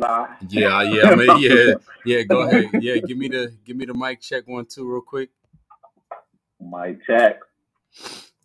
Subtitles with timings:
[0.00, 1.74] Yeah, yeah, I mean, yeah,
[2.04, 2.22] yeah.
[2.22, 2.70] Go ahead.
[2.80, 5.30] Yeah, give me the give me the mic check one two real quick.
[6.60, 7.40] Mic check.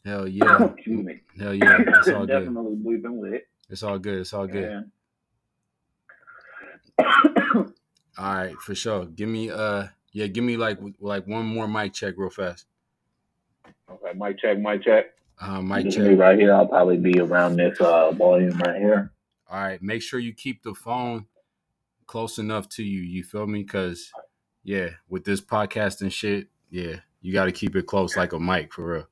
[0.06, 0.64] Hell yeah.
[0.76, 1.22] Excuse me.
[1.38, 1.78] Hell yeah.
[1.80, 2.46] It's all good.
[2.46, 3.48] Definitely bleeping lit.
[3.70, 4.20] It's all good.
[4.20, 4.86] It's all good.
[7.00, 9.06] All right, for sure.
[9.06, 12.66] Give me uh yeah, give me like like one more mic check real fast.
[13.90, 15.14] okay, mic check, mic check.
[15.40, 16.18] Uh mic check.
[16.18, 16.54] right here.
[16.54, 19.12] I'll probably be around this uh, volume right here.
[19.50, 21.26] All right, make sure you keep the phone
[22.10, 23.02] close enough to you.
[23.02, 23.64] You feel me?
[23.64, 24.12] Cause
[24.64, 28.40] yeah, with this podcast and shit, yeah, you got to keep it close like a
[28.40, 29.08] mic for real.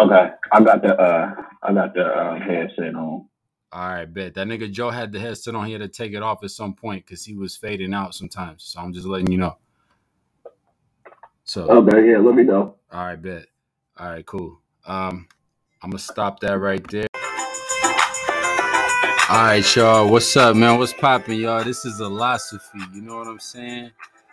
[0.00, 1.34] Okay, I got the uh,
[1.64, 3.26] I got the uh, headset on.
[3.72, 5.66] All right, bet that nigga Joe had the headset on.
[5.66, 8.62] He had to take it off at some point because he was fading out sometimes.
[8.62, 9.58] So I'm just letting you know.
[11.42, 12.76] So Okay, yeah, let me know.
[12.92, 13.46] all right, bet.
[13.98, 14.60] All right, cool.
[14.86, 15.26] Um,
[15.82, 17.06] I'm gonna stop that right there.
[19.30, 20.10] All right, y'all.
[20.10, 20.78] What's up, man?
[20.78, 21.64] What's popping, y'all?
[21.64, 22.94] This is Illosophy.
[22.94, 23.90] You know what I'm saying?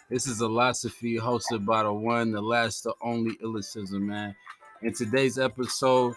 [0.09, 4.35] This is Illosophy hosted by the one, the last, the only Illicism, man.
[4.81, 6.13] In today's episode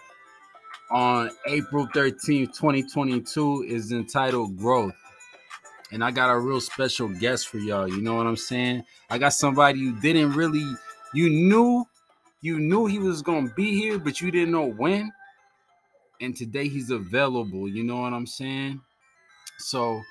[0.91, 4.93] on April 13th, 2022, is entitled Growth.
[5.93, 7.87] And I got a real special guest for y'all.
[7.87, 8.83] You know what I'm saying?
[9.09, 10.69] I got somebody you didn't really,
[11.13, 11.85] you knew,
[12.41, 15.13] you knew he was gonna be here, but you didn't know when
[16.21, 17.67] and today he's available.
[17.69, 18.81] You know what I'm saying?
[19.59, 20.01] So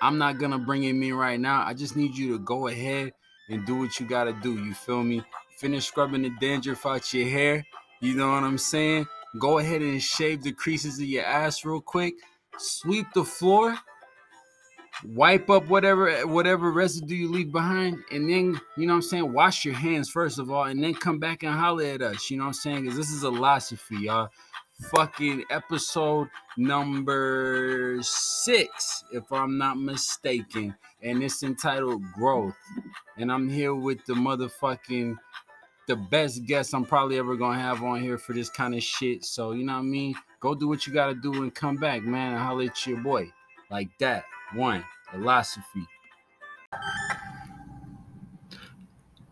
[0.00, 1.64] I'm not gonna bring him in right now.
[1.66, 3.12] I just need you to go ahead
[3.48, 4.54] and do what you gotta do.
[4.54, 5.22] You feel me?
[5.58, 7.64] Finish scrubbing the dandruff out your hair.
[8.00, 9.06] You know what I'm saying?
[9.40, 12.14] Go ahead and shave the creases of your ass real quick.
[12.58, 13.76] Sweep the floor.
[15.04, 19.32] Wipe up whatever whatever residue you leave behind, and then you know what I'm saying.
[19.32, 22.30] Wash your hands first of all, and then come back and holler at us.
[22.30, 22.82] You know what I'm saying?
[22.82, 24.28] Because this is a Illosophy, y'all
[24.80, 30.74] fucking episode number six, if I'm not mistaken.
[31.02, 32.56] And it's entitled Growth.
[33.16, 35.16] And I'm here with the motherfucking
[35.86, 39.24] the best guest I'm probably ever gonna have on here for this kind of shit.
[39.24, 40.14] So you know what I mean?
[40.38, 43.32] Go do what you gotta do and come back, man, and holler at your boy.
[43.70, 44.24] Like that.
[44.54, 45.86] One, Illosophy.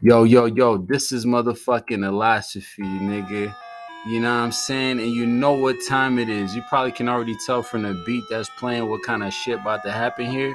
[0.01, 3.55] Yo, yo, yo, this is motherfucking Illosophy, nigga.
[4.07, 5.01] You know what I'm saying?
[5.01, 6.55] And you know what time it is.
[6.55, 9.83] You probably can already tell from the beat that's playing what kind of shit about
[9.83, 10.55] to happen here.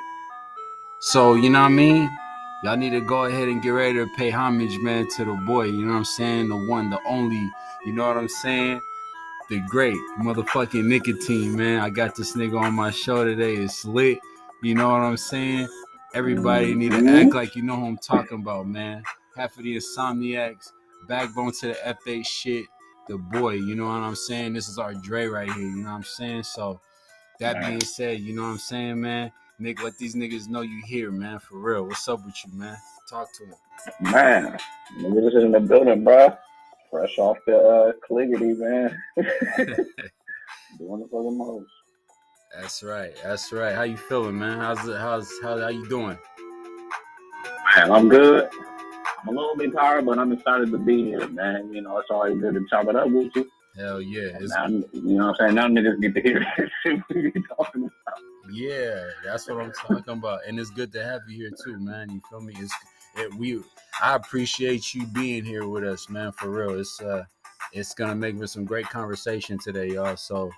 [0.99, 2.09] So, you know what I mean?
[2.63, 5.65] Y'all need to go ahead and get ready to pay homage, man, to the boy.
[5.65, 6.47] You know what I'm saying?
[6.47, 7.45] The one, the only.
[7.85, 8.79] You know what I'm saying?
[9.49, 11.81] The great motherfucking Nicatyne, man.
[11.81, 13.55] I got this nigga on my show today.
[13.55, 14.19] It's lit.
[14.63, 15.67] You know what I'm saying?
[16.13, 17.27] Everybody need to mm-hmm.
[17.27, 19.03] act like you know who I'm talking about, man.
[19.35, 20.71] Half of the insomniacs,
[21.09, 22.65] backbone to the F8 shit
[23.07, 24.53] the boy, you know what I'm saying?
[24.53, 26.43] This is our Dre right here, you know what I'm saying?
[26.43, 26.79] So
[27.39, 27.61] that Right.
[27.61, 29.31] being said, you know what I'm saying, man?
[29.59, 31.85] Nick, let these niggas know you here, man, for real.
[31.87, 32.77] What's up with you, man?
[33.09, 33.55] Talk to them.
[34.01, 34.57] Man,
[34.99, 36.35] niggas is in the building, bro.
[36.91, 38.97] Fresh off the uh, cliggity, man.
[40.79, 41.71] Doing the most.
[42.55, 43.13] That's right.
[43.23, 43.75] That's right.
[43.75, 44.59] How you feeling, man?
[44.59, 46.17] How's it how's how how you doing?
[47.77, 48.49] Man, I'm good.
[49.21, 51.71] I'm a little bit tired, but I'm excited to be here, man.
[51.73, 53.49] You know, it's always good to chop it up with you.
[53.77, 54.37] Hell yeah.
[54.41, 55.55] Now, you know what I'm saying?
[55.55, 58.19] Now niggas get to hear this shit we be talking about.
[58.51, 60.41] yeah, that's what I'm talking about.
[60.47, 62.09] And it's good to have you here too, man.
[62.09, 62.53] You feel me?
[62.57, 62.73] It's
[63.15, 63.61] it, we
[64.01, 66.79] I appreciate you being here with us, man, for real.
[66.79, 67.25] It's uh
[67.71, 70.17] it's gonna make for some great conversation today, y'all.
[70.17, 70.51] So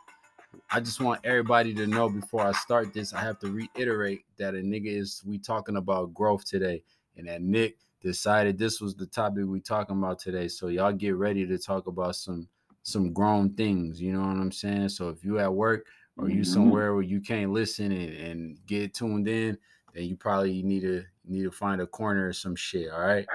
[0.72, 4.56] I just want everybody to know before I start this, I have to reiterate that
[4.56, 6.84] a nigga is we talking about growth today,
[7.18, 10.48] and that Nick decided this was the topic we talking about today.
[10.50, 12.48] So y'all get ready to talk about some
[12.84, 14.02] some grown things.
[14.02, 14.90] You know what I'm saying?
[14.90, 15.88] So if you at work
[16.18, 16.48] or you Mhm.
[16.48, 19.58] somewhere where you can't listen and, and get tuned in,
[19.94, 22.92] then you probably need to need to find a corner or some shit.
[22.92, 23.26] All right,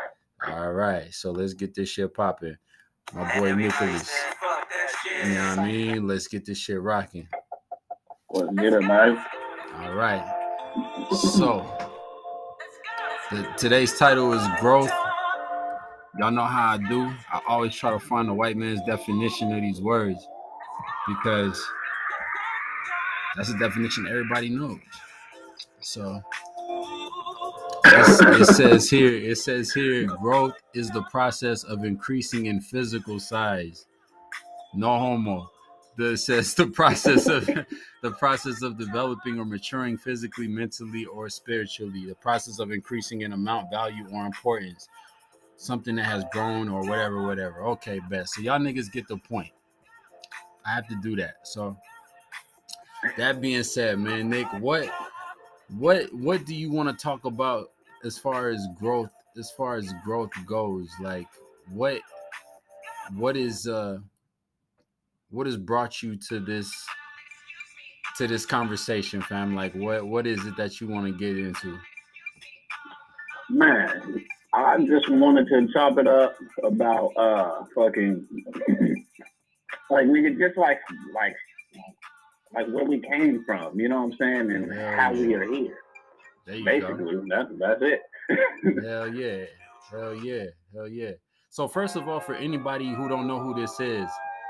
[0.46, 1.12] all right.
[1.14, 2.56] So let's get this shit popping.
[3.14, 4.10] My boy Nicholas.
[5.24, 6.06] You know what I mean?
[6.06, 7.26] Let's get this shit rocking.
[8.30, 9.24] Let's get it, man.
[9.76, 10.46] All right.
[11.12, 11.87] So
[13.30, 14.92] the, today's title is growth.
[16.18, 17.12] Y'all know how I do.
[17.32, 20.26] I always try to find the white man's definition of these words
[21.06, 21.62] because
[23.36, 24.78] that's a definition everybody knows.
[25.80, 26.20] So
[27.84, 33.86] it says here, it says here, growth is the process of increasing in physical size.
[34.74, 35.50] No homo.
[35.98, 37.44] The, says the process of
[38.02, 42.06] the process of developing or maturing physically, mentally, or spiritually.
[42.06, 44.88] The process of increasing in amount, value, or importance.
[45.56, 47.62] Something that has grown or whatever, whatever.
[47.70, 48.34] Okay, best.
[48.34, 49.50] So y'all niggas get the point.
[50.64, 51.38] I have to do that.
[51.42, 51.76] So
[53.16, 54.88] that being said, man, Nick, what
[55.76, 57.72] what what do you want to talk about
[58.04, 61.26] as far as growth as far as growth goes like
[61.70, 62.00] what
[63.14, 63.98] what is uh
[65.30, 66.72] what has brought you to this
[68.16, 71.78] to this conversation fam like what what is it that you want to get into
[73.50, 78.26] Man, I just wanted to chop it up about uh fucking
[79.90, 80.80] like we could just like
[81.14, 81.34] like
[82.54, 85.26] like where we came from, you know what I'm saying, and Hell how yeah.
[85.26, 85.78] we are here.
[86.46, 88.02] there you go Basically, that's that's it.
[88.84, 89.44] Hell yeah.
[89.90, 90.44] Hell yeah.
[90.74, 91.12] Hell yeah.
[91.48, 94.08] So first of all, for anybody who don't know who this is,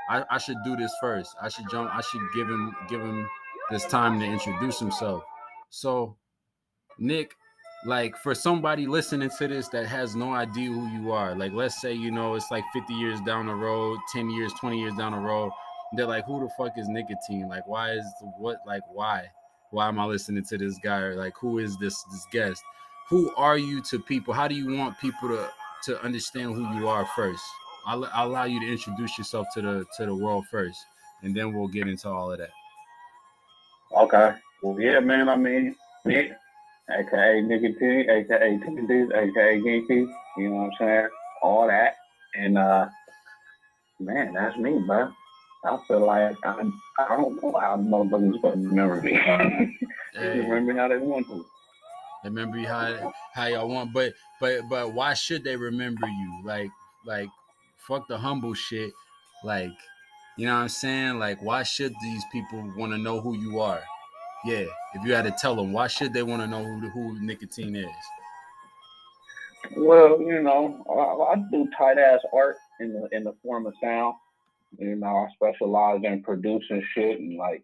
[0.09, 1.35] I, I should do this first.
[1.41, 3.29] I should jump, I should give him give him
[3.69, 5.23] this time to introduce himself.
[5.69, 6.17] So
[6.97, 7.35] Nick,
[7.85, 11.79] like for somebody listening to this that has no idea who you are, like let's
[11.79, 15.11] say you know it's like 50 years down the road, 10 years, 20 years down
[15.11, 15.51] the road,
[15.95, 17.47] they're like, who the fuck is Nicatyne?
[17.47, 18.05] Like, why is
[18.37, 19.25] what like why?
[19.71, 20.99] Why am I listening to this guy?
[20.99, 22.63] Or like who is this this guest?
[23.09, 24.33] who are you to people?
[24.33, 25.49] How do you want people to
[25.85, 27.43] to understand who you are first?
[27.89, 30.77] I'll, I'll allow you to introduce yourself to the to the world first,
[31.23, 32.51] and then we'll get into all of that.
[33.97, 34.35] Okay.
[34.61, 35.27] Well, yeah, man.
[35.27, 35.75] I mean,
[36.05, 36.33] Nick,
[36.87, 40.07] aka Nicatyne, aka Tindies, aka Geeky.
[40.37, 41.07] You know what I'm saying?
[41.41, 41.95] All that,
[42.35, 42.89] and uh,
[43.99, 45.11] man, that's me, bro.
[45.65, 49.75] I feel like I, I don't know how motherfuckers remember me.
[50.13, 51.45] Hey, remember how they want to.
[52.23, 56.41] remember how how y'all want, but but but why should they remember you?
[56.43, 56.71] Like
[57.05, 57.29] like
[57.89, 58.93] fuck the humble shit.
[59.43, 59.73] Like
[60.37, 61.19] you know what I'm saying?
[61.19, 63.81] Like why should these people want to know who you are?
[64.45, 67.19] Yeah, if you had to tell them, why should they want to know who who
[67.19, 67.85] Nicatyne is?
[69.75, 73.73] Well, you know, I, I do tight ass art in the in the form of
[73.83, 74.15] sound.
[74.77, 77.63] You know, I specialize in producing shit and like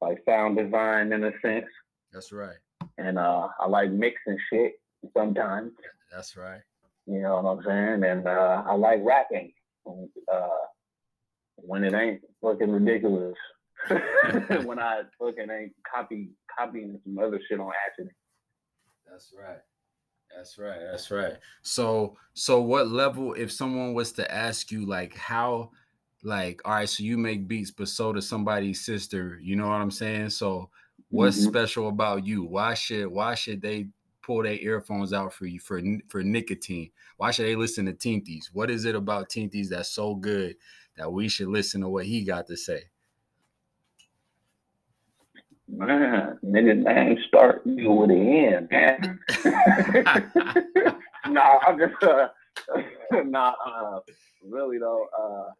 [0.00, 1.66] like sound design in a sense.
[2.12, 2.56] That's right.
[2.98, 4.72] And uh I like mixing shit
[5.16, 5.72] sometimes.
[6.12, 6.62] That's right.
[7.06, 8.04] You know what I'm saying?
[8.04, 9.52] And uh I like rapping.
[9.86, 10.48] Uh
[11.56, 13.36] when it ain't fucking ridiculous.
[14.64, 18.14] when I fucking ain't copy copying some other shit on accident.
[19.10, 19.58] That's right.
[20.34, 20.80] That's right.
[20.90, 21.34] That's right.
[21.62, 25.72] So so what level if someone was to ask you like how
[26.22, 29.80] like all right so you make beats but so does somebody's sister, you know what
[29.80, 30.30] I'm saying?
[30.30, 30.70] So
[31.10, 31.48] what's Mhm.
[31.48, 32.44] special about you?
[32.44, 33.88] Why should why should they
[34.22, 36.90] pull their earphones out for you for for Nicatyne?
[37.16, 38.46] Why should they listen to Tinties?
[38.52, 40.56] What is it about Tinties that's so good
[40.96, 42.82] that we should listen to what he got to say?
[45.68, 49.18] Man, nigga name start you with an N, man.
[51.28, 52.28] nah, I'm just uh,
[53.24, 54.00] nah, uh,
[54.44, 55.50] really though, uh,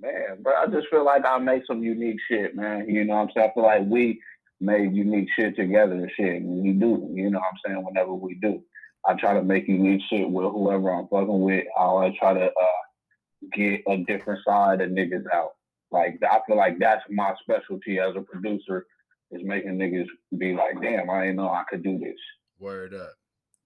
[0.00, 2.88] man, but I just feel like I make some unique shit, man.
[2.88, 3.50] You know what I'm saying?
[3.50, 4.20] I feel like we
[4.60, 7.08] made unique shit together and shit, and we do.
[7.12, 7.84] You know what I'm saying?
[7.84, 8.62] Whenever we do,
[9.06, 11.64] I try to make unique shit with whoever I'm fucking with.
[11.78, 15.52] I always try to uh, get a different side of niggas out.
[15.90, 18.86] Like I feel like that's my specialty as a producer
[19.30, 20.06] is making niggas
[20.38, 22.16] be like, damn, I didn't know I could do this.
[22.58, 23.14] Word up.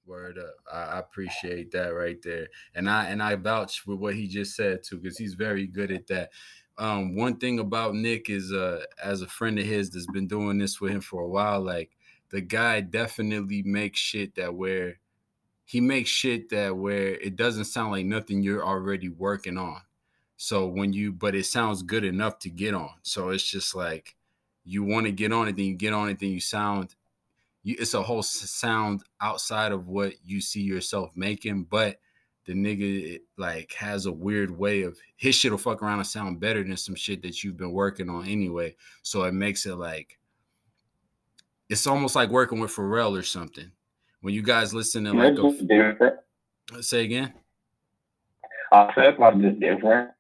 [0.05, 0.55] Word up.
[0.73, 2.49] I, I appreciate that right there.
[2.75, 5.93] And I and I vouch with what he just said too, because he's very good
[5.93, 6.31] at that.
[6.79, 10.59] Um, one thing about Nick is uh as a friend of his that's been doing
[10.59, 11.91] this with him for a while, like
[12.31, 14.99] the guy definitely makes shit that where
[15.65, 19.81] he makes shit that where it doesn't sound like nothing you're already working on.
[20.37, 22.91] So when you but it sounds good enough to get on.
[23.03, 24.17] So it's just like
[24.65, 26.95] you want to get on it, then you get on it, then you sound
[27.63, 31.99] you, it's a whole sound outside of what you see yourself making, but
[32.45, 36.41] the nigga like has a weird way of his shit will fuck around and sound
[36.41, 38.75] better than some shit that you've been working on anyway.
[39.03, 40.19] So it makes it like
[41.69, 43.71] it's almost like working with Pharrell or something.
[44.21, 46.17] When you guys listen to like It's just different.
[46.81, 47.33] say again,
[48.73, 50.11] I said like just different.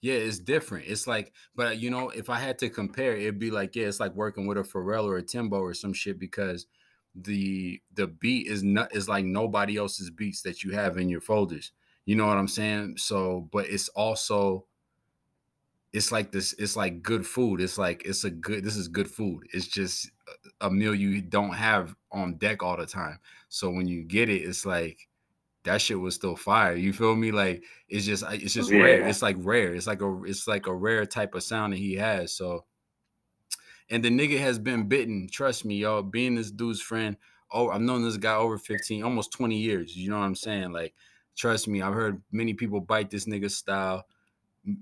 [0.00, 0.86] yeah, it's different.
[0.88, 4.00] It's like, but you know, if I had to compare, it'd be like, yeah, it's
[4.00, 6.66] like working with a Pharrell or a Timbo or some shit because
[7.14, 11.20] the the beat is not is like nobody else's beats that you have in your
[11.20, 11.72] folders.
[12.06, 12.96] You know what I'm saying?
[12.98, 14.66] So, but it's also
[15.92, 17.60] it's like this it's like good food.
[17.60, 19.44] It's like it's a good this is good food.
[19.52, 20.10] It's just
[20.60, 23.18] a meal you don't have on deck all the time.
[23.48, 25.08] So when you get it, it's like
[25.64, 26.74] that shit was still fire.
[26.74, 27.32] You feel me?
[27.32, 29.06] Like it's just it's just rare.
[29.06, 29.74] It's like rare.
[29.74, 32.32] It's like a it's like a rare type of sound that he has.
[32.32, 32.64] So
[33.90, 35.28] and the nigga has been bitten.
[35.30, 36.02] Trust me, y'all.
[36.02, 37.16] Being this dude's friend,
[37.50, 39.96] oh, I've known this guy over 15, almost 20 years.
[39.96, 40.72] You know what I'm saying?
[40.72, 40.94] Like,
[41.36, 44.04] trust me, I've heard many people bite this nigga's style.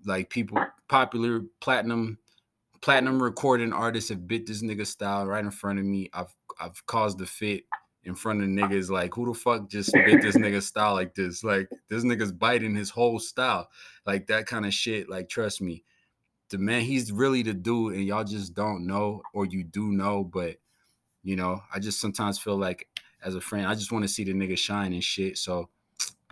[0.05, 2.19] Like people, popular platinum,
[2.81, 6.11] platinum recording artists have bit this nigga style right in front of me.
[6.13, 7.65] I've I've caused a fit
[8.05, 8.91] in front of niggas.
[8.91, 11.45] Like, who the fuck just bit this nigga style like this?
[11.45, 13.69] Like, this nigga's biting his whole style.
[14.07, 15.09] Like that kind of shit.
[15.09, 15.85] Like, trust me.
[16.51, 20.25] The man, he's really the dude, and y'all just don't know, or you do know,
[20.25, 20.57] but
[21.23, 22.89] you know, I just sometimes feel like
[23.23, 25.39] as a friend, I just want to see the nigga shine and shit.
[25.39, 25.69] So,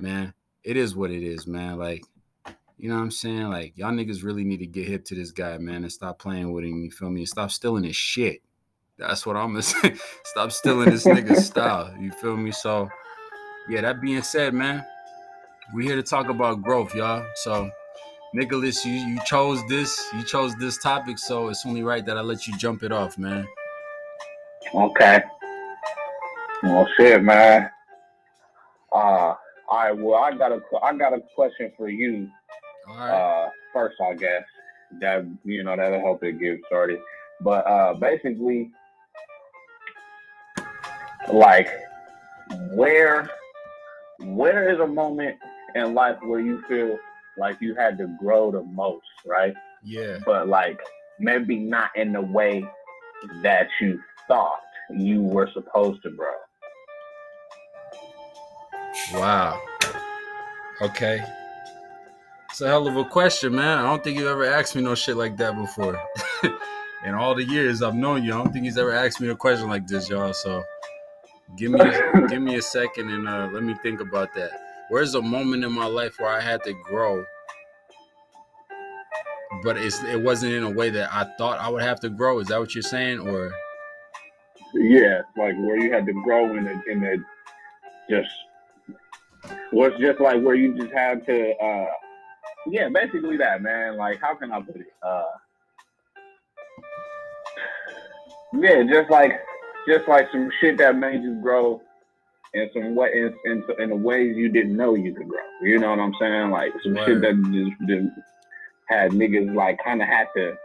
[0.01, 0.33] man,
[0.63, 1.79] it is what it is, man.
[1.79, 2.05] Like,
[2.79, 3.49] you know what I'm saying?
[3.49, 6.53] Like, y'all niggas really need to get hip to this guy, man, and stop playing
[6.53, 6.83] with him.
[6.83, 7.23] You feel me?
[7.23, 8.43] And stop stealing his shit.
[8.99, 9.97] That's what I'm gonna say.
[10.25, 11.95] Stop stealing this nigga's style.
[12.01, 12.53] You feel me?
[12.53, 12.89] So,
[13.69, 14.85] yeah, that being said, man,
[15.75, 17.27] we here to talk about growth, y'all.
[17.37, 17.71] So,
[18.35, 22.21] Nicholas, you you chose this, you chose this topic, so it's only right that I
[22.21, 23.47] let you jump it off, man.
[24.75, 25.23] Okay.
[26.63, 27.71] Well, shit, man.
[28.93, 29.39] Uh, all
[29.71, 29.93] right.
[29.93, 32.29] Well, I got a I got a question for you.
[32.89, 33.11] All right.
[33.11, 34.43] Uh, first, I guess
[35.01, 36.99] that you know that'll help it get started.
[37.41, 38.71] But uh, basically,
[41.33, 41.69] like,
[42.73, 43.29] where
[44.21, 45.37] where is a moment
[45.75, 46.99] in life where you feel
[47.39, 49.55] like you had to grow the most, right?
[49.87, 50.19] yeah.
[50.25, 50.81] But like
[51.19, 52.65] maybe not in the way
[53.43, 56.35] that you thought you were supposed to grow.
[59.15, 59.61] Wow.
[60.81, 61.25] Okay.
[62.51, 63.79] It's a hell of a question, man.
[63.79, 66.01] I don't think you ever asked me no shit like that before.
[67.05, 69.37] In all the years I've known you, I don't think he's ever asked me a
[69.37, 70.33] question like this, y'all.
[70.33, 70.65] So
[71.57, 71.81] give me
[72.29, 74.66] give me a second and uh, let me think about that.
[74.89, 77.25] Where's a moment in my life where I had to grow,
[79.65, 82.39] but it's it wasn't in a way that I thought I would have to grow?
[82.39, 83.53] Is that what you're saying, or
[84.75, 87.25] Yeah, like where you had to grow in it, in the
[88.09, 88.31] just
[89.73, 91.87] was just like where you just had to uh
[92.69, 93.97] yeah, basically that man.
[93.97, 94.93] Like how can I put it?
[95.03, 95.25] Uh
[98.53, 99.33] Yeah, just like
[99.89, 101.83] just like some shit that made you grow
[102.57, 105.39] in some way in, in, in the ways you didn't know you could grow.
[105.63, 106.51] You know what I'm saying?
[106.51, 107.07] Like some Word.
[107.07, 108.27] shit that just, just
[108.89, 110.57] had niggas like kind of had to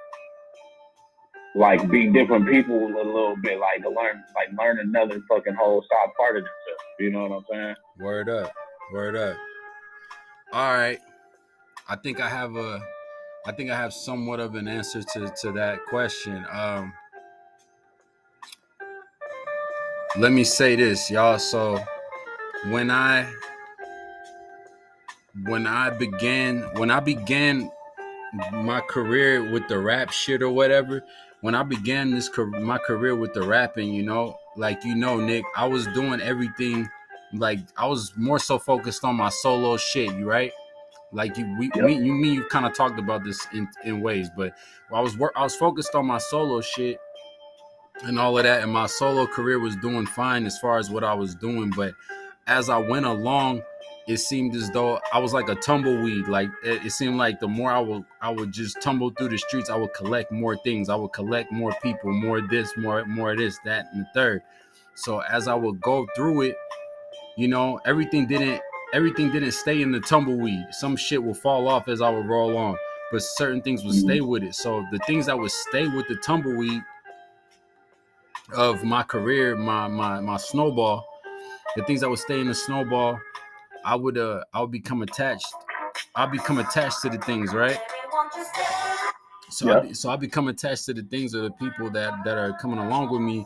[1.56, 5.82] like be different people a little bit, like to learn, like learn another fucking whole
[5.82, 6.84] side part of themselves.
[7.00, 7.76] You know what I'm saying?
[8.00, 8.54] word up,
[8.94, 9.38] word up?
[10.54, 11.00] All right.
[11.90, 12.82] I think I have a
[13.46, 16.46] I think I have somewhat of an answer to to that question.
[16.52, 16.94] Um
[20.18, 21.40] let me say this, y'all.
[21.40, 21.82] So
[22.70, 23.32] when I
[25.44, 27.72] when I began when I began
[28.52, 31.04] my career with the rap shit or whatever,
[31.42, 35.46] when I began this my career with the rapping, you know, like you know, Nick,
[35.56, 36.90] I was doing everything
[37.34, 40.52] like I was more so focused on my solo shit, you right?
[41.14, 41.86] Like you, we, Yep.
[41.86, 44.54] me, you, me, you kind of talked about this in, in ways, but
[44.94, 46.98] I was work, I was focused on my solo shit
[48.04, 51.04] and all of that, and my solo career was doing fine as far as what
[51.04, 51.72] I was doing.
[51.76, 51.94] But
[52.48, 53.62] as I went along,
[54.08, 56.28] it seemed as though I was like a tumbleweed.
[56.28, 59.38] Like it, it seemed like the more I would, I would just tumble through the
[59.38, 59.70] streets.
[59.70, 60.90] I would collect more things.
[60.90, 64.42] I would collect more people, more this, more, more this, that, and the third.
[64.96, 66.56] So as I would go through it,
[67.38, 68.62] you know, everything didn't
[68.94, 70.66] everything didn't stay in the tumbleweed.
[70.72, 72.76] Some shit will fall off as I would roll on,
[73.12, 74.08] but certain things would mm-hmm.
[74.08, 74.56] stay with it.
[74.56, 76.82] So the things that would stay with the tumbleweed
[78.54, 81.08] of my career, my my my snowball,
[81.76, 83.20] the things that would stay in the snowball,
[83.86, 85.54] I would uh I would become attached.
[86.16, 87.78] I'll become attached to the things, right?
[89.50, 89.82] So I Yeah.
[89.82, 92.80] be, so I become attached to the things or the people that that are coming
[92.80, 93.46] along with me,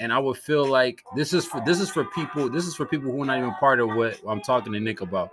[0.00, 2.86] and I would feel like this is for this is for people this is for
[2.86, 5.30] people who are not even part of what I'm talking to Nick about,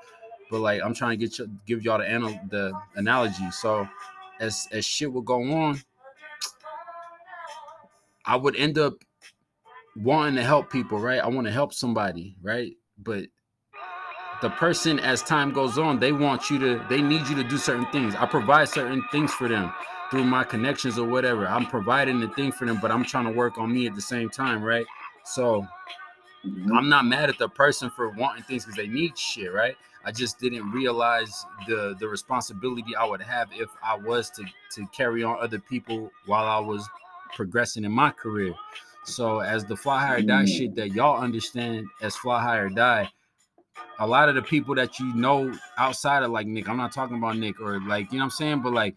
[0.51, 3.50] but like I'm trying to get you, give y'all the anal, the analogy.
[3.51, 3.88] So
[4.39, 5.81] as as shit would go on,
[8.25, 9.03] I would end up
[9.98, 11.20] wanting to help people, right?
[11.20, 12.74] I want to help somebody, right?
[12.98, 13.25] But
[14.42, 17.58] the person as time goes on, they want you to, they need you to do
[17.58, 18.16] certain things.
[18.16, 19.74] I provide certain things for them
[20.12, 21.48] through my connections or whatever.
[21.48, 24.01] I'm providing the thing for them, but I'm trying to work on me at the
[24.01, 24.86] same time, right?
[25.25, 25.66] So.
[26.74, 29.75] I'm not mad at the person for wanting things because they need shit, right?
[30.06, 34.88] I just didn't realize the the responsibility I would have if I was to to
[34.96, 36.88] carry on other people while I was
[37.34, 38.53] progressing in my career.
[39.03, 40.57] So as the fly higher die Mm.
[40.57, 43.10] shit that y'all understand as fly higher die,
[44.00, 47.17] a lot of the people that you know outside of like Nick, I'm not talking
[47.17, 48.96] about Nick or like you know what I'm saying, but like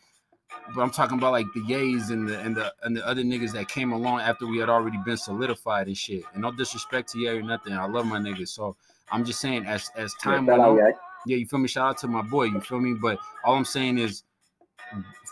[0.75, 3.53] but I'm talking about like the Yays and the and the and the other niggas
[3.53, 6.25] that came along after we had already been solidified and shit.
[6.33, 7.73] And no disrespect to Ye or nothing.
[7.73, 8.49] I love my niggas.
[8.49, 8.77] So
[9.13, 10.77] I'm just saying as as time Yeah, went on,
[11.27, 11.69] yeah, you feel me?
[11.69, 12.95] Shout out to my boy, you feel me?
[12.95, 14.23] But all I'm saying is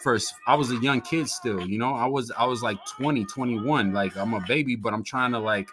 [0.02, 1.94] first I was a young kid still, you know.
[1.94, 3.92] I was I was like 20, 21.
[3.92, 5.68] Like I'm a baby, but I'm trying to like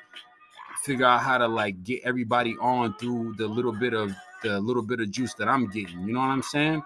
[0.84, 4.13] figure out how to like get everybody on through the little bit of
[4.44, 6.08] the little bit of juice that I'm getting.
[6.08, 6.84] You know what I'm saying?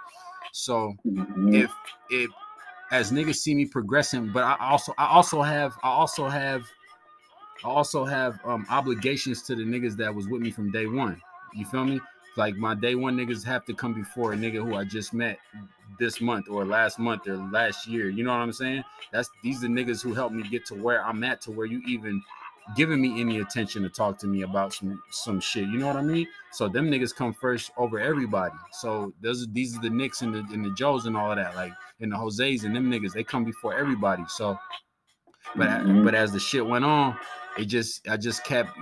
[0.52, 1.54] So Mhm.
[1.54, 1.72] if
[2.10, 2.30] if
[2.92, 6.64] as niggas see me progressing, but I also I also have I also have
[7.64, 11.22] I also have um obligations to the niggas that was with me from day one.
[11.56, 12.00] You feel me?
[12.40, 15.40] Like my day one niggas have to come before a nigga who I just met
[16.00, 18.10] this month or last month or last year.
[18.10, 18.82] You know what I'm saying?
[19.12, 21.66] That's these are the niggas who helped me get to where I'm at to where
[21.66, 22.24] you even
[22.78, 25.68] giving me any attention to talk to me about some some shit.
[25.68, 26.28] You know what I mean?
[26.54, 28.56] So them niggas come first over everybody.
[28.72, 31.38] So those are these are the Knicks and the and the Joes and all of
[31.38, 31.56] that.
[31.58, 34.24] Like and the Jose's and them niggas, they come before everybody.
[34.30, 34.58] So
[35.58, 36.06] but Mhm.
[36.06, 37.18] but as the shit went on,
[37.60, 38.78] it just I just kept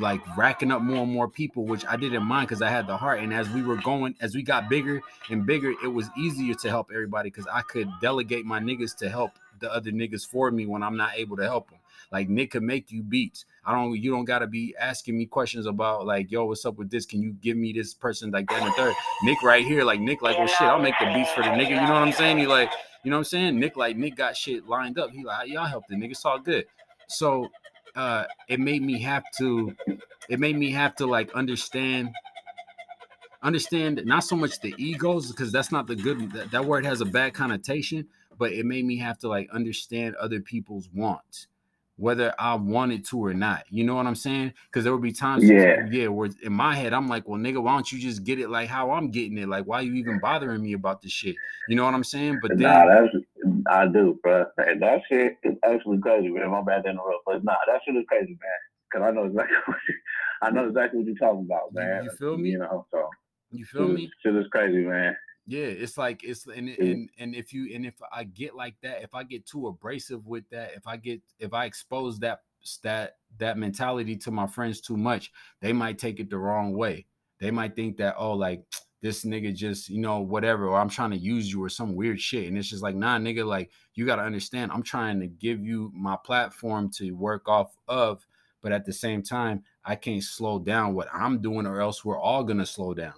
[0.00, 2.96] like racking up more and more people, which I didn't mind because I had the
[2.96, 3.20] heart.
[3.20, 5.00] And as we were going, as we got bigger
[5.30, 9.08] and bigger, it was easier to help everybody because I could delegate my niggas to
[9.08, 11.78] help the other niggas for me when I'm not able to help them.
[12.10, 13.44] Like Nick could make you beats.
[13.64, 13.96] I don't.
[13.96, 17.06] You don't gotta be asking me questions about like, yo, what's up with this?
[17.06, 18.94] Can you give me this person like that and the third?
[19.22, 21.70] Nick right here, like Nick, like, well, shit, I'll make the beats for the nigga.
[21.70, 22.38] You know what I'm saying?
[22.38, 22.72] He like,
[23.04, 23.60] you know what I'm saying?
[23.60, 25.10] Nick, like, Nick got shit lined up.
[25.10, 26.10] He like, y'all help the nigga.
[26.10, 26.66] It's all good.
[27.08, 27.48] So
[27.96, 29.74] uh it made me have to
[30.28, 32.10] it made me have to like understand
[33.42, 37.00] understand not so much the egos because that's not the good that, that word has
[37.00, 38.06] a bad connotation
[38.38, 41.46] but it made me have to like understand other people's wants
[42.00, 45.12] whether i wanted to or not you know what i'm saying because there would be
[45.12, 45.86] times Yeah.
[45.90, 48.48] yeah where in my head i'm like well nigga why don't you just get it
[48.48, 51.36] like how i'm getting it like why are you even bothering me about this shit
[51.68, 53.14] you know what i'm saying but then Nah, that's
[53.68, 54.44] I do, bro.
[54.58, 56.50] And that shit is actually crazy, man.
[56.50, 58.92] My bad in the road, but nah, that shit is crazy, man.
[58.92, 59.94] Cause I know exactly, what you,
[60.42, 62.04] I know exactly what you're talking about, man.
[62.04, 62.50] you feel me?
[62.50, 63.08] You know, so
[63.50, 65.16] you feel me Shit is crazy, man.
[65.46, 66.92] Yeah, it's like it's and Mm.
[66.92, 70.26] and and if you and if I get like that, if I get too abrasive
[70.26, 72.42] with that, if I get if I expose that
[72.82, 77.06] that that mentality to my friends too much, they might take it the wrong way.
[77.38, 78.62] They might think that oh like
[79.00, 82.20] this nigga just you know whatever or I'm trying to use you or some weird
[82.20, 85.26] shit, and it's just like nah nigga like you got to understand I'm trying to
[85.26, 88.26] give you my platform to work off of,
[88.60, 92.20] but at the same time I can't slow down what I'm doing or else we're
[92.20, 93.14] all gonna slow down.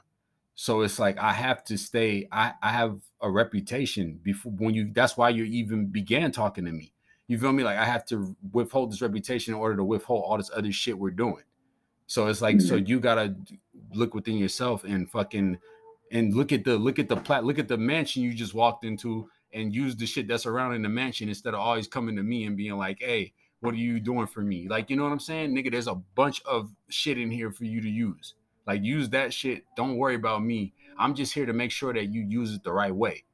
[0.54, 2.28] So it's like I have to stay.
[2.30, 4.90] I I have a reputation before when you.
[4.92, 6.92] That's why you even began talking to me.
[7.28, 7.64] You feel me?
[7.64, 10.98] Like I have to withhold this reputation in order to withhold all this other shit
[10.98, 11.44] we're doing.
[12.06, 12.86] So it's like so mm-hmm.
[12.86, 13.34] you gotta
[13.94, 15.58] look within yourself and fucking
[16.10, 18.84] and look at the look at the plat look at the mansion you just walked
[18.84, 22.44] into and use the shit that's surrounding the mansion instead of always coming to me
[22.44, 24.66] and being like, hey, what are you doing for me?
[24.68, 25.54] Like, you know what I'm saying?
[25.54, 28.34] Nigga, there's a bunch of shit in here for you to use.
[28.66, 29.64] Like, use that shit.
[29.76, 30.72] Don't worry about me.
[30.98, 33.24] I'm just here to make sure that you use it the right way.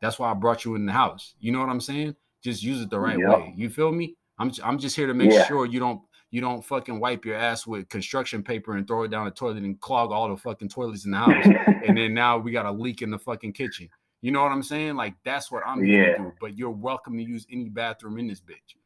[0.00, 1.34] That's why I brought you in the house.
[1.40, 2.14] You know what I'm saying?
[2.42, 3.28] Just use it the right Yep.
[3.28, 3.52] way.
[3.56, 4.14] You feel me?
[4.38, 5.44] I'm I'm just here to make Yeah.
[5.44, 6.00] sure you don't
[6.30, 9.56] you don't fucking wipe your ass with construction paper and throw it down the toilet
[9.64, 11.48] and clog all the fucking toilets in the house.
[11.82, 13.88] and then now we got a leak in the fucking kitchen.
[14.20, 14.94] You know what I'm saying?
[14.96, 16.16] Like that's what I'm here Yeah.
[16.16, 16.32] to do.
[16.40, 18.76] But you're welcome to use any bathroom in this bitch.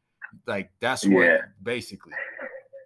[0.47, 1.37] Like that's what Yeah.
[1.61, 2.13] basically.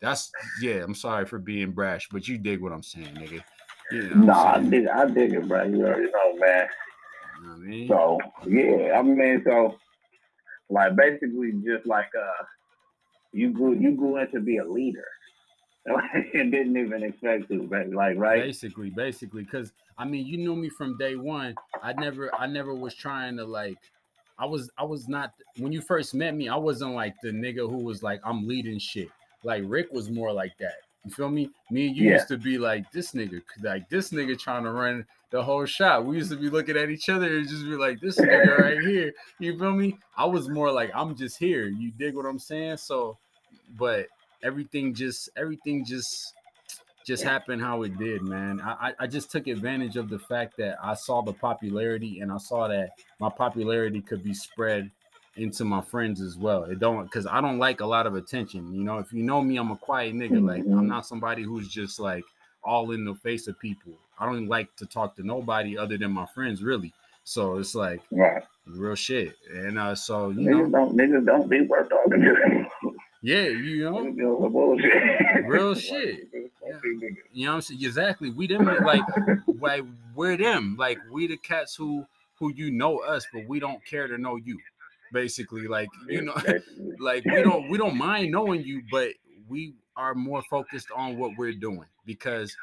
[0.02, 0.32] That's
[0.62, 0.84] yeah.
[0.84, 3.44] I'm sorry for being brash, but you dig what I'm saying, nigga.
[3.92, 5.64] You know what nah, I I'm dig, I dig it, bro.
[5.64, 6.68] You already know, man.
[7.40, 7.88] You know what I mean?
[7.88, 9.78] So yeah, I mean, so
[10.70, 12.44] like basically just like uh,
[13.32, 15.08] you grew you grew into be a leader,
[16.34, 17.94] and didn't even expect to, baby.
[17.94, 18.44] Like right?
[18.44, 21.56] Basically, basically, because I mean, you knew me from day one.
[21.82, 23.78] I never, I never was trying to like.
[24.40, 26.48] I was, I was not when you first met me.
[26.48, 29.10] I wasn't like the nigga who was like, I'm leading shit.
[29.44, 30.76] Like Rick was more like that.
[31.06, 31.50] You feel me?
[31.70, 32.12] Me and you Yeah.
[32.12, 36.06] used to be like this nigga, like this nigga trying to run the whole shot.
[36.06, 38.82] We used to be looking at each other and just be like, this nigga right
[38.82, 39.14] here.
[39.40, 39.98] You feel me?
[40.18, 41.68] I was more like, I'm just here.
[41.68, 42.78] You dig what I'm saying?
[42.78, 43.18] So,
[43.78, 44.08] but
[44.44, 46.34] everything just, everything just
[47.06, 48.60] just happened how it did, man.
[48.60, 52.32] I, I I just took advantage of the fact that I saw the popularity and
[52.32, 54.92] I saw that my popularity could be spread
[55.38, 56.64] into my friends as well.
[56.64, 58.74] It don't because I don't like a lot of attention.
[58.74, 60.44] You know, if you know me, I'm a quiet nigga.
[60.44, 60.88] Like I'm Mhm.
[60.88, 62.24] not somebody who's just like
[62.64, 63.94] all in the face of people.
[64.20, 66.92] I don't like to talk to nobody other than my friends, really.
[67.24, 68.44] So it's like Right.
[68.66, 69.36] real shit.
[69.54, 72.66] And uh, so you Niggas know, don't niggas don't be worth talking to.
[73.22, 75.46] yeah, you know, Niggas do some bullshit.
[75.46, 76.34] Real shit.
[76.34, 77.16] niggas don't be niggas.
[77.32, 77.80] you know what I'm saying?
[77.84, 78.32] Exactly.
[78.32, 79.04] We them like
[79.60, 79.84] like
[80.16, 80.76] we're them.
[80.80, 82.06] Like we the cats who
[82.40, 84.58] who you know us, but we don't care to know you.
[85.14, 86.36] Basically, like you know,
[87.00, 89.10] like we don't we don't mind knowing you, but
[89.48, 92.56] we are more focused on what we're doing because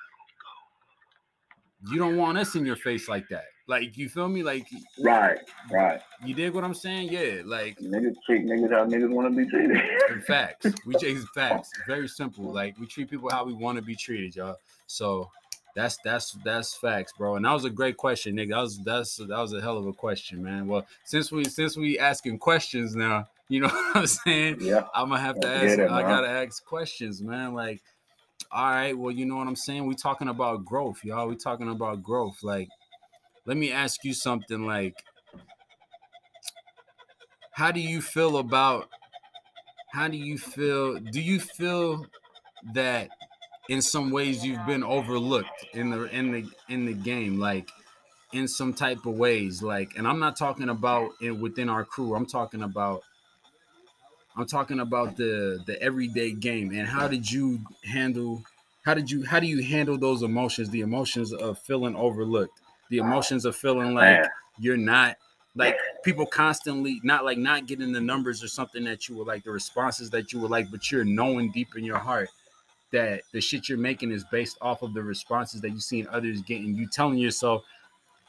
[1.90, 3.44] you don't want us in your face like that.
[3.66, 4.42] Like you feel me?
[4.42, 4.66] Like
[5.00, 5.38] right,
[5.72, 6.00] right.
[6.24, 7.08] You dig what I'm saying?
[7.10, 9.80] Yeah, like niggas treat niggas how niggas want to be treated.
[10.26, 10.66] facts.
[10.86, 11.70] We chase facts.
[11.86, 12.52] Very simple.
[12.52, 14.56] Like we treat people how we want to be treated, y'all.
[14.86, 15.30] So
[15.74, 17.36] that's that's that's facts, bro.
[17.36, 18.50] And that was a great question, nigga.
[18.50, 20.68] That was that's that was a hell of a question, man.
[20.68, 24.58] Well, since we since we asking questions now, you know what I'm saying?
[24.60, 24.84] Yeah.
[24.94, 25.78] I'm gonna have to ask.
[25.78, 27.54] It, I gotta ask questions, man.
[27.54, 27.82] Like,
[28.52, 29.86] all right, well, you know what I'm saying?
[29.86, 31.26] We talking about growth, y'all.
[31.26, 32.42] We talking about growth.
[32.42, 32.68] Like,
[33.46, 34.94] let me ask you something like
[37.52, 38.88] how do you feel about
[39.92, 42.06] how do you feel do you feel
[42.74, 43.08] that
[43.68, 47.70] in some ways you've been overlooked in the in the in the game like
[48.32, 52.14] in some type of ways like and i'm not talking about in within our crew
[52.14, 53.02] i'm talking about
[54.36, 56.72] i'm talking about the the everyday game.
[56.72, 58.42] And how did you handle
[58.84, 60.70] how did you how do you handle those emotions?
[60.70, 64.26] The emotions of feeling overlooked the emotions of feeling like
[64.58, 65.16] you're not
[65.56, 69.44] like people constantly not like not getting the numbers or something that you would like
[69.44, 72.28] the responses that you would like but you're knowing deep in your heart
[72.94, 76.42] that the shit you're making is based off of the responses that you seen others
[76.42, 77.62] getting you telling yourself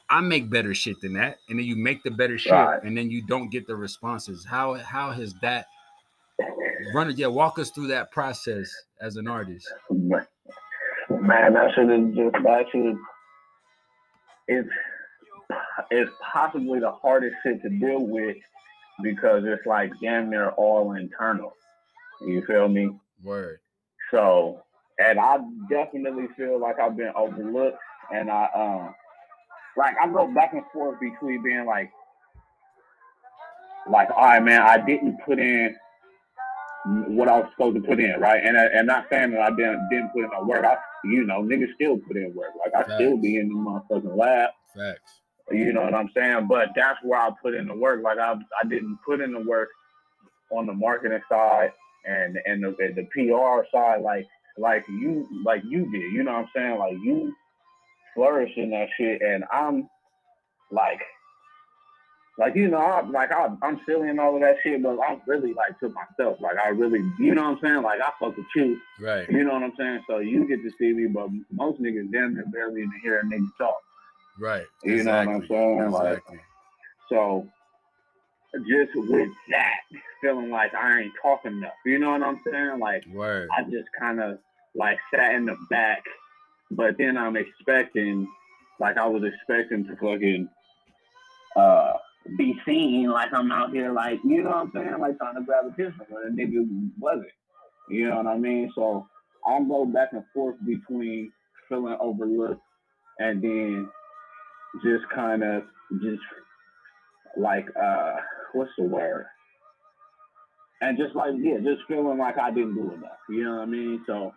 [0.09, 2.83] i make better shit than that and then you make the better shit right.
[2.83, 5.67] and then you don't get the responses how how has that
[6.93, 8.69] run it yeah walk us through that process
[9.01, 12.95] as an artist man that should have just that should
[14.47, 14.69] it's
[15.91, 18.37] it's possibly the hardest shit to deal with
[19.01, 21.53] because it's like damn near all internal.
[22.21, 22.91] You feel me?
[23.23, 23.59] Word.
[24.11, 24.61] So,
[24.99, 25.37] and I
[25.69, 27.77] definitely feel like I've been overlooked,
[28.13, 28.95] and I um,
[29.77, 31.91] like I go back and forth between being like,
[33.91, 35.75] like, all right, man, I didn't put in
[36.85, 38.41] what I was supposed to put in, right?
[38.43, 40.63] And I, and not saying that I didn't didn't put in my work.
[40.65, 42.51] I you know niggas still put in work.
[42.63, 42.95] Like I Facts.
[42.95, 44.51] still be in the motherfucking lab.
[44.75, 45.21] Facts.
[45.51, 46.47] You know what I'm saying?
[46.47, 48.01] But that's where I put in the work.
[48.03, 49.69] Like I I didn't put in the work
[50.51, 51.71] on the marketing side
[52.05, 56.13] and and the, the PR side like like you like you did.
[56.13, 56.79] You know what I'm saying?
[56.79, 57.33] Like you
[58.13, 59.89] flourish in that shit, and I'm
[60.71, 61.01] like
[62.37, 65.21] like you know, I, like I, I'm silly and all of that shit, but I'm
[65.25, 66.37] really like to myself.
[66.41, 67.81] Like I really, you know what I'm saying?
[67.83, 69.29] Like I fuck with you, right?
[69.29, 70.03] You know what I'm saying?
[70.07, 73.23] So you get to see me, but most niggas damn near barely even hear a
[73.23, 73.77] nigga talk,
[74.37, 74.65] right?
[74.83, 75.11] You exactly.
[75.11, 75.79] know what I'm saying?
[75.79, 76.35] Exactly.
[76.35, 76.45] Like,
[77.09, 77.47] so
[78.59, 79.79] just with that,
[80.21, 81.73] feeling like I ain't talking enough.
[81.85, 82.79] You know what I'm saying?
[82.79, 83.49] Like Word.
[83.57, 84.39] I just kind of
[84.75, 86.03] like sat in the back,
[86.71, 88.27] but then I'm expecting,
[88.79, 90.49] like I was expecting to fucking.
[91.55, 91.93] uh
[92.37, 94.99] be seen like I'm out here like, you know what I'm saying?
[94.99, 97.27] Like trying to grab attention when a nigga wasn't.
[97.87, 98.71] You know what I mean?
[98.73, 99.07] So
[99.47, 101.31] I'm go back and forth between
[101.69, 102.61] feeling overlooked
[103.19, 103.87] and then
[104.83, 105.63] just kind of
[106.01, 106.23] just
[107.37, 108.15] like uh
[108.55, 109.25] what's the word?
[110.81, 113.19] And just like yeah, just feeling like I didn't do enough.
[113.29, 114.03] You know what I mean?
[114.05, 114.33] So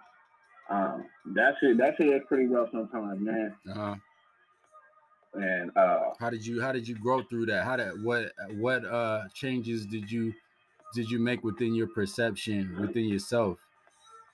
[0.71, 1.05] um
[1.35, 3.55] that shit that shit is pretty rough sometimes, man.
[3.71, 3.95] Uh-huh.
[5.35, 7.65] And uh, how did you how did you grow through that?
[7.65, 10.33] How did what what uh changes did you
[10.95, 13.59] did you make within your perception within yourself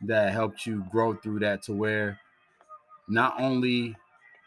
[0.03, 2.18] that helped you grow through that to where
[3.09, 3.97] not only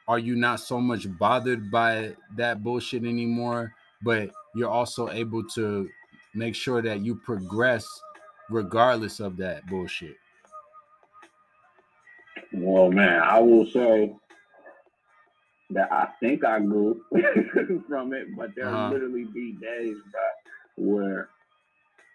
[0.08, 5.90] are you not so much bothered by that bullshit anymore, but you're also able to
[6.34, 7.88] make sure that you progress
[8.50, 10.16] regardless of that bullshit.
[12.54, 14.16] Well, man, I will say
[15.72, 17.02] that I think I grew
[17.90, 18.94] from it, but there'll uh-huh.
[18.94, 20.22] literally be days, bro,
[20.78, 21.30] where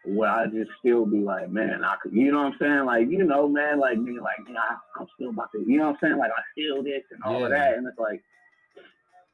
[0.04, 2.84] where I just still be like, man, I could, you know what I'm saying?
[2.86, 5.98] Like, you know, man, like me, like, yeah, I'm still about to, you know what
[6.02, 6.18] I'm saying?
[6.18, 7.44] Like, I feel this and all yeah.
[7.44, 8.20] of that, and it's like,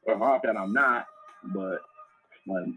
[0.03, 1.07] or not that I'm not,
[1.45, 1.79] but
[2.49, 2.73] like,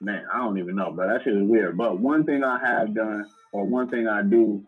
[0.00, 1.76] man, I don't even know, but that shit is weird.
[1.76, 4.62] But one thing I have done, or one thing I do,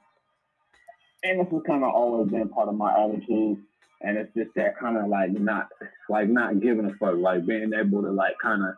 [1.23, 3.59] and this has kind of always been part of my attitude
[4.01, 5.69] and it's just that kind of like not
[6.09, 8.75] like not giving a fuck, like being able to like kind of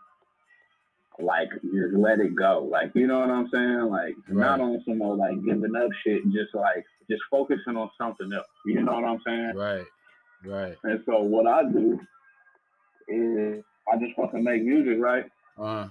[1.20, 4.58] like just let it go, like you know what I'm saying, like right.
[4.58, 8.46] not on some more like giving up shit, just like just focusing on something else.
[8.66, 9.52] You know what I'm saying?
[9.56, 9.84] Right,
[10.44, 10.76] right.
[10.84, 11.98] And so what I do
[13.08, 15.24] is I just fucking make music, right?
[15.58, 15.88] Uh-huh.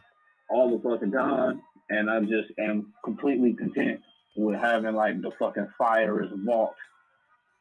[0.49, 4.01] All the fucking time, and I just am completely content
[4.35, 6.75] with having like the fucking fire as vault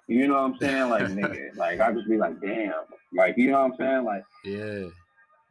[0.08, 0.88] you know what I'm saying?
[0.88, 2.72] Like nigga, like I just be like, damn,
[3.12, 4.04] like you know what I'm saying?
[4.04, 4.88] Like yeah.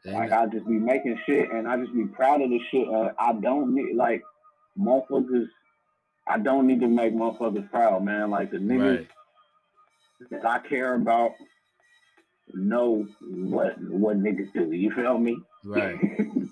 [0.06, 2.88] Like I just be making shit and I just be proud of the shit.
[2.88, 4.22] Uh, I don't need like
[4.80, 5.48] motherfuckers.
[6.28, 8.30] I don't need to make motherfuckers proud, man.
[8.30, 9.08] Like the niggas right.
[10.30, 11.32] that I care about,
[12.56, 14.72] know what what niggas do.
[14.72, 15.38] You feel me?
[15.64, 15.98] Right.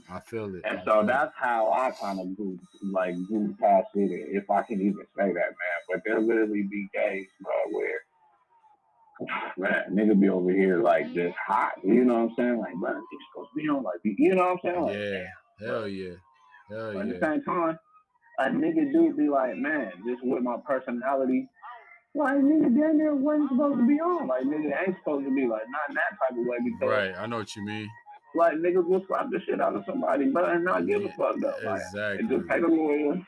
[0.09, 0.61] I feel it.
[0.65, 1.07] and I so feel it.
[1.07, 2.59] that's how I kind of grew,
[2.91, 5.79] like grew past it, if I can even say that, man.
[5.89, 8.01] But there literally be days, bro, where
[9.57, 11.73] man, nigga be over here like just hot.
[11.83, 12.59] You know what I'm saying?
[12.59, 14.81] Like, bro, you supposed to be on like, you know what I'm saying?
[14.83, 15.67] Like, Yeah.
[15.67, 16.13] Hell yeah.
[16.69, 17.79] Hell But at the same time,
[18.39, 21.47] a nigga do be like, man, just with my personality,
[22.15, 24.27] like nigga down there wasn't supposed to be on.
[24.27, 27.13] Like nigga ain't supposed to be like not in that type of way because Right.
[27.17, 27.89] I know what you mean.
[28.35, 31.35] like niggas will slap the shit out of somebody, but and not give a fuck
[31.41, 31.53] though.
[31.65, 32.37] Like it Exactly.
[32.37, 33.21] just take a lawyer,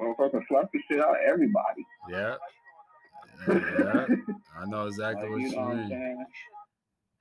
[0.00, 1.84] motherfucker slap the shit out of everybody.
[2.08, 2.34] Yeah.
[3.48, 4.06] Yeah.
[4.58, 5.88] I know exactly Like, what you you know what I'm mean.
[5.88, 6.26] saying?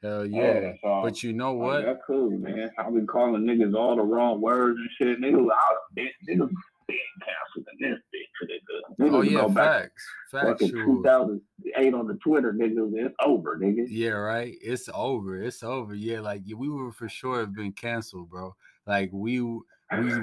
[0.04, 0.74] Hell yeah.
[0.84, 1.86] so, But you know like, what?
[1.86, 2.70] that's cool, man.
[2.78, 5.22] I've been calling niggas all the wrong words and shit.
[5.22, 6.52] Niggas out been niggas
[6.88, 9.14] been canceled in this bitch, nigga.
[9.14, 9.92] Oh yeah, go back
[10.34, 10.62] facts.
[10.62, 12.90] fucking 2008 on the Twitter, nigga.
[13.06, 13.86] It's over, nigga.
[13.88, 14.56] Yeah, right.
[14.62, 15.42] It's over.
[15.42, 15.94] It's over.
[15.94, 18.56] Yeah, like we were for sure have been canceled, bro.
[18.88, 19.62] Like we we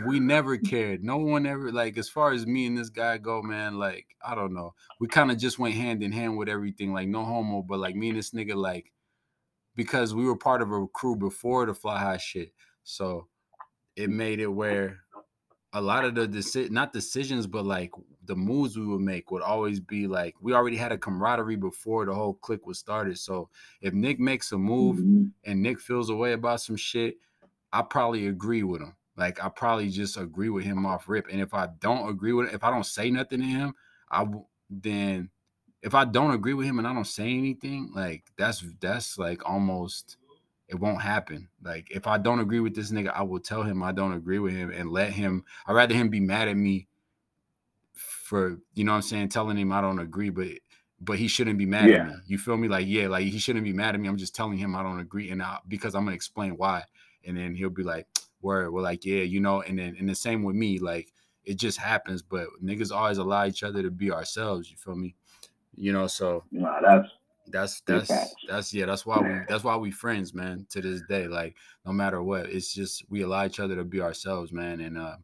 [0.06, 1.04] we never cared.
[1.04, 3.78] No one ever like as far as me and this guy go, man.
[3.78, 4.74] Like I don't know.
[4.98, 6.92] We kind of just went hand in hand with everything.
[6.92, 8.92] Like no homo, but like me and this nigga, like
[9.76, 12.52] because we were part of a crew before the fly high shit.
[12.82, 13.28] So
[13.96, 15.00] it made it where
[15.72, 17.92] a lot of the deci- not decisions, but like
[18.24, 22.04] the moves we would make would always be like we already had a camaraderie before
[22.06, 23.18] the whole clique was started.
[23.18, 25.32] So if Nick makes a move Mhm.
[25.44, 27.18] and Nick feels a way about some shit,
[27.72, 28.96] I probably agree with him.
[29.16, 31.28] Like I probably just agree with him off rip.
[31.30, 33.74] And if I don't agree with if I don't say nothing to him,
[34.08, 35.30] I w- then
[35.82, 39.48] if I don't agree with him and I don't say anything, like that's that's like
[39.48, 40.16] almost
[40.70, 41.48] it won't happen.
[41.62, 44.38] Like if I don't agree with this nigga, I will tell him I don't agree
[44.38, 45.44] with him and let him.
[45.66, 46.88] I'd rather him be mad at me
[47.94, 50.48] for you know what I'm saying, telling him I don't agree, but
[51.00, 51.96] but he shouldn't be mad Yeah.
[51.96, 52.22] at me.
[52.26, 52.68] You feel me?
[52.68, 54.08] Like yeah, like he shouldn't be mad at me.
[54.08, 56.84] I'm just telling him I don't agree, and I, because I'm gonna explain why,
[57.24, 58.06] and then he'll be like,
[58.42, 61.12] "Word," we're like, "Yeah," you know, and then and the same with me, like
[61.44, 62.22] it just happens.
[62.22, 64.70] But niggas always allow each other to be ourselves.
[64.70, 65.16] You feel me?
[65.74, 67.08] You know, so Nah, that's
[67.50, 68.10] that's that's
[68.48, 71.92] that's yeah that's why we that's why we friends man to this day like no
[71.92, 75.16] matter what it's just we allow each other to be ourselves man and uh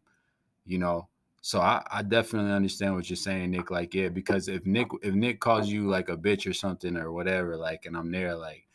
[0.64, 1.08] you know
[1.42, 5.14] so I, I definitely understand what you're saying nick like yeah because if nick if
[5.14, 8.66] nick calls you like a bitch or something or whatever like and i'm there like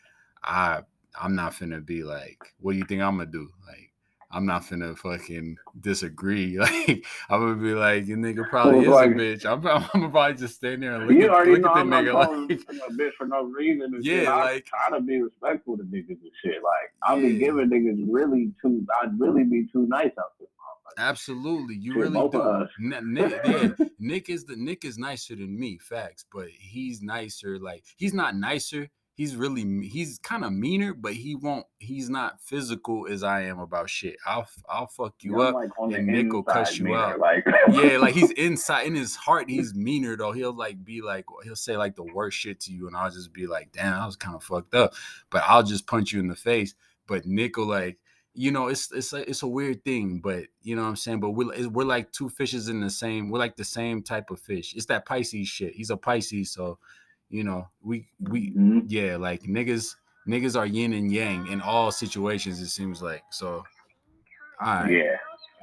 [0.43, 0.81] i
[1.19, 3.49] i'm not finna be like what do you think i'm gonna do?
[3.67, 3.90] Like
[4.33, 6.57] I'm not finna fucking disagree.
[6.59, 9.45] Like I'm gonna be like, you nigga probably is like- a bitch.
[9.45, 12.59] I'm, I'm gonna probably just stand there and look at, look at not nigga like,
[12.59, 13.93] a bitch for no reason.
[13.95, 14.27] And Yeah, shit.
[14.27, 16.61] I like- try to be respectful to niggas and shit.
[16.63, 17.47] Like I be Yeah.
[17.47, 18.85] giving niggas really too.
[19.01, 20.47] I'd really be too nice out there.
[20.97, 22.41] Absolutely, you Shit, really do.
[22.41, 22.69] of us.
[22.83, 26.25] N- Nick, yeah, Nick is the Nick is nicer than me, facts.
[26.33, 27.57] But he's nicer.
[27.59, 28.89] Like he's not nicer.
[29.13, 31.65] He's really he's kind of meaner, but he won't.
[31.79, 34.15] He's not physical as I am about shit.
[34.25, 35.55] I'll I'll fuck you I'm up.
[35.55, 37.19] like and Nick will cuss you man, out.
[37.19, 40.31] Like yeah, like he's inside in his heart, he's meaner though.
[40.31, 43.33] He'll like be like he'll say like the worst shit to you, and I'll just
[43.33, 44.93] be like, damn, I was kind of fucked up.
[45.29, 46.73] But I'll just punch you in the face.
[47.05, 47.97] But Nick will like,
[48.33, 51.19] you know, it's it's a, it's a weird thing, but you know what I'm saying.
[51.19, 53.29] But we're we're like two fishes in the same.
[53.29, 54.73] We're like the same type of fish.
[54.73, 55.73] It's that Pisces shit.
[55.73, 56.79] He's a Pisces, so
[57.31, 58.85] you know we we Mhm.
[58.87, 59.95] yeah, like niggas
[60.27, 62.61] niggas are yin and yang in all situations.
[62.61, 63.63] It seems like so.
[64.63, 64.91] All right.
[64.91, 65.17] Yeah,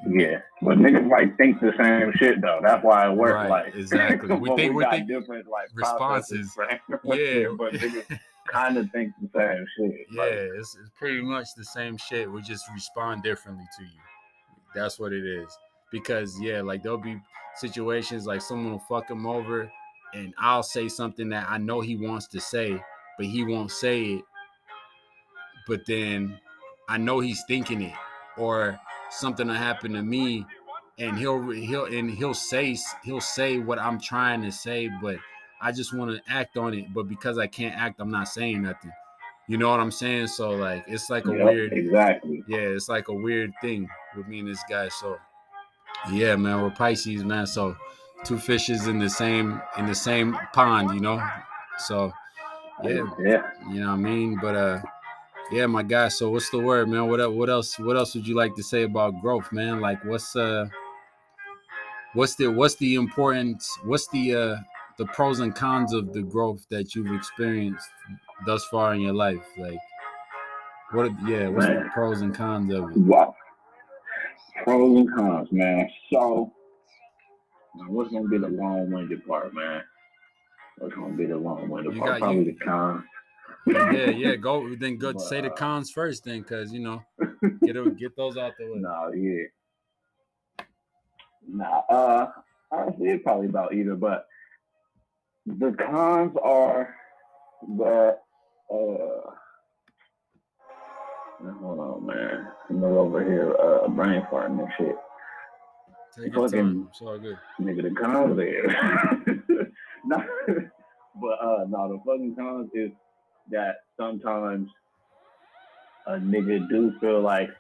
[0.09, 0.41] yeah.
[0.63, 2.59] But niggas like think the same shit though.
[2.63, 3.35] That's why it works.
[3.35, 4.35] Right, like exactly.
[4.41, 6.55] We think- we think different like responses.
[6.59, 6.81] right?
[7.05, 7.49] Yeah.
[7.59, 8.19] but niggas
[8.51, 10.07] kind of think the same shit.
[10.11, 12.31] Yeah, Like, it's, it's pretty much the same shit.
[12.33, 14.01] We just respond differently to you.
[14.75, 15.57] That's what it is.
[15.93, 17.21] Because yeah, like there'll be
[17.57, 19.71] situations like someone will fuck them over,
[20.15, 22.83] and I'll say something that I know he wants to say,
[23.17, 24.25] but he won't say it.
[25.67, 26.39] But then
[26.89, 27.95] I know he's thinking it,
[28.37, 28.79] or
[29.11, 30.47] something will happen to me,
[30.99, 35.17] and he'll he'll and he'll say he'll say what I'm trying to say, but
[35.61, 36.93] I just want to act on it.
[36.95, 38.93] But because I can't act, I'm not saying nothing.
[39.49, 40.29] You know what I'm saying?
[40.29, 42.45] So like it's like a yep, weird exactly.
[42.47, 44.89] yeah, it's like a weird thing with me and this guy.
[44.89, 45.19] So
[46.13, 47.47] yeah, man, we're Pisces, man.
[47.47, 47.77] So
[48.25, 51.23] two fishes in the same in the same pond, you know.
[51.79, 52.13] So
[52.83, 53.43] yeah, yeah.
[53.71, 54.39] you know what I mean.
[54.41, 54.81] But uh,
[55.51, 56.09] yeah, my guy.
[56.09, 57.09] So what's the word, man?
[57.09, 57.79] What what else?
[57.79, 59.81] What else would you like to say about growth, man?
[59.81, 60.67] Like what's uh,
[62.15, 63.79] what's the what's the importance?
[63.85, 64.57] What's the uh
[64.99, 67.89] the pros and cons of the growth that you've experienced
[68.47, 69.47] thus far in your life?
[69.57, 69.79] Like
[70.93, 71.13] what?
[71.27, 72.97] Yeah, what's the pros and cons of it?
[72.97, 73.35] Wow.
[74.65, 75.89] Pros and cons, man.
[76.13, 76.53] So,
[77.77, 79.83] now what's gonna be the long-winded part, man?
[80.79, 82.19] What's gonna be the long-winded You part?
[82.21, 83.05] Probably you- the con.
[83.67, 84.37] yeah, yeah.
[84.37, 84.97] Go then.
[84.97, 87.03] Go but, say the uh, cons first, then, because you know,
[87.65, 88.79] get get those out the way.
[88.79, 89.45] No, yeah.
[91.51, 92.31] Nah, uh,
[92.71, 94.27] honestly, it's probably about either, but
[95.47, 96.95] the cons are
[97.79, 98.19] that
[98.71, 99.31] uh
[101.61, 102.49] hold on man.
[102.69, 104.97] I'm over here uh brain farting and shit.
[106.21, 106.89] Take your time.
[106.91, 107.39] It's all good.
[107.61, 108.67] Nigga the cons there.
[110.05, 110.25] no,
[111.21, 112.91] but uh no the fucking cons is
[113.51, 114.69] that sometimes
[116.07, 117.51] a nigga do feel like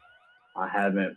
[0.57, 1.17] I haven't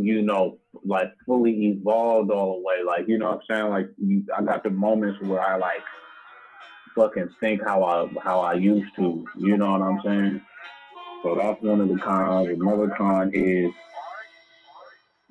[0.00, 2.76] you know, like fully evolved all the way.
[2.86, 3.70] Like, you know what I'm saying?
[3.70, 5.82] Like you, I got the moments where I like
[6.94, 9.26] fucking think how I how I used to.
[9.36, 10.40] You know what I'm saying?
[11.22, 12.48] So that's one of the cons.
[12.48, 13.72] Another con is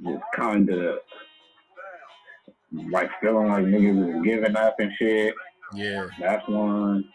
[0.04, 1.00] just kind of
[2.72, 5.34] like feeling like niggas is giving up and shit.
[5.74, 7.06] Yeah, that's one.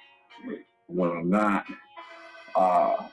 [0.87, 1.65] When I'm not,
[2.55, 3.09] uh,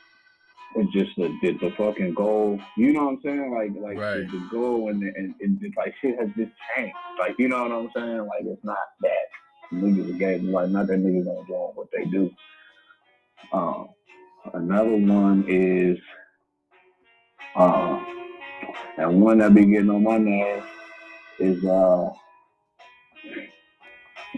[0.75, 2.59] it's just the, the, the fucking goal.
[2.77, 3.51] You know what I'm saying?
[3.51, 4.31] Like like right.
[4.31, 6.95] the, the, goal and, and and it's like shit has just changed.
[7.17, 8.19] Like you know what I'm saying?
[8.19, 12.31] Like it's not that niggas gave like not that niggas don't doing what they do.
[13.53, 13.89] Um,
[14.53, 15.97] another one is
[17.55, 18.03] uh,
[18.97, 20.67] and one that be getting on my nerves
[21.39, 22.09] is uh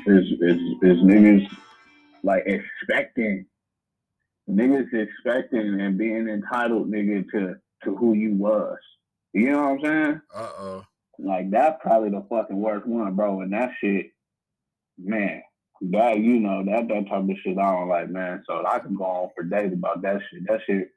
[0.08, 1.48] is is is niggas
[2.24, 3.46] like expecting
[4.50, 8.78] niggas expecting and being entitled nigga to to who you was.
[9.34, 10.22] You know what I'm saying?
[10.36, 10.86] Uh oh.
[11.20, 13.42] Like that's probably the fucking worst one, bro.
[13.42, 14.12] And that shit
[14.98, 15.42] man,
[15.82, 18.44] that you know that that type of shit I don't like, man.
[18.48, 20.48] So I can go on for days about that shit.
[20.48, 20.90] That shit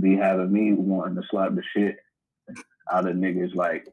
[0.00, 1.96] be having me wanting to slap the shit
[2.92, 3.54] out of niggas.
[3.54, 3.86] Like,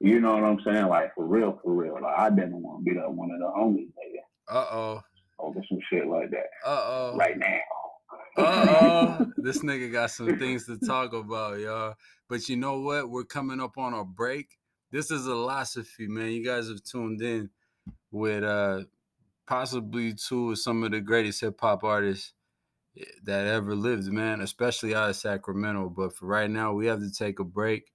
[0.00, 0.86] you know what I'm saying?
[0.88, 1.94] Like for real, for real.
[1.94, 4.22] Like I didn't want to beat up one of the homies, nigga.
[4.48, 5.02] Uh oh.
[5.38, 6.46] Over some shit like that.
[6.64, 7.16] Uh oh.
[7.16, 7.58] Right now.
[8.38, 9.26] uh oh.
[9.36, 11.94] This nigga got some things to talk about, y'all.
[12.28, 13.10] But you know what?
[13.10, 14.56] We're coming up on a break.
[14.90, 16.30] This is Illosophy, man.
[16.30, 17.50] You guys have tuned in
[18.10, 18.84] with uh
[19.46, 22.32] possibly two of some of the greatest hip hop artists
[22.98, 25.90] eh, that ever lived, man, especially out of Sacramento.
[25.90, 27.90] But for right now, we have to take a break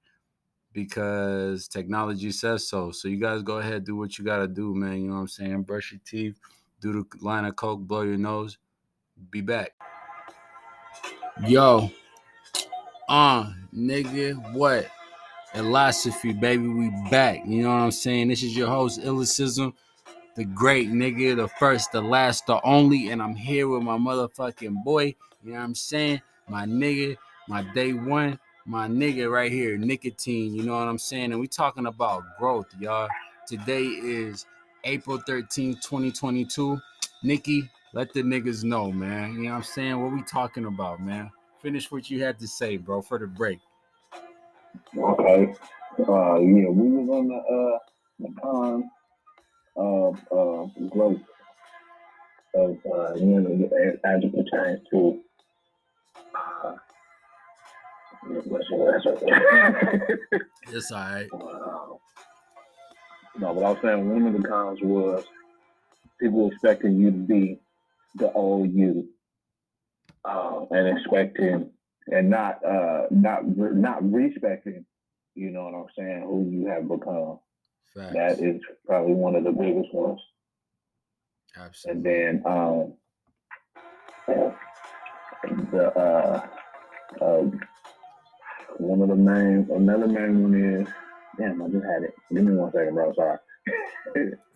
[0.75, 2.91] because technology says so.
[2.91, 5.01] So you guys go ahead, do what you gotta do, man.
[5.01, 5.63] You know what I'm saying?
[5.63, 6.37] Brush your teeth,
[6.81, 8.59] do the line of coke, blow your nose.
[9.31, 9.71] Be back.
[11.47, 11.89] Yo,
[13.09, 14.87] uh, nigga, what?
[15.55, 17.39] Illosophy, baby, we back.
[17.47, 18.27] You know what I'm saying?
[18.27, 19.73] This is your host, Illicism
[20.35, 24.83] the great nigga, the first, the last, the only, and I'm here with my motherfucking
[24.83, 25.15] boy.
[25.41, 26.21] You know what I'm saying?
[26.49, 27.15] My nigga,
[27.47, 30.51] my day one, my nigga right here, Nicatyne.
[30.51, 31.31] You know what I'm saying?
[31.31, 33.07] And we talking about growth, y'all.
[33.47, 34.45] Today is
[34.83, 36.79] April 13th, 2022.
[37.23, 39.35] Nikki, let the niggas know, man.
[39.35, 40.01] You know what I'm saying?
[40.01, 41.29] What we talking about, man?
[41.61, 43.59] Finish what you had to say, bro, for the break.
[44.97, 45.53] Okay.
[45.99, 47.79] Uh, yeah, we was on the uh
[48.19, 48.89] the con
[49.77, 51.21] of uh, growth
[52.53, 53.69] of uh, you know
[54.05, 55.21] as it pertains to
[60.71, 61.27] it's all right.
[61.33, 61.95] Uh,
[63.37, 65.25] no, but I was saying one of the cons was
[66.19, 67.59] people expecting you to be
[68.15, 69.09] the old you,
[70.23, 71.69] uh, and expecting
[72.11, 74.85] and not uh, not not respecting,
[75.33, 77.39] you know what I'm saying, who you have become.
[77.93, 78.13] Facts.
[78.13, 80.19] That is probably one of the biggest ones.
[81.57, 81.91] Absolutely.
[81.91, 82.93] And then um,
[85.71, 86.47] the uh,
[87.21, 87.43] uh,
[88.79, 90.87] one of the main, another main one is,
[91.37, 92.15] damn, I just had it.
[92.33, 93.13] Give me one second, bro.
[93.13, 93.37] Sorry.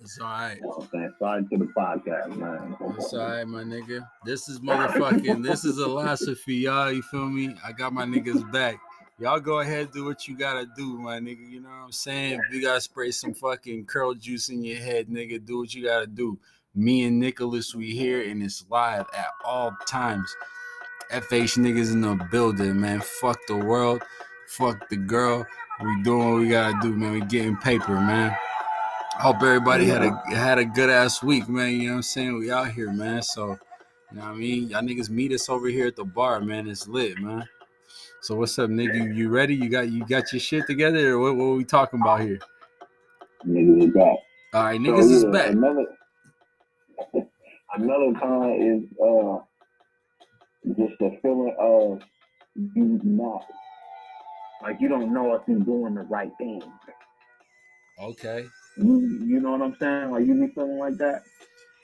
[0.02, 0.60] It's all right.
[0.94, 2.76] I'm Sorry to the podcast, man.
[2.98, 4.08] It's all right, my nigga.
[4.26, 6.92] This is motherfucking, this is Illosophy, y'all.
[6.92, 7.56] You feel me?
[7.66, 8.80] I got my niggas back
[9.20, 11.50] y'all go ahead do what you gotta do, my nigga.
[11.50, 12.40] You know what I'm saying?
[12.48, 15.84] If you gotta spray some fucking curl juice in your head, nigga, do what you
[15.84, 16.40] gotta do.
[16.76, 20.34] Me and Nicholas, we here and it's live at all times.
[21.12, 23.02] FH niggas in the building, man.
[23.02, 24.04] Fuck the world.
[24.48, 25.46] Fuck the girl.
[25.82, 27.14] We doing what we gotta do, man.
[27.14, 28.36] We getting paper, man.
[29.14, 31.72] Hope everybody had a had a good ass week, man.
[31.72, 32.38] You know what I'm saying?
[32.38, 33.24] We out here, man.
[33.24, 33.58] So,
[34.12, 34.70] you know what I mean?
[34.70, 36.68] Y'all niggas meet us over here at the bar, man.
[36.68, 37.48] It's lit, man.
[38.22, 39.16] So what's up, nigga?
[39.16, 39.56] You ready?
[39.56, 42.40] You got you got your shit together, or what, what are we talking about here?
[43.48, 44.18] Niggas is back.
[44.54, 45.52] All right, niggas so, is yeah, back.
[45.52, 45.86] Another
[47.76, 49.40] another is uh
[50.66, 52.02] just the feeling of
[52.56, 53.46] you not
[54.62, 56.62] like you don't know if you're doing the right thing.
[58.02, 58.46] Okay.
[58.78, 60.12] You you know what I'm saying?
[60.12, 61.24] Like you be feeling like that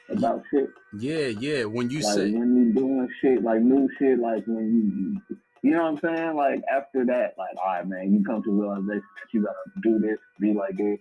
[0.10, 0.70] about shit.
[0.98, 1.66] Yeah, yeah.
[1.66, 5.72] When you like say when you doing shit like new shit, like when you, you
[5.72, 6.36] know what I'm saying?
[6.36, 10.00] Like after that, like all right, man, you come to realization that you gotta do
[10.00, 11.00] this, be like this.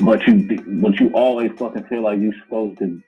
[0.00, 3.02] But you, but you always fucking feel like you're supposed to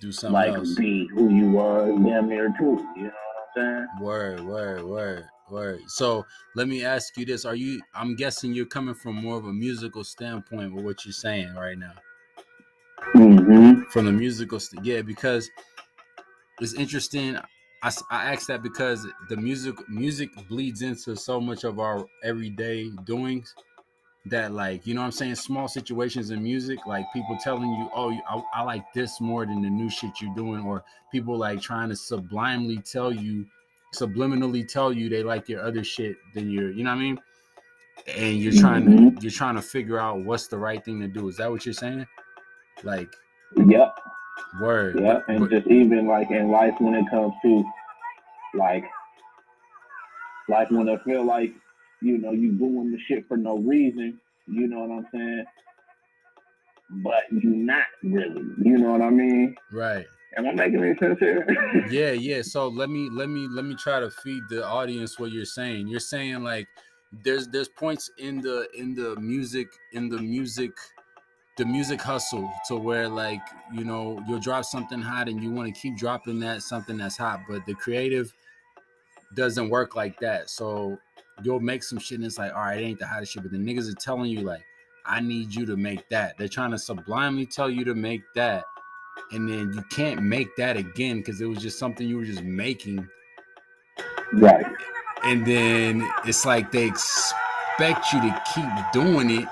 [0.00, 0.74] Do something like else.
[0.74, 2.86] be who you was damn near too.
[2.96, 3.10] You know
[3.54, 3.86] what I'm saying?
[4.00, 5.80] Word, word, word, word.
[5.88, 6.24] So
[6.54, 7.80] let me ask you this: Are you?
[7.94, 11.78] I'm guessing you're coming from more of a musical standpoint with what you're saying right
[11.78, 11.94] now.
[13.14, 13.84] Mm-hmm.
[13.84, 15.50] From the musical, st- yeah, because
[16.60, 17.38] it's interesting.
[17.82, 22.90] I, I asked that because the music music bleeds into so much of our everyday
[23.04, 23.54] doings
[24.30, 25.34] that like you know what i'm saying?
[25.34, 29.62] Small situations in music like people telling you oh I, I like this more than
[29.62, 33.46] the new shit you're doing or people like trying to sublimely tell you
[33.94, 37.20] subliminally tell you they like your other shit than your you know what i mean?
[38.16, 39.18] And you're trying to mm-hmm.
[39.20, 41.28] you're trying to figure out what's the right thing to do.
[41.28, 42.06] Is that what you're saying?
[42.84, 43.08] Like
[43.56, 43.98] Yep.
[44.60, 45.00] word.
[45.00, 47.64] Yeah, but- and but- just even like in life when it comes to
[48.54, 48.84] like
[50.48, 51.54] like when I feel like,
[52.02, 55.44] you know, you doing the shit for no reason, you know what I'm saying?
[56.90, 58.42] But you not really.
[58.62, 59.56] You know what I mean?
[59.72, 61.46] right Am I making any sense here?
[61.90, 65.32] yeah yeah so let me let me let me try to feed the audience what
[65.32, 66.68] you're saying you're saying like
[67.24, 70.72] there's there's points in the in the music in the music
[71.56, 73.40] the music hustle to where like
[73.72, 77.16] you know you'll drop something hot and you want to keep dropping that something that's
[77.16, 78.32] hot but the creative
[79.34, 80.98] doesn't work like that so
[81.42, 83.52] you'll make some shit and it's like all right it ain't the hottest shit but
[83.52, 84.64] the niggas are telling you like
[85.04, 86.36] i need you to make that.
[86.36, 88.64] They're trying to sublimely tell you to make that
[89.32, 92.42] and then you can't make that again because it was just something you were just
[92.42, 93.08] making.
[94.32, 94.66] Right.
[95.22, 99.48] and then it's like they expect you to keep doing it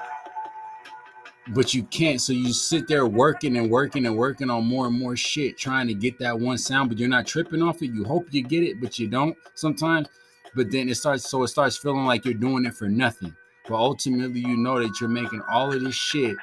[1.48, 2.20] but you can't.
[2.20, 5.86] So you sit there working and working and working on more and more shit trying
[5.88, 7.90] to get that one sound but you're not tripping off it.
[7.92, 9.36] You hope you get it but you don't.
[9.54, 10.08] Sometimes
[10.54, 13.34] but then it starts so it starts feeling like you're doing it for nothing.
[13.68, 16.36] But ultimately you know that you're making all of this shit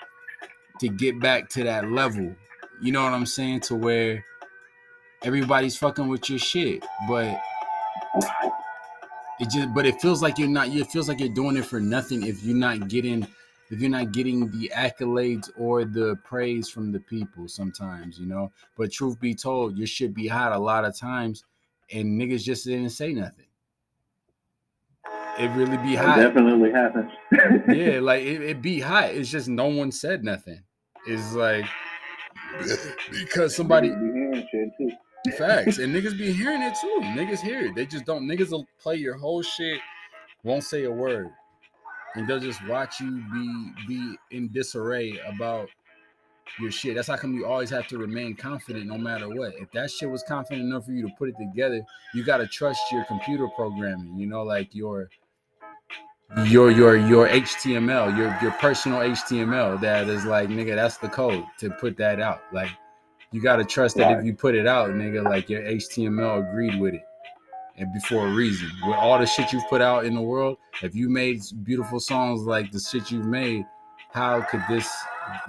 [0.80, 2.36] to get back to that level.
[2.82, 3.62] You know what i'm saying?
[3.62, 4.26] To where
[5.24, 7.40] everybody's fucking with your shit but
[9.40, 11.80] it just but it feels like you're not it feels like you're doing it for
[11.80, 13.28] nothing if you're not getting
[13.70, 18.52] if you're not getting the accolades or the praise from the people sometimes you know?
[18.76, 21.44] But truth be told your shit be hot a lot of times
[21.92, 23.46] and niggas just didn't say nothing
[25.40, 27.12] it really be It hot definitely happens.
[27.74, 30.62] yeah like it, it be hot it's just no one said nothing
[31.08, 31.66] it's like
[33.12, 34.92] because somebody be hearing shit too.
[35.38, 35.78] Facts.
[35.78, 37.00] And niggas be hearing it too.
[37.02, 37.76] Niggas hear it.
[37.76, 39.80] They just don't niggas will play your whole shit,
[40.44, 41.30] won't say a word.
[42.16, 45.70] And they'll just watch you be be in disarray about
[46.60, 46.96] your shit.
[46.96, 49.54] That's how come you always have to remain confident no matter what.
[49.58, 51.82] If that shit was confident enough for you to put it together,
[52.14, 55.10] you gotta trust your computer programming, you know, like your
[56.46, 61.44] your your your HTML, your your personal HTML that is like nigga, that's the code
[61.60, 62.42] to put that out.
[62.54, 62.70] Like
[63.32, 66.94] you gotta trust that if you put it out, nigga, like your HTML agreed with
[66.94, 67.04] it.
[67.78, 68.70] And before a reason.
[68.86, 72.42] With all the shit you've put out in the world, if you made beautiful songs
[72.44, 73.66] like the shit you've made,
[74.12, 74.90] how could this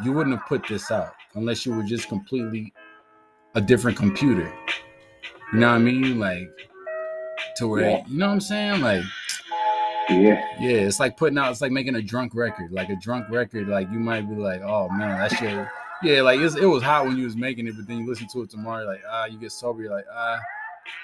[0.05, 2.72] you wouldn't have put this out unless you were just completely
[3.55, 4.53] a different computer.
[5.53, 6.18] You know what I mean?
[6.18, 6.49] Like
[7.57, 8.03] to where Yeah.
[8.07, 8.80] you know what I'm saying?
[8.80, 9.03] Like
[10.11, 10.44] Yeah.
[10.61, 11.50] yeah, it's like putting out.
[11.53, 12.72] It's like making a drunk record.
[12.72, 15.66] Like a drunk record, like you might be like, "Oh man, that shit."
[16.03, 18.26] Yeah, like it's, it was hot when you was making it, but then you listen
[18.32, 20.40] to it tomorrow, like ah, you get sober, you're like ah,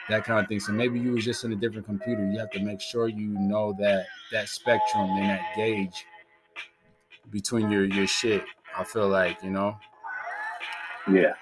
[0.08, 0.58] that kind of thing.
[0.60, 2.28] So maybe you was just in a different computer.
[2.28, 6.04] You have to make sure you know that that spectrum and that gauge
[7.30, 8.44] between your your shit.
[8.76, 9.76] I feel like you know,
[11.10, 11.32] Yeah.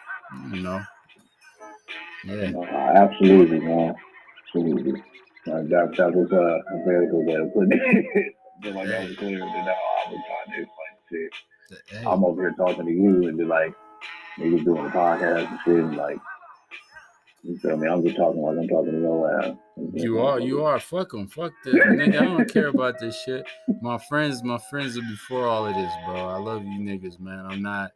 [0.52, 0.82] you know,
[2.24, 3.94] yeah, No, absolutely, man.
[4.46, 5.02] Absolutely.
[5.46, 8.32] Uh, that, that was uh, a very good way to put it.
[8.58, 11.32] I feel like that was clear how I was trying to explain shit.
[11.88, 13.74] Hey, I'm over here talking to you and be like,
[14.38, 16.18] niggas doing the podcast and shit, and like,
[17.42, 17.86] you feel me?
[17.88, 19.54] I'm just talking like I'm talking to your ass.
[19.92, 20.80] You are, you are.
[20.80, 21.28] Fuck them.
[21.28, 22.20] Fuck this, nigga.
[22.20, 23.46] I don't care about this shit.
[23.82, 26.16] My friends, my friends are before all of this, bro.
[26.16, 27.46] I love you niggas, man.
[27.46, 27.92] I'm not,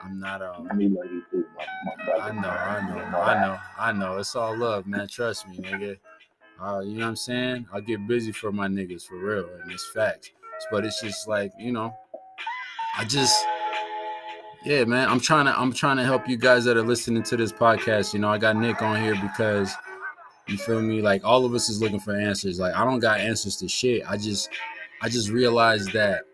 [0.00, 0.40] I'm not.
[0.40, 2.22] Um, Me love you too, my, my brother.
[2.22, 4.18] I know, I know, I know, I know.
[4.18, 5.08] It's all love, man.
[5.08, 5.98] Trust me, nigga.
[6.60, 7.66] Uh, you know what I'm saying?
[7.72, 10.30] I get busy for my niggas for real, and it's facts.
[10.70, 11.94] But it's just like, you know,
[12.98, 13.44] I just,
[14.64, 15.08] yeah, man.
[15.08, 18.14] I'm trying to, I'm trying to help you guys that are listening to this podcast.
[18.14, 19.74] You know, I got Nick on here because
[20.46, 21.02] you feel me?
[21.02, 22.58] Like all of us is looking for answers.
[22.58, 24.08] Like I don't got answers to shit.
[24.08, 24.48] I just,
[25.02, 26.24] I just realized that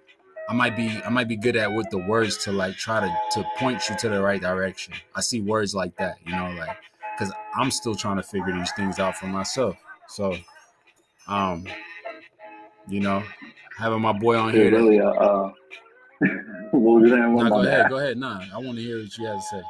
[0.48, 3.40] I might be, I might be good at with the words to like try to
[3.40, 4.94] to point you to the right direction.
[5.16, 6.76] I see words like that, you know, like
[7.18, 9.76] because I'm still trying to figure these things out for myself.
[10.12, 10.36] So,
[11.26, 11.64] um,
[12.86, 13.22] you know,
[13.78, 14.70] having my boy on here.
[14.70, 15.52] Really, uh, uh,
[16.72, 17.34] what was saying?
[17.34, 18.18] Nah, go ahead, go ahead.
[18.18, 19.62] Nah, I want to hear what you have to say.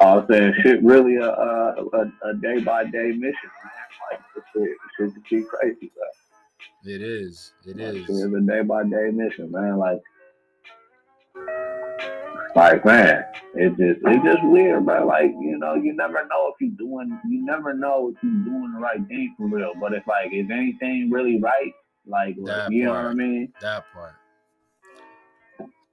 [0.00, 3.70] I was saying, shit, really a a, a day by day mission, man.
[4.10, 4.20] Like
[4.54, 6.94] shit, shit be crazy, bro.
[6.94, 7.52] It is.
[7.66, 8.08] It like, is.
[8.08, 9.76] It's a day by day mission, man.
[9.76, 10.00] Like,
[12.54, 13.24] like man,
[13.54, 17.18] it's just it's just weird, but Like, you know, you never know if you're doing,
[17.28, 19.72] you never know if you're doing the right thing for real.
[19.80, 21.72] But it's like, is anything really right?
[22.06, 23.52] Like, That you know what I mean?
[23.60, 24.14] That part.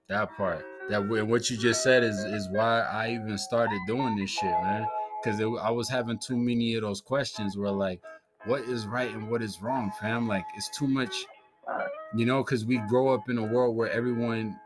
[0.07, 0.65] That part.
[0.89, 4.51] That and what you just said is is why I even started doing this shit,
[4.51, 4.85] man.
[5.23, 8.01] Because I was having too many of those questions where like,
[8.45, 10.27] what is right and what is wrong, fam?
[10.27, 11.25] Like, it's too much,
[12.13, 12.43] you know.
[12.43, 14.59] Because we grow up in a world where everyone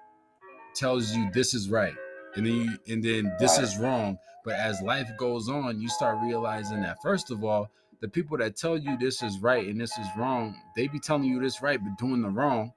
[0.76, 1.96] tells you this is right,
[2.36, 4.18] and then you, and then this is wrong.
[4.46, 7.70] But as life goes on, you start realizing that first of all,
[8.02, 11.26] the people that tell you this is right and this is wrong, they be telling
[11.26, 12.72] you this right but doing the wrong.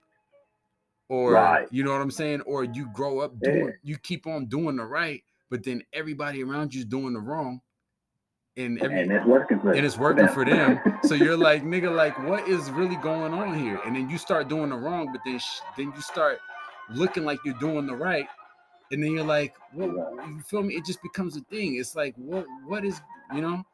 [1.09, 1.69] Or Right.
[1.71, 2.41] you know what I'm saying?
[2.43, 3.53] Or you grow up Yeah.
[3.53, 7.61] doing you keep on doing the right, but then everybody around you's doing the wrong.
[8.57, 10.81] And every and it's working for and it's working for them.
[11.05, 13.81] So you're like, nigga, like, what is really going on here?
[13.85, 16.39] And then you start doing the wrong, but then sh- then you start
[16.91, 18.27] looking like you're doing the right,
[18.91, 19.91] and then you're like, what?
[19.91, 20.75] You feel me?
[20.75, 21.77] It just becomes a thing.
[21.77, 22.47] It's like, what?
[22.67, 23.01] What is
[23.35, 23.65] you know?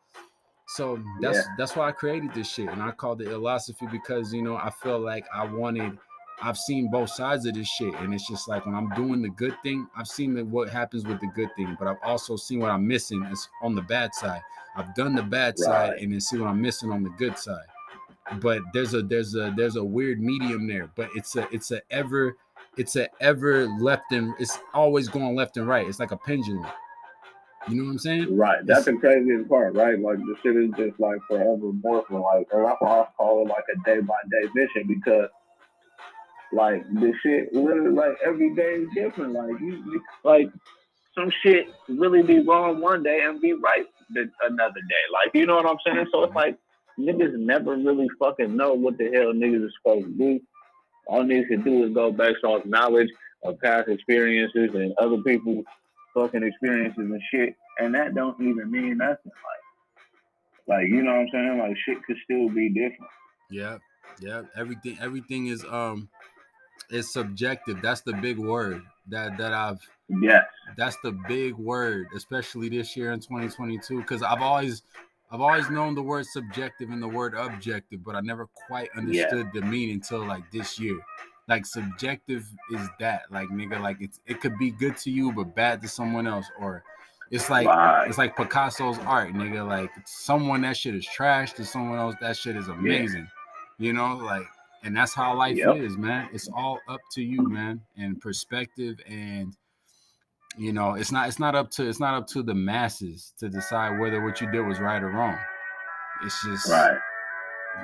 [0.68, 1.44] So that's Yeah.
[1.56, 4.70] that's why I created this shit, and I called it Illosophy because you know I
[4.70, 5.98] feel like I wanted.
[6.40, 9.28] I've seen both sides of this shit, and it's just like when I'm doing the
[9.28, 12.60] good thing, I've seen the, what happens with the good thing, but I've also seen
[12.60, 14.40] what I'm missing is on the bad side.
[14.76, 17.66] I've done the bad side and then see what I'm missing on the good side.
[18.40, 20.88] But there's a there's a there's a weird medium there.
[20.94, 22.36] But it's a it's a ever
[22.78, 25.86] it's a ever left and it's always going left and right.
[25.86, 26.66] It's like a pendulum.
[27.68, 28.36] You know what I'm saying?
[28.36, 28.64] Right.
[28.64, 29.98] That's the craziest part, right?
[29.98, 32.22] Like the shit is just like forever morphing.
[32.22, 35.28] Like why I call it like a day by day mission because
[36.52, 39.32] like the shit literally like every day is different.
[39.32, 40.50] Like you, you like
[41.14, 45.04] some shit really be wrong one day and be right the, another day.
[45.12, 46.06] Like you know what I'm saying?
[46.12, 46.56] So it's like
[46.98, 50.40] niggas never really fucking know what the hell niggas is supposed to do.
[51.08, 53.08] All niggas can do is go based off knowledge
[53.44, 55.64] of past experiences and other people's
[56.14, 57.54] fucking experiences and shit.
[57.78, 59.32] And that don't even mean nothing.
[60.66, 61.58] Like, like you know what I'm saying?
[61.58, 63.10] Like shit could still be different.
[63.50, 63.78] Yeah,
[64.20, 64.42] yeah.
[64.56, 66.08] Everything everything is um
[66.90, 67.80] is subjective.
[67.82, 69.80] That's the big word that that I've
[70.10, 70.44] Yes.
[70.76, 73.98] that's the big word, especially this year in 2022.
[73.98, 74.82] Because I've always
[75.30, 79.50] I've always known the word subjective and the word objective, but I never quite understood
[79.52, 80.98] the meaning until like this year.
[81.48, 85.54] Like subjective is that, like nigga, like it's it could be good to you but
[85.54, 86.82] bad to someone else, or
[87.30, 88.06] it's like right.
[88.08, 89.66] it's like Picasso's art, nigga.
[89.66, 93.28] Like someone that shit is trash to someone else, that shit is amazing.
[93.78, 94.46] You know, like,
[94.82, 95.76] and that's how life Yep.
[95.76, 96.28] is, man.
[96.32, 99.56] It's all up to you, man, and perspective, and
[100.58, 103.48] you know, it's not it's not up to it's not up to the masses to
[103.48, 105.36] decide whether what you did was right or wrong.
[106.24, 106.98] It's just, Right.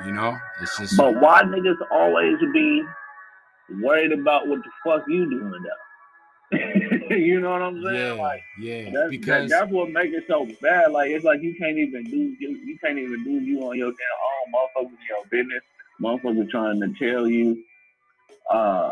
[0.05, 2.83] you know, it's just But why niggas always be
[3.81, 5.81] worried about what the fuck you doing though?
[7.11, 7.97] you know what I'm saying?
[7.97, 10.91] yeah, Like yeah, that's, because that, that's what makes it so bad.
[10.91, 13.91] Like it's like you can't even do you, you can't even do you on your
[13.93, 13.97] damn
[14.27, 14.53] own.
[14.53, 15.63] Motherfuckers in your business.
[16.03, 17.63] Motherfuckers trying to tell you,
[18.51, 18.91] uh,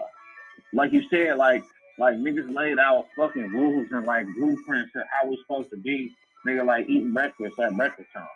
[0.72, 1.64] like you said, like
[2.02, 6.14] like niggas laid out fucking rules and like blueprints of how it's supposed to be.
[6.46, 8.26] Nigga like eating breakfast at breakfast time.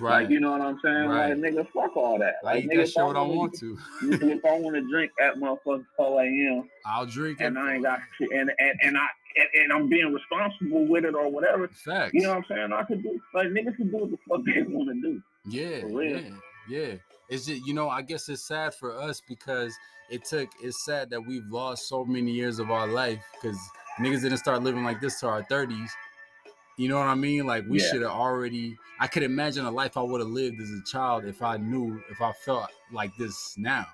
[0.00, 1.08] right, Like you know what I'm saying?
[1.08, 1.30] Right.
[1.30, 2.36] Like nigga, fuck all that.
[2.44, 3.78] Like eat nigga, that if I want to.
[4.02, 6.70] if I want to drink at motherfucking 4 a.m.
[6.86, 7.44] I'll drink it.
[7.44, 9.06] and I ain't got shit, and and, and I
[9.36, 12.14] and, and I'm being responsible with it or whatever, facts.
[12.14, 12.72] you know what I'm saying?
[12.72, 15.22] I could do like niggas can do what the fuck they want to do.
[15.48, 16.20] Yeah, For real.
[16.20, 16.30] yeah,
[16.68, 16.94] yeah.
[17.28, 19.74] It's just you know, I guess it's sad for us because
[20.10, 20.48] it took.
[20.62, 23.58] It's sad that we've lost so many years of our life because
[23.98, 25.90] niggas didn't start living like this to our thirties.
[26.78, 27.46] You know what I mean?
[27.46, 27.88] Like we Yeah.
[27.90, 28.76] should have already.
[29.00, 32.00] I could imagine a life I would have lived as a child if I knew
[32.10, 33.86] if I felt like this now.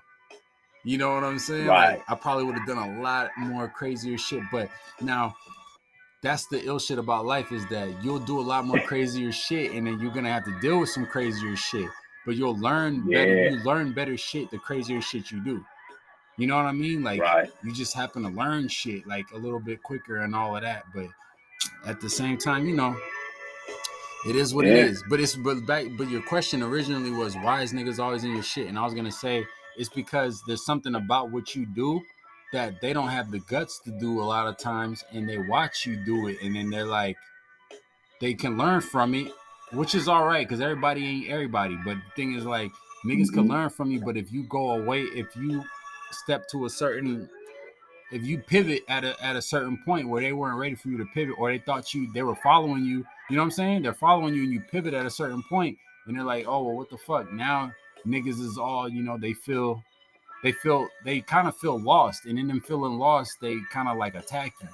[0.84, 1.66] You know what I'm saying?
[1.68, 1.98] Right.
[1.98, 4.42] Like I probably would have done a lot more crazier shit.
[4.50, 4.68] But
[5.00, 5.34] now
[6.22, 9.72] that's the ill shit about life is that you'll do a lot more crazier shit
[9.72, 11.88] and then you're gonna have to deal with some crazier shit.
[12.24, 15.64] But you'll learn better, you learn better shit the crazier shit you do.
[16.38, 17.02] You know what I mean?
[17.02, 17.50] Like right.
[17.62, 20.84] you just happen to learn shit like a little bit quicker and all of that.
[20.94, 21.06] But
[21.86, 22.96] at the same time, you know,
[24.26, 24.84] it is what it Yeah.
[24.84, 25.02] is.
[25.08, 28.42] But it's but back but your question originally was why is niggas always in your
[28.42, 28.68] shit?
[28.68, 29.44] And I was gonna say
[29.76, 32.00] it's because there's something about what you do
[32.52, 35.86] that they don't have the guts to do a lot of times and they watch
[35.86, 37.16] you do it and then they're like
[38.20, 39.32] they can learn from it,
[39.72, 41.76] which is all right because everybody ain't everybody.
[41.84, 42.70] But the thing is, like,
[43.04, 43.34] niggas mm-hmm.
[43.34, 45.62] can learn from you, but if you go away, if you
[46.10, 47.28] step to a certain
[48.12, 50.98] if you pivot at a at a certain point where they weren't ready for you
[50.98, 53.82] to pivot or they thought you they were following you, you know what I'm saying?
[53.82, 56.76] They're following you and you pivot at a certain point and they're like, oh well,
[56.76, 57.32] what the fuck?
[57.32, 57.72] Now
[58.06, 59.82] niggas is all, you know, they feel
[60.42, 63.96] they feel they kind of feel lost, and in them feeling lost, they kind of
[63.96, 64.68] like attack you.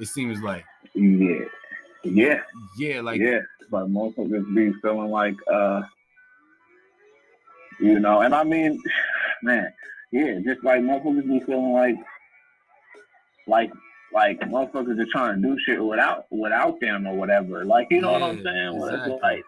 [0.00, 0.64] It seems like.
[0.94, 1.44] Yeah.
[2.04, 2.40] Yeah.
[2.78, 3.40] Yeah, like yeah.
[3.70, 5.82] But most of it be feeling like uh
[7.80, 8.80] you know, and I mean,
[9.42, 9.72] man,
[10.12, 11.96] yeah, just like motherfuckers be feeling like
[13.46, 13.72] like
[14.12, 17.64] like motherfuckers are trying to do shit without without them or whatever.
[17.64, 18.76] Like you know yeah, what I'm saying?
[18.76, 19.12] Exactly.
[19.12, 19.44] It's like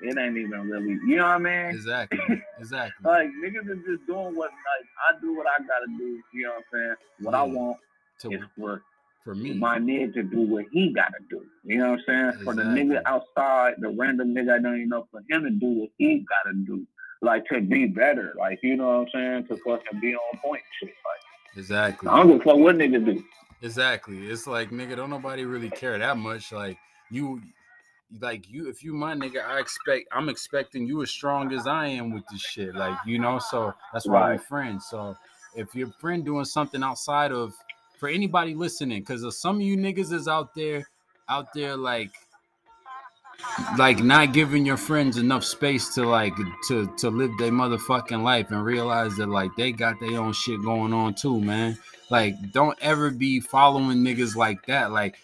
[0.00, 1.74] it ain't even really you know what I mean?
[1.74, 2.18] Exactly.
[2.58, 3.08] Exactly.
[3.08, 6.50] like niggas are just doing what like I do what I gotta do, you know
[6.50, 6.94] what I'm saying?
[7.20, 7.40] What yeah.
[7.40, 7.76] I want
[8.22, 8.82] to, is for
[9.28, 11.44] for me my nigga to do what he gotta do.
[11.62, 12.28] You know what I'm saying?
[12.28, 12.44] Exactly.
[12.44, 15.66] For the nigga outside, the random nigga I don't even know, for him to do
[15.66, 16.86] what he gotta do.
[17.20, 18.32] Like to be better.
[18.38, 19.46] Like, you know what I'm saying?
[19.48, 20.88] To fucking be on point shit.
[20.88, 22.08] Like Exactly.
[22.08, 23.22] I don't give a fuck what niggas do.
[23.60, 24.28] Exactly.
[24.28, 26.50] It's like nigga, don't nobody really care that much.
[26.50, 26.78] Like
[27.10, 27.42] you
[28.22, 31.88] like you if you my nigga, I expect I'm expecting you as strong as I
[31.88, 32.74] am with this shit.
[32.74, 34.30] Like, you know, so that's why right.
[34.38, 34.86] we're friends.
[34.88, 35.14] So
[35.54, 37.52] if your friend doing something outside of
[37.98, 40.88] for anybody listening, because some of you niggas is out there,
[41.28, 42.10] out there like
[43.76, 46.34] like not giving your friends enough space to like
[46.66, 50.62] to to live their motherfucking life and realize that like they got their own shit
[50.62, 51.78] going on too, man.
[52.10, 54.90] Like don't ever be following niggas like that.
[54.92, 55.16] Like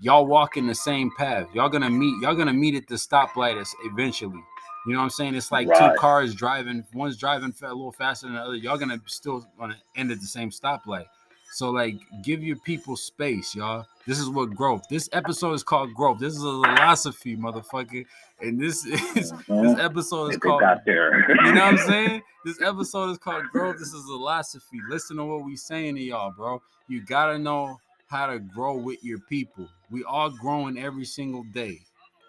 [0.00, 1.46] y'all walking the same path.
[1.54, 2.20] Y'all gonna meet.
[2.22, 4.40] Y'all gonna meet at the stoplight eventually.
[4.86, 5.34] You know what I'm saying?
[5.34, 5.92] It's like right.
[5.92, 6.84] two cars driving.
[6.94, 8.54] One's driving a little faster than the other.
[8.54, 11.06] Y'all gonna still gonna end at the same stoplight.
[11.50, 13.86] So like, give your people space, y'all.
[14.06, 14.82] This is what growth.
[14.88, 16.18] This episode is called growth.
[16.18, 18.04] This is Illosophy, motherfucker.
[18.40, 18.84] And this
[19.16, 19.62] is mm-hmm.
[19.62, 20.62] this episode is called.
[20.84, 21.28] there.
[21.28, 22.22] you know what I'm saying?
[22.44, 23.76] This episode is called growth.
[23.78, 24.78] This is Illosophy.
[24.88, 26.62] Listen to what we saying to y'all, bro.
[26.86, 29.68] You gotta know how to grow with your people.
[29.90, 31.78] We all growing every single day.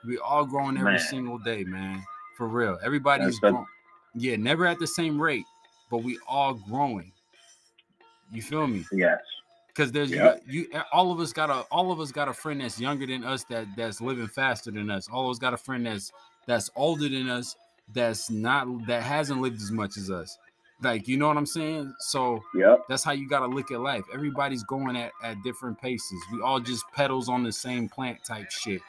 [0.05, 0.99] We all growing every man.
[0.99, 2.03] single day, man.
[2.35, 2.77] For real.
[2.83, 3.65] Everybody's growing.
[4.13, 5.45] Yeah, never at the same rate,
[5.89, 7.13] but we all growing.
[8.31, 8.85] You feel me?
[8.91, 9.19] Yes.
[9.67, 10.41] Because there's yep.
[10.47, 13.07] you, you, all of us got a all of us got a friend that's younger
[13.07, 15.07] than us that that's living faster than us.
[15.07, 16.11] All of us got a friend that's
[16.47, 17.55] that's older than us
[17.93, 20.37] that's not that hasn't lived as much as us.
[20.81, 21.93] Like you know what I'm saying?
[21.99, 22.85] So yep.
[22.87, 24.03] that's how you gotta look at life.
[24.13, 26.21] Everybody's going at, at different paces.
[26.31, 28.81] We all just pedals on the same plant type shit.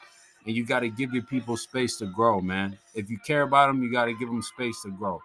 [0.45, 2.77] And you gotta give your people space to grow, man.
[2.95, 5.21] If you care about them, you gotta give them space to grow.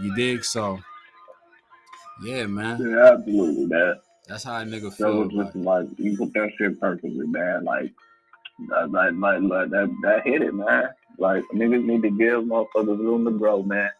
[0.00, 0.44] You dig?
[0.44, 0.78] So
[2.22, 2.80] yeah, man.
[2.80, 3.94] Yeah, absolutely, man.
[4.28, 5.28] That's how a nigga feel.
[5.28, 7.64] So just like you put that shit perfectly, man.
[7.64, 7.92] Like,
[8.68, 10.88] like, like, like that, that hit it, man.
[11.18, 13.90] Like niggas need to give motherfuckers room to grow, man.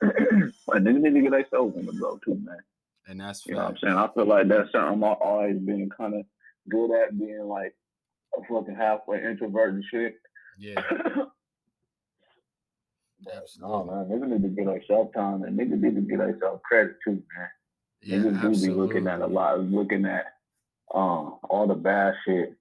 [0.02, 2.58] like niggas need to get themselves room to grow too, man.
[3.06, 3.96] And that's you know what I'm saying.
[3.96, 6.24] I feel like that's something I've always been kind of
[6.68, 7.74] good at, being like
[8.36, 10.16] a fucking halfway introvert and shit.
[10.58, 10.80] Yeah.
[13.60, 16.96] No, man, niggas need to get themselves time and niggas need to get themselves credit
[17.04, 17.48] too, man.
[18.02, 18.68] Yeah, niggas absolutely.
[18.68, 20.26] do be looking at a lot, looking at
[20.94, 22.54] um all the bad shit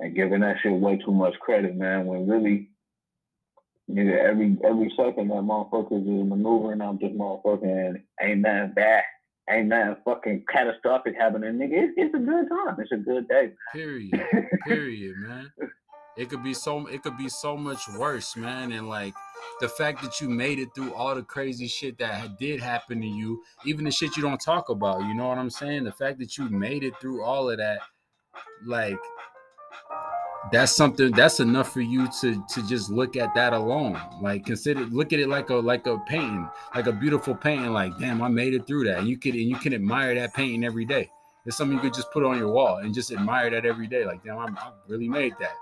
[0.00, 2.06] and giving that shit way too much credit, man.
[2.06, 2.70] When really,
[3.90, 9.02] nigga, every every second that motherfuckers is maneuvering out this motherfucker and ain't nothing bad,
[9.48, 11.84] ain't nothing fucking catastrophic happening, nigga.
[11.84, 12.76] It's, it's a good time.
[12.78, 13.42] It's a good day.
[13.44, 13.56] Man.
[13.72, 14.20] Period.
[14.66, 15.52] Period, man.
[16.16, 16.86] It could be so.
[16.86, 18.72] It could be so much worse, man.
[18.72, 19.14] And like
[19.60, 23.06] the fact that you made it through all the crazy shit that did happen to
[23.06, 25.00] you, even the shit you don't talk about.
[25.00, 25.84] You know what I'm saying?
[25.84, 27.78] The fact that you made it through all of that,
[28.66, 28.98] like
[30.50, 34.80] that's something that's enough for you to to just look at that alone like consider
[34.86, 38.28] look at it like a like a painting like a beautiful painting like damn i
[38.28, 41.08] made it through that and you could and you can admire that painting every day
[41.46, 44.04] it's something you could just put on your wall and just admire that every day
[44.04, 45.52] like damn i I really made that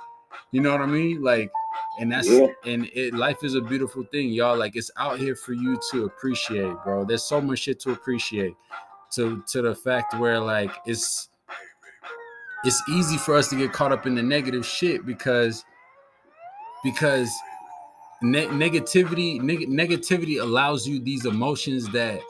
[0.53, 1.23] you know what i mean?
[1.23, 1.51] Like
[1.99, 2.47] and that's yeah.
[2.65, 4.57] and it life is a beautiful thing y'all.
[4.57, 7.05] Like it's out here for you to appreciate bro.
[7.05, 8.55] There's so much shit to appreciate.
[9.15, 11.29] To to the fact where like it's
[12.65, 15.65] it's easy for us to get caught up in the negative shit because
[16.85, 17.31] because
[18.23, 22.21] ne- negativity neg- negativity allows you these emotions that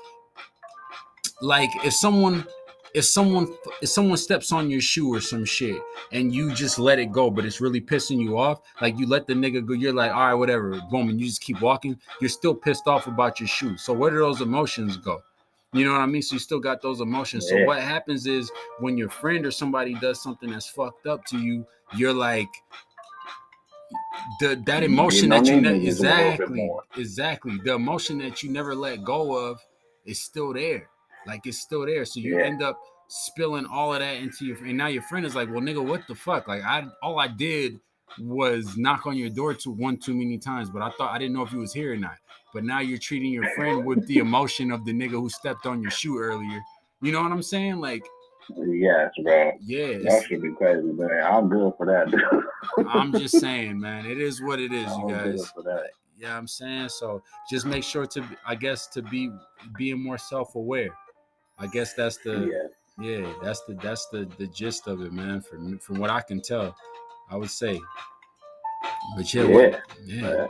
[1.43, 2.47] like if someone
[2.95, 5.81] if someone if someone steps on your shoe or some shit
[6.13, 9.27] and you just let it go but it's really pissing you off like you let
[9.27, 12.29] the nigga go you're like all right whatever boom and you just keep walking you're
[12.29, 15.23] still pissed off about your shoe so where do those emotions go
[15.73, 16.23] you know what I mean?
[16.23, 17.49] So you still got those emotions.
[17.49, 17.59] Yeah.
[17.59, 21.39] So what happens is when your friend or somebody does something that's fucked up to
[21.39, 21.65] you,
[21.95, 22.49] you're like,
[24.41, 29.37] the that emotion that you ne- exactly exactly the emotion that you never let go
[29.37, 29.61] of
[30.05, 30.89] is still there.
[31.27, 32.05] Like it's still there.
[32.05, 32.45] So you yeah.
[32.45, 35.61] end up spilling all of that into your and now your friend is like, well,
[35.61, 36.49] nigga, what the fuck?
[36.49, 37.79] Like I all I did
[38.19, 41.35] was knock on your door to one too many times, but I thought I didn't
[41.35, 42.17] know if you was here or not.
[42.53, 45.81] But now you're treating your friend with the emotion of the nigga who stepped on
[45.81, 46.61] your shoe earlier.
[47.01, 47.81] You know what I'm saying?
[47.81, 48.05] Like
[48.57, 49.53] Yes, bro.
[49.61, 51.11] Yeah, that should be crazy, man.
[51.25, 52.09] I'm good for that.
[52.89, 54.07] I'm just saying, man.
[54.07, 55.53] It is what it is, I'm you guys.
[56.19, 57.23] Yeah, I'm saying so.
[57.51, 59.31] Just make sure to, I guess, to be
[59.77, 60.91] being more self-aware.
[61.61, 62.69] I guess that's the yeah.
[63.01, 65.41] Yeah, that's the that's the the gist of it, man.
[65.41, 66.77] From from what I can tell,
[67.31, 67.81] I would say.
[69.17, 70.21] But yeah, yeah, what, yeah.
[70.23, 70.49] Man.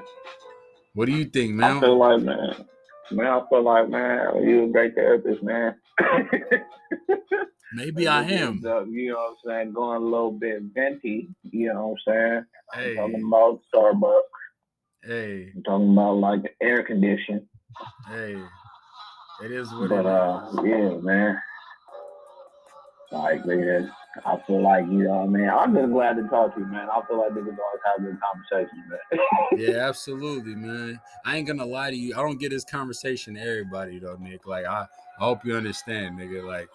[0.94, 1.76] What do you think, man?
[1.76, 2.66] I feel like, man,
[3.12, 5.76] man, I feel like, man, you a great therapist, man.
[7.72, 8.56] Maybe I am.
[8.90, 9.72] you know what I'm saying?
[9.72, 11.28] Going a little bit venti.
[11.44, 12.44] You know what I'm saying?
[12.74, 12.90] Hey.
[12.98, 14.22] I'm talking about Starbucks.
[15.04, 15.52] Hey.
[15.54, 17.48] I'm talking about like air condition.
[18.08, 18.36] Hey.
[19.43, 20.64] It is what it is but, it uh, is.
[20.64, 21.43] yeah, man.
[23.12, 23.91] Like, man,
[24.24, 26.88] I feel like, you know, man, I'm just glad to talk to you, man.
[26.88, 29.20] I feel like could always have good conversations, man.
[29.57, 31.01] yeah, absolutely, man.
[31.24, 32.14] I ain't gonna lie to you.
[32.14, 34.47] I don't get this conversation to everybody though, Nick.
[34.47, 34.86] Like, I,
[35.18, 36.47] I hope you understand, nigga.
[36.47, 36.68] Like,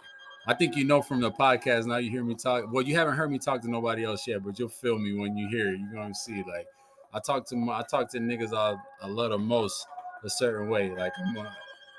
[0.48, 2.72] I think you know from the podcast now you hear me talk.
[2.72, 5.38] Well, you haven't heard me talk to nobody else yet, but you'll feel me when
[5.38, 5.80] you hear it.
[5.80, 6.68] You're gonna see like
[7.14, 9.88] I talk to I talk to niggas I, I love the most
[10.24, 10.92] a certain way.
[10.92, 11.56] Like I'm, a,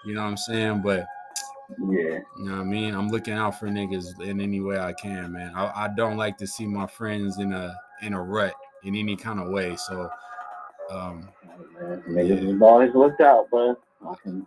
[0.06, 1.06] you know what I'm saying, but
[1.70, 2.20] yeah.
[2.38, 2.94] You know what I mean?
[2.94, 5.52] I'm looking out for niggas in any way I can, man.
[5.54, 8.54] I, I don't like to see my friends in a in a rut
[8.84, 9.74] in any kind of way.
[9.76, 10.08] So
[10.90, 11.28] um
[12.08, 12.66] niggas yeah.
[12.66, 14.46] always looked out, but I can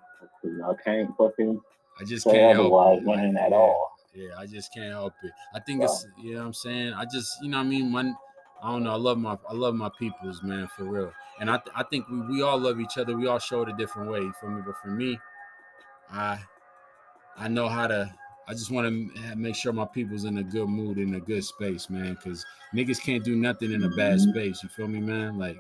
[0.66, 1.60] I can't fucking
[2.00, 3.38] I just can't help it.
[3.38, 3.92] at all.
[4.14, 5.32] Yeah, I just can't help it.
[5.54, 5.88] I think wow.
[5.88, 6.94] it's you know what I'm saying.
[6.94, 7.92] I just you know what I mean.
[7.92, 8.16] When
[8.62, 8.92] I don't know.
[8.92, 11.12] I love my I love my peoples, man, for real.
[11.40, 13.16] And I I think we, we all love each other.
[13.16, 14.30] We all show it a different way.
[14.40, 15.20] For me, but for me,
[16.12, 16.40] I
[17.38, 18.14] I know how to.
[18.48, 21.44] I just want to make sure my people's in a good mood, in a good
[21.44, 22.16] space, man.
[22.16, 22.44] Because
[22.74, 24.32] niggas can't do nothing in a bad mm-hmm.
[24.32, 24.64] space.
[24.64, 25.38] You feel me, man?
[25.38, 25.58] Like,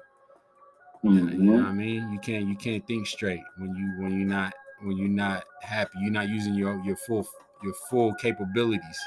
[1.03, 1.29] mm-hmm.
[1.29, 2.11] you know what I mean?
[2.11, 5.99] You can't you can't think straight when you when you're not when you're not happy.
[6.01, 7.27] You're not using your your full
[7.63, 8.99] your full capabilities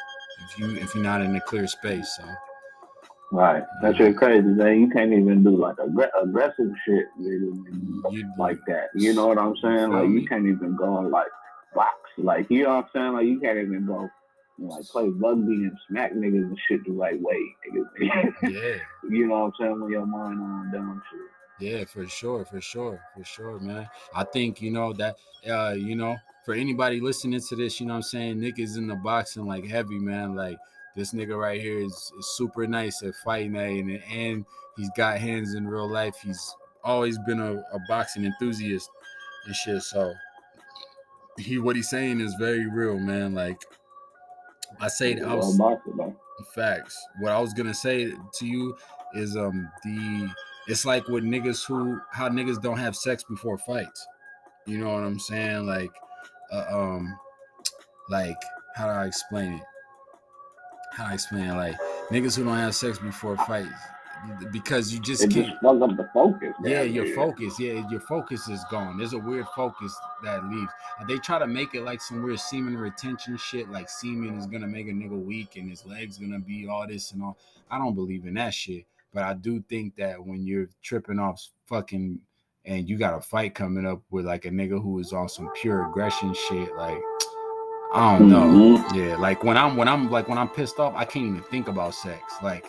[0.45, 2.17] if you if you're not in a clear space.
[2.17, 2.25] So.
[3.33, 3.65] Right.
[3.81, 4.79] That shit crazy, man.
[4.79, 7.07] You can't even do like aggr- aggressive shit
[8.37, 8.89] like that.
[8.95, 9.91] You know what I'm saying?
[9.91, 11.29] Like you can't even go like
[11.75, 11.95] box.
[12.19, 13.13] Like you know what I'm saying?
[13.15, 14.11] Like you can't even go
[14.59, 17.39] like play rugby and smack niggas and shit the right way.
[18.43, 18.75] yeah.
[19.09, 19.81] You know what I'm saying?
[19.81, 21.21] When your mind on dumb shit.
[21.59, 23.89] Yeah, for sure, for sure, for sure, man.
[24.15, 25.17] I think you know that
[25.49, 28.77] uh, you know, for anybody listening to this, you know what I'm saying, Nick is
[28.77, 30.35] in the boxing like heavy, man.
[30.35, 30.59] Like
[30.97, 35.55] this nigga right here is, is super nice at fighting and, and he's got hands
[35.55, 36.17] in real life.
[36.23, 38.91] He's always been a, a boxing enthusiast
[39.47, 39.83] and shit.
[39.83, 40.13] So
[41.39, 43.35] he what he's saying is very real, man.
[43.35, 43.63] Like
[44.81, 45.59] I say I was
[46.55, 46.99] facts.
[47.21, 48.77] What I was gonna say to you
[49.15, 50.31] is um the
[50.69, 54.07] it's like with niggas who how niggas don't have sex before fights.
[54.67, 55.67] You know what I'm saying?
[55.67, 55.93] Like
[56.53, 57.19] uh, um
[58.09, 58.37] like
[58.75, 59.63] how do I explain it?
[60.93, 61.49] How I explain?
[61.57, 61.77] Like
[62.11, 63.69] niggas who don't have sex before fights
[64.51, 65.47] because you just it can't.
[65.63, 66.55] Just up the focus.
[66.63, 67.59] Yeah, your focus.
[67.59, 68.99] Yeah, your focus is gone.
[68.99, 70.71] There's a weird focus that leaves.
[71.09, 73.71] They try to make it like some weird semen retention shit.
[73.71, 77.13] Like semen is gonna make a nigga weak and his legs gonna be all this
[77.13, 77.37] and all.
[77.71, 78.87] I don't believe in that shit.
[79.13, 82.21] But I do think that when you're tripping off fucking
[82.65, 85.51] and you got a fight coming up with like a nigga who is on some
[85.61, 86.99] pure aggression shit, like
[87.95, 88.79] I don't know.
[88.79, 88.99] Mm-hmm.
[88.99, 91.69] Yeah, like when I'm when I'm like when I'm pissed off, I can't even think
[91.69, 92.23] about sex.
[92.43, 92.67] Like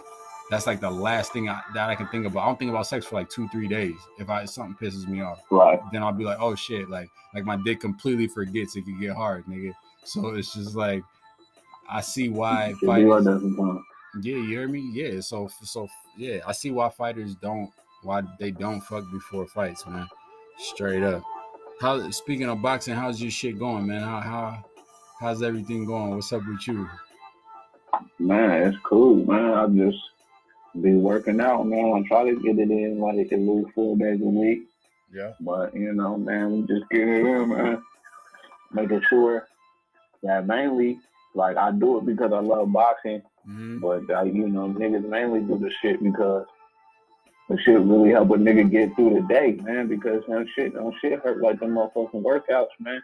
[0.50, 2.44] that's like the last thing I, that I can think about.
[2.44, 3.96] I don't think about sex for like two, three days.
[4.20, 5.80] If I something pisses me off, right?
[5.92, 9.16] Then I'll be like, oh shit, like like my dick completely forgets it could get
[9.16, 9.74] hard, nigga.
[10.04, 11.04] So it's just like
[11.90, 13.26] I see why fighters.
[14.22, 14.90] Yeah, you hear me?
[14.94, 15.22] Yeah.
[15.22, 17.72] So so yeah, I see why fighters don't
[18.04, 20.08] why they don't fuck before fights, man.
[20.58, 21.24] Straight up.
[21.80, 24.02] How speaking of boxing, how's your shit going, man?
[24.02, 24.66] How how
[25.24, 26.14] how's everything going?
[26.14, 26.90] What's up with you?
[28.20, 29.54] Man, it's cool, man.
[29.54, 29.98] I just
[30.82, 31.94] be working out, man.
[31.94, 34.64] I try to get it in like it can lose four days a week.
[35.14, 35.32] Yeah.
[35.40, 37.82] But you know, man, we just get it in, man.
[38.74, 39.48] Making sure
[40.24, 41.00] that mainly,
[41.36, 43.22] like, I do it because I love boxing.
[43.48, 43.80] Mm-hmm.
[43.80, 46.46] But uh, you know, niggas mainly do the shit because
[47.50, 49.88] the shit really help a nigga get through the day, man.
[49.88, 53.02] Because no shit, don't shit hurt like the motherfucking workouts, man.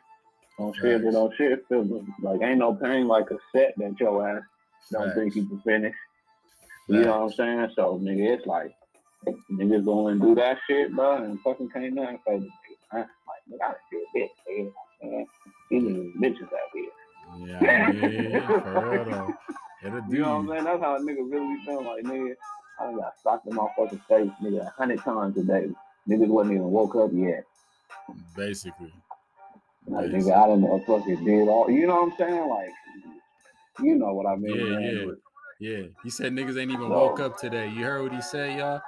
[0.60, 1.14] Don't shit, right.
[1.14, 4.44] don't shit feel like ain't no pain like a set that your ass
[4.92, 5.16] don't right.
[5.16, 5.96] think you can finish.
[6.88, 7.72] You know what I'm saying?
[7.76, 8.76] So nigga, it's like
[9.52, 12.48] Niggas going and do that shit, bro, and fucking came down and said,
[12.94, 13.06] like,
[13.52, 15.26] nigga, I feel bitch, nigga.
[15.70, 16.90] These niggas bitches out here.
[17.38, 19.34] Yeah, yeah, yeah, for real though.
[19.86, 20.64] It'll do You know what I'm saying?
[20.64, 22.36] That's how a nigga really feel like, nigga.
[22.80, 25.70] I got socked in my fucking face, nigga, a hundred times a day.
[26.08, 27.44] Niggas wasn't even woke up yet.
[28.36, 28.94] Basically.
[29.90, 31.70] Like, nigga, I done know fucking did all.
[31.70, 32.50] You know what I'm saying?
[32.50, 32.70] Like,
[33.82, 34.56] you know what I mean?
[34.56, 34.96] Yeah, man.
[35.08, 35.14] yeah.
[35.62, 36.96] Yeah, he said niggas ain't even No.
[37.00, 37.68] woke up today.
[37.68, 38.82] You heard what he said, y'all?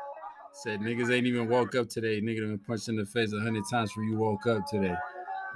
[0.53, 2.21] Said niggas ain't even woke up today.
[2.21, 4.95] Nigga done been punched in the face a hundred times for you woke up today.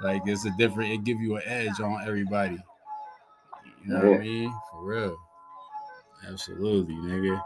[0.02, 0.92] Like it's a different.
[0.92, 2.58] It give you an edge on everybody.
[3.82, 4.54] You know what I mean?
[4.70, 5.16] For real.
[6.28, 7.42] Absolutely, nigga.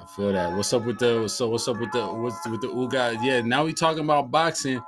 [0.00, 0.56] I feel that.
[0.56, 1.28] What's up with the?
[1.28, 2.06] So what's up with the?
[2.06, 3.22] What's with the Uga?
[3.22, 4.80] Yeah, now we talking about boxing.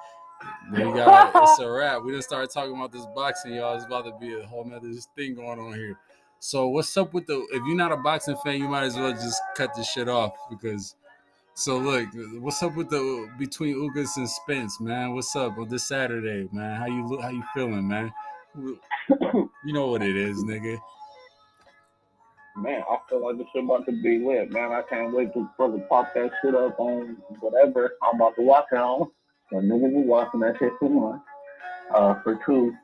[0.72, 2.02] We got it's a wrap.
[2.02, 3.76] We just started talking about this boxing, y'all.
[3.76, 5.98] It's about to be a whole nother thing going on here.
[6.40, 7.46] So what's up with the?
[7.52, 10.32] If you're not a boxing fan, you might as well just cut this shit off
[10.50, 10.94] because.
[11.54, 12.06] So look,
[12.38, 15.12] what's up with the between Ugas and Spence, man?
[15.12, 16.76] What's up on this Saturday, man?
[16.76, 17.20] How you look?
[17.20, 18.12] How you feeling, man?
[19.64, 20.78] You know what it is, nigga.
[22.56, 24.72] Man, I feel like this shit about to be lit, man.
[24.72, 28.66] I can't wait to fucking pop that shit up on whatever I'm about to watch
[28.72, 29.10] it on.
[29.50, 31.22] So niggas be watching that shit for one.
[31.94, 32.74] Uh, for two,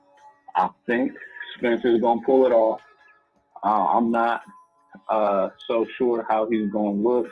[0.56, 1.12] I think
[1.56, 2.80] Spence's gonna pull it off.
[3.62, 4.42] Uh, I'm not
[5.08, 7.26] uh so sure how he's gonna look,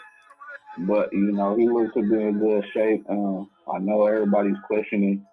[0.80, 3.05] but you know he looks to be in good shape.
[3.09, 3.41] Uh,
[3.72, 5.24] I know everybody's questioning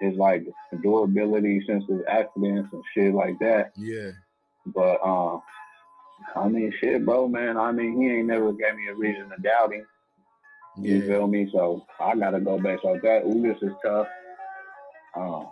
[0.00, 0.44] his like
[0.82, 3.72] durability since his accidents and shit like that.
[3.76, 4.10] Yeah,
[4.66, 5.42] But um,
[6.34, 7.56] I mean, shit, bro, man.
[7.56, 9.86] I mean, he ain't never gave me a reason to doubt him.
[10.76, 11.48] You yeah, feel me?
[11.52, 12.80] So I gotta go back.
[12.82, 13.24] So that.
[13.24, 14.06] Ugas is tough.
[15.16, 15.48] Um,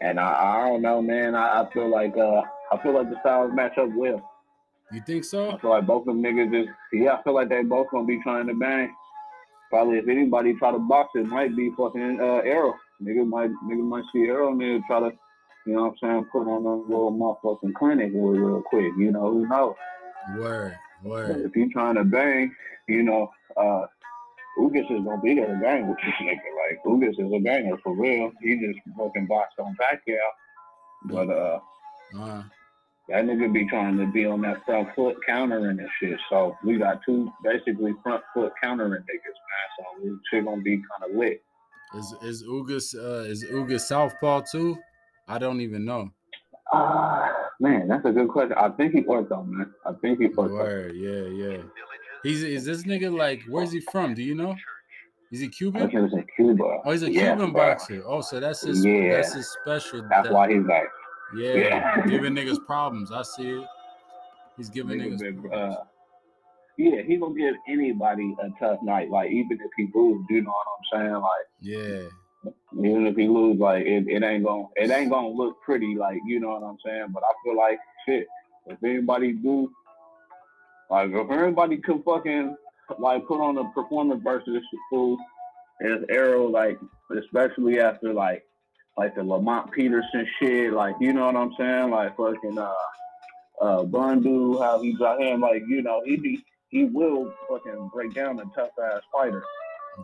[0.00, 1.34] and I, I don't know, man.
[1.34, 4.30] I, I feel like uh, I feel like the styles match up well.
[4.92, 5.50] you think so?
[5.50, 7.14] I feel like both of them niggas is yeah.
[7.14, 8.94] I feel like they both gonna be trying to bang.
[9.70, 12.74] Probably if anybody try to box, it might be fucking uh, Errol.
[13.02, 15.12] Nigga might nigga might see Errol and try to,
[15.66, 18.92] you know what I'm saying, put on a little motherfucking clinic real, real quick.
[18.98, 19.74] You know who knows?
[20.38, 21.44] Word, word.
[21.44, 22.54] if you trying to bang,
[22.88, 23.86] you know, uh,
[24.58, 26.36] Ugas is gonna be there to bang with this nigga.
[26.36, 28.30] Like Ugas is a banger for real.
[28.40, 30.18] He just fucking boxed on Pacquiao,
[31.06, 31.60] but uh,
[32.16, 32.42] Uh,
[33.08, 36.18] that nigga be trying to be on that front foot countering and shit.
[36.30, 39.68] So we got two basically front foot countering niggas, man.
[39.78, 41.42] So we shit gonna be kind of lit.
[41.96, 44.78] is is Ugas uh is Ugas southpaw too?
[45.26, 46.10] I don't even know.
[46.72, 48.54] Ah, man, that's a good question.
[48.56, 49.72] I think he ortho, man.
[49.86, 50.50] I think he ortho.
[50.50, 51.62] Word, yeah, yeah.
[52.22, 54.14] He's is this nigga like where's he from?
[54.14, 54.54] Do you know?
[55.32, 55.80] Is he I Cuban?
[55.80, 56.78] think he was in Cuba.
[56.84, 57.62] Oh, he's a Yeah, Cuban bro.
[57.70, 58.02] boxer.
[58.06, 59.16] Oh, so that's his Yeah.
[59.16, 60.02] that's his special.
[60.08, 60.84] That's that- why he's like,
[61.36, 62.06] yeah, Yeah.
[62.06, 63.10] giving niggas problems.
[63.12, 63.66] I see it.
[64.56, 65.76] He's giving nigga niggas problems.
[65.76, 65.84] uh,
[66.78, 69.10] yeah, he gonna give anybody a tough night.
[69.10, 70.50] Like even if he lose, you know
[70.90, 71.14] what I'm saying?
[71.14, 72.08] Like yeah,
[72.72, 75.94] even if he lose, like it, it ain't gonna it ain't gonna look pretty.
[75.96, 77.08] Like you know what I'm saying?
[77.12, 78.26] But I feel like shit.
[78.66, 79.70] If anybody do,
[80.90, 82.56] like if anybody could fucking
[82.98, 85.16] like put on a performance versus this fool,
[85.80, 86.78] and Errol like
[87.16, 88.44] especially after like
[88.96, 91.90] like the Lamont Peterson shit, like you know what I'm saying?
[91.90, 92.72] Like fucking uh
[93.60, 98.14] uh Bundu, how he got him, like you know he be he will fucking break
[98.14, 99.42] down a tough ass fighter.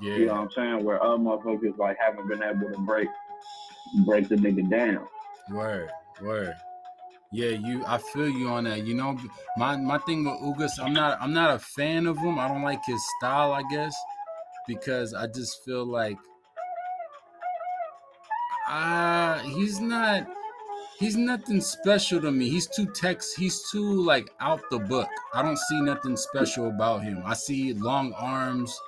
[0.00, 0.14] Yeah.
[0.14, 0.84] You know what I'm saying?
[0.84, 3.08] Where other motherfuckers like haven't been able to break
[4.04, 5.06] break the nigga down.
[5.50, 5.90] Word,
[6.22, 6.54] word.
[7.32, 7.84] Yeah, you.
[7.86, 8.84] I feel you on that.
[8.86, 9.16] You know,
[9.56, 12.38] my my thing with Ugas, I'm not I'm not a fan of him.
[12.38, 13.52] I don't like his style.
[13.52, 13.94] I guess
[14.66, 16.16] because I just feel like
[18.68, 20.26] uh he's not
[20.98, 22.48] he's nothing special to me.
[22.48, 23.36] He's too text.
[23.36, 25.08] He's too like out the book.
[25.32, 27.22] I don't see nothing special about him.
[27.24, 28.78] I see long arms.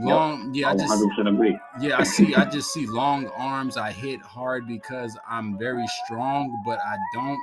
[0.00, 1.58] Long, yeah, I I just 100 percent agree.
[1.80, 2.34] yeah, I see.
[2.34, 3.76] I just see long arms.
[3.76, 7.38] I hit hard because I'm very strong, but I don't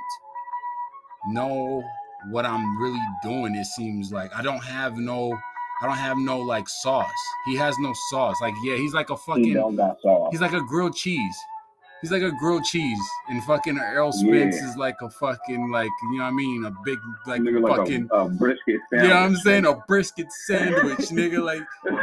[1.28, 1.82] know
[2.30, 3.54] what I'm really doing.
[3.54, 5.32] It seems like I don't have no,
[5.82, 7.08] I don't have no like sauce.
[7.46, 8.36] He has no sauce.
[8.40, 10.28] Like yeah, he's like a He fucking, don't got sauce.
[10.30, 11.36] he's like a grilled cheese.
[12.02, 12.98] He's like a grilled cheese,
[13.28, 14.68] and fucking Errol Spence Yeah.
[14.68, 17.76] is like a fucking like you know what I mean, a big like nigga like
[17.76, 18.08] fucking.
[18.10, 19.66] a, a brisket You know what I'm saying?
[19.66, 21.42] A brisket sandwich, nigga.
[21.52, 21.62] Like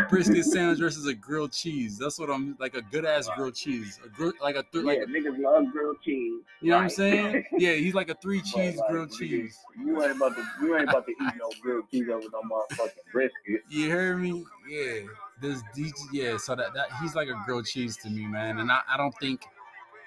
[0.09, 1.97] brisket sandwich versus a grilled cheese.
[1.97, 2.75] That's what I'm like.
[2.75, 3.99] A good ass grilled cheese.
[4.05, 6.41] A grill, like a th- like yeah, niggas love grilled cheese.
[6.61, 7.43] you know what I'm saying?
[7.57, 9.57] Yeah, he's like a three cheese like, grilled cheese.
[9.77, 13.11] You ain't about to you ain't about to eat no grilled cheese over no motherfucking
[13.11, 13.63] brisket.
[13.69, 14.45] You hear me?
[14.69, 15.01] Yeah.
[15.41, 16.37] This DJ, yeah.
[16.37, 18.59] So that that he's like a grilled cheese to me, man.
[18.59, 19.41] And I, I don't think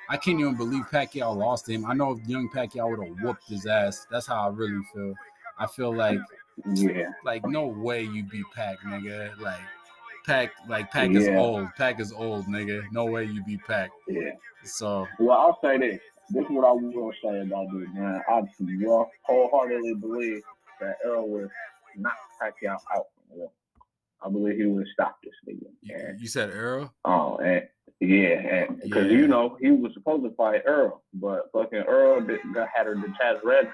[0.08, 1.86] I can't even believe Pacquiao lost to him.
[1.86, 4.06] I know if young Pacquiao would have whooped his ass.
[4.10, 5.14] That's how I really feel.
[5.58, 6.18] I feel like
[6.74, 7.10] Yeah.
[7.24, 9.38] Like no way you beat Pac, nigga.
[9.38, 9.60] Like
[10.26, 11.68] Pac, like Pac is old.
[11.76, 12.82] Pac is old, nigga.
[12.92, 13.90] No way you beat Pac.
[14.08, 14.32] Yeah.
[14.64, 16.00] So Well, I'll say this.
[16.30, 18.22] This is what I will say about this, man.
[18.28, 18.42] I
[19.22, 20.42] wholeheartedly believe
[20.80, 21.48] that Earl will
[21.96, 23.06] knock Pacquiao out.
[24.24, 25.66] I believe he would stop this nigga.
[25.80, 26.92] you, And, you said Earl?
[27.04, 27.66] oh, and
[28.06, 29.12] yeah, because Yeah.
[29.18, 32.94] you know he was supposed to fight Errol, but fucking Errol did, got had a
[32.94, 33.70] detached red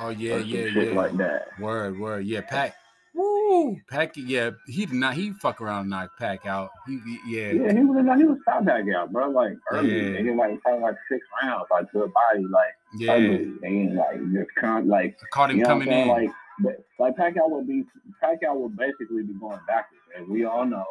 [0.00, 0.94] Oh yeah, or some yeah, shit yeah.
[0.94, 1.48] like that.
[1.58, 2.24] Word, word.
[2.24, 2.74] Yeah, Pac,
[3.14, 4.12] Woo, Pac.
[4.16, 5.14] Yeah, he did not.
[5.14, 6.70] He fuck around, and knock Pac out.
[6.86, 9.30] He, he- yeah, Yeah, he was he was top that guy, bro.
[9.30, 10.20] Like early, Yeah.
[10.20, 13.12] nigga, like probably like six rounds, like good body, like yeah.
[13.12, 16.06] ugly, and like just con like I caught him You know coming in.
[16.08, 16.30] Like,
[16.60, 17.84] but- like Pacquiao would be
[18.22, 20.84] Pacquiao would basically be going backwards, and we all know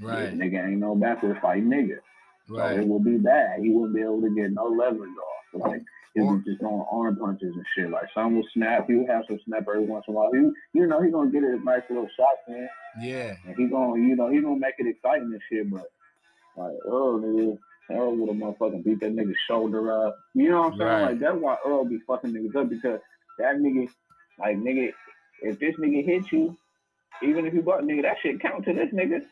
[0.00, 1.98] right, this nigga ain't no backwards fight nigga.
[2.48, 2.78] So right.
[2.78, 3.60] it would be bad.
[3.60, 5.60] He wouldn't be able to get no leverage off.
[5.70, 5.82] Like
[6.16, 7.90] Or- be just throwing arm punches and shit.
[7.90, 8.86] Like some will snap.
[8.88, 10.30] He would have some snap every once in a while.
[10.32, 12.68] He, you know, he gonna get a nice little shots in,
[13.00, 15.70] Yeah, and he gonna, you know, he gonna make it exciting and shit.
[15.70, 15.86] But
[16.56, 17.58] like, Errol, nigga.
[17.90, 20.16] Errol would have motherfucking beat that nigga's shoulder up.
[20.34, 20.90] You know what I'm saying?
[20.90, 21.02] Right.
[21.02, 23.00] Like that's why Errol be fucking niggas up because
[23.38, 23.88] that nigga,
[24.38, 24.92] like nigga,
[25.42, 26.56] if this nigga hit you,
[27.22, 29.22] even if you buck nigga, that shit count to this nigga.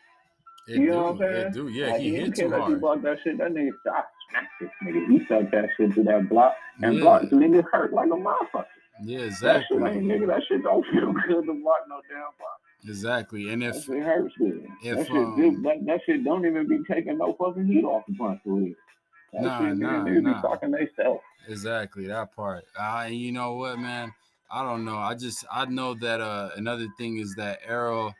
[0.68, 1.46] It You do, know what I'm saying?
[1.46, 1.68] it do.
[1.68, 2.80] Yeah, like, he didn't hit too hard.
[2.80, 3.38] buck that shit.
[3.38, 5.08] That nigga, I smacked this nigga.
[5.10, 7.32] He sucked that shit to that block and Yeah, blocked.
[7.32, 8.66] Nigga hurt like a motherfucker.
[9.02, 10.26] yeah, That shit exactly, nigga.
[10.26, 12.60] That shit don't feel good to block no damn block.
[12.84, 13.50] exactly.
[13.52, 16.78] And if shit hurts if, that shit, um, dude, that, that shit don't even be
[16.90, 18.40] taking no fucking heat off the punch.
[18.44, 20.34] That Nah, shit, nah, nigga, nah.
[20.34, 21.20] be talking they self.
[21.48, 22.64] Exactly that part.
[22.78, 24.12] Uh, and you know what, man?
[24.50, 24.96] I don't know.
[24.96, 28.14] I just I know that uh another thing is that Errol.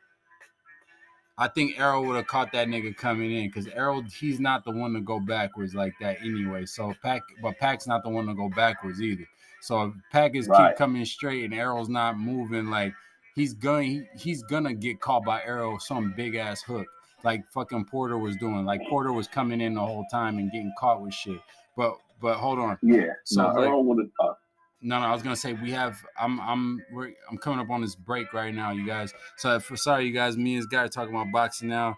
[1.40, 4.72] I think Errol would have caught that nigga coming in because Errol he's not the
[4.72, 6.66] one to go backwards like that anyway.
[6.66, 9.24] So Pac, but Pac's not the one to go backwards either.
[9.60, 10.70] So if Pac is Right.
[10.70, 12.92] keep coming straight and Errol's not moving like
[13.36, 16.86] he's going he, he's gonna get caught by Errol some big ass hook
[17.24, 18.64] like fucking Porter was doing.
[18.64, 21.40] Like Porter was coming in the whole time and getting caught with shit.
[21.76, 22.78] But but hold on.
[22.82, 23.12] Yeah.
[23.24, 24.34] So, no, like- Errol would have.
[24.80, 25.96] No, no, I was gonna say we have.
[26.18, 29.12] I'm, I'm, we're, I'm coming up on this break right now, you guys.
[29.36, 31.96] So for sorry, you guys, me and this guy are talking about boxing now,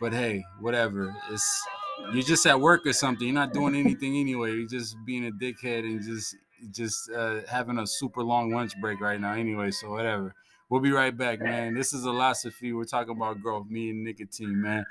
[0.00, 1.14] but hey, whatever.
[1.30, 1.64] It's
[2.12, 3.26] you're just at work or something.
[3.26, 4.52] You're not doing anything anyway.
[4.52, 6.36] You're just being a dickhead and just,
[6.70, 9.34] just uh, having a super long lunch break right now.
[9.34, 10.34] Anyway, so whatever.
[10.68, 11.74] We'll be right back, man.
[11.74, 12.74] This is Illosophy.
[12.74, 13.66] We're talking about growth.
[13.68, 14.84] Me and Nicatyne, man.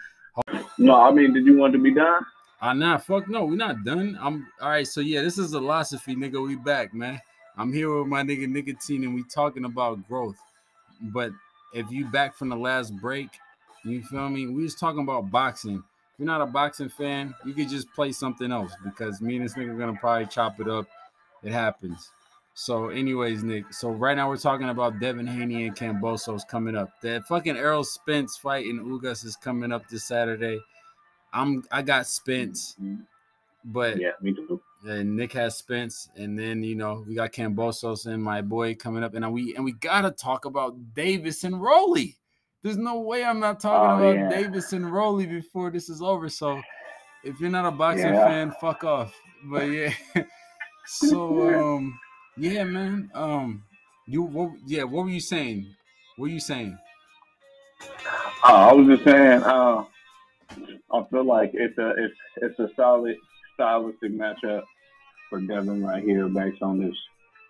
[0.77, 2.23] No, I mean, did you want to be done?
[2.59, 4.17] Ah, nah, fuck no, we're not done.
[4.19, 4.87] I'm all right.
[4.87, 6.45] So yeah, this is Illosophy, nigga.
[6.45, 7.21] We back, man.
[7.55, 10.37] I'm here with my nigga Nicatyne, and we talking about growth.
[11.01, 11.31] But
[11.73, 13.29] if you back from the last break,
[13.83, 14.47] you feel me?
[14.47, 15.77] We was talking about boxing.
[15.77, 19.45] If you're not a boxing fan, you could just play something else because me and
[19.45, 20.87] this nigga gonna probably chop it up.
[21.43, 22.09] It happens.
[22.55, 23.71] So, anyways, Nick.
[23.71, 26.89] So right now we're talking about Devin Haney and Kambosos coming up.
[27.01, 30.59] That fucking Errol Spence fight in Ugas is coming up this Saturday.
[31.37, 32.75] I'm I got Spence,
[33.63, 34.61] but Yeah, me too.
[34.87, 39.03] and Nick has Spence, and then you know we got Kambosos and my boy coming
[39.03, 42.15] up, and we and we gotta talk about Davis and Rolly.
[42.63, 44.29] There's no way I'm not talking Oh, about yeah.
[44.29, 46.27] Davis and Rolly before this is over.
[46.27, 46.59] So
[47.23, 48.23] if you're not a boxing Yeah.
[48.25, 49.13] fan, fuck off.
[49.45, 49.93] But yeah,
[50.85, 51.99] so um,
[52.37, 53.11] yeah, man.
[53.13, 53.63] Um,
[54.07, 54.51] you what?
[54.65, 55.67] Yeah, what were you saying?
[56.15, 56.77] What were you saying?
[58.43, 59.83] Oh, I was just saying, uh,
[60.49, 63.15] I feel like it's a it's it's a solid
[63.53, 64.63] stylistic matchup
[65.29, 66.95] for Devin right here based on this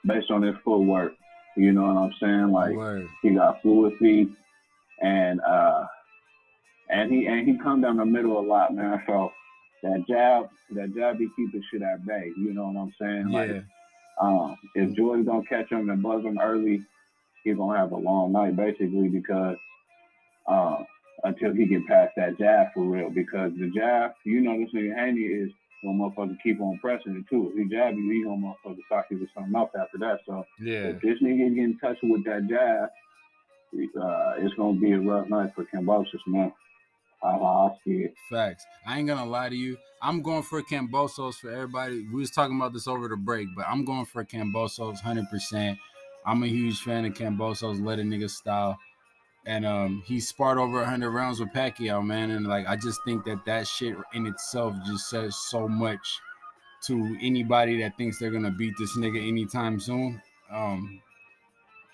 [0.06, 1.14] based on his footwork.
[1.56, 2.52] You know what I'm saying?
[2.52, 3.08] Like Word.
[3.22, 4.30] he got fluid feet
[5.02, 5.86] and uh
[6.89, 9.02] and he and he come down the middle a lot, man.
[9.08, 9.32] So
[9.84, 12.32] that jab that jab be keeping shit at bay.
[12.38, 13.30] You know what I'm saying?
[13.30, 13.64] Yeah, Like
[14.22, 16.82] um if Jordan don't catch him and buzz him early,
[17.43, 19.58] he's gonna have a long night basically because
[20.48, 20.78] uh,
[21.24, 23.09] until he get past that jab for real.
[23.09, 25.51] Because the jab, you know, this nigga Haney is
[25.84, 27.51] gonna motherfucker keep on pressing it too.
[27.51, 30.20] If he jab you, he gonna motherfucker sock you with something else after that.
[30.26, 30.89] So yeah.
[30.89, 32.89] if this nigga get in touch with that jab,
[34.01, 36.51] uh, it's gonna be a rough night for Kambosos, man.
[37.24, 38.13] I, I see it.
[38.30, 38.65] Facts.
[38.86, 39.78] I ain't gonna lie to you.
[40.01, 42.07] I'm going for Kambosos for everybody.
[42.13, 45.78] We was talking about this over the break, but I'm going for Kambosos 100%.
[46.26, 48.78] I'm a huge fan of Kambosos, let a nigga style.
[49.48, 52.32] And um, he sparred over 100 rounds with Pacquiao, man.
[52.32, 56.06] And like, I just think that that shit in itself just says so much
[56.88, 60.22] to anybody that thinks they're gonna beat this nigga anytime soon.
[60.52, 61.02] Um,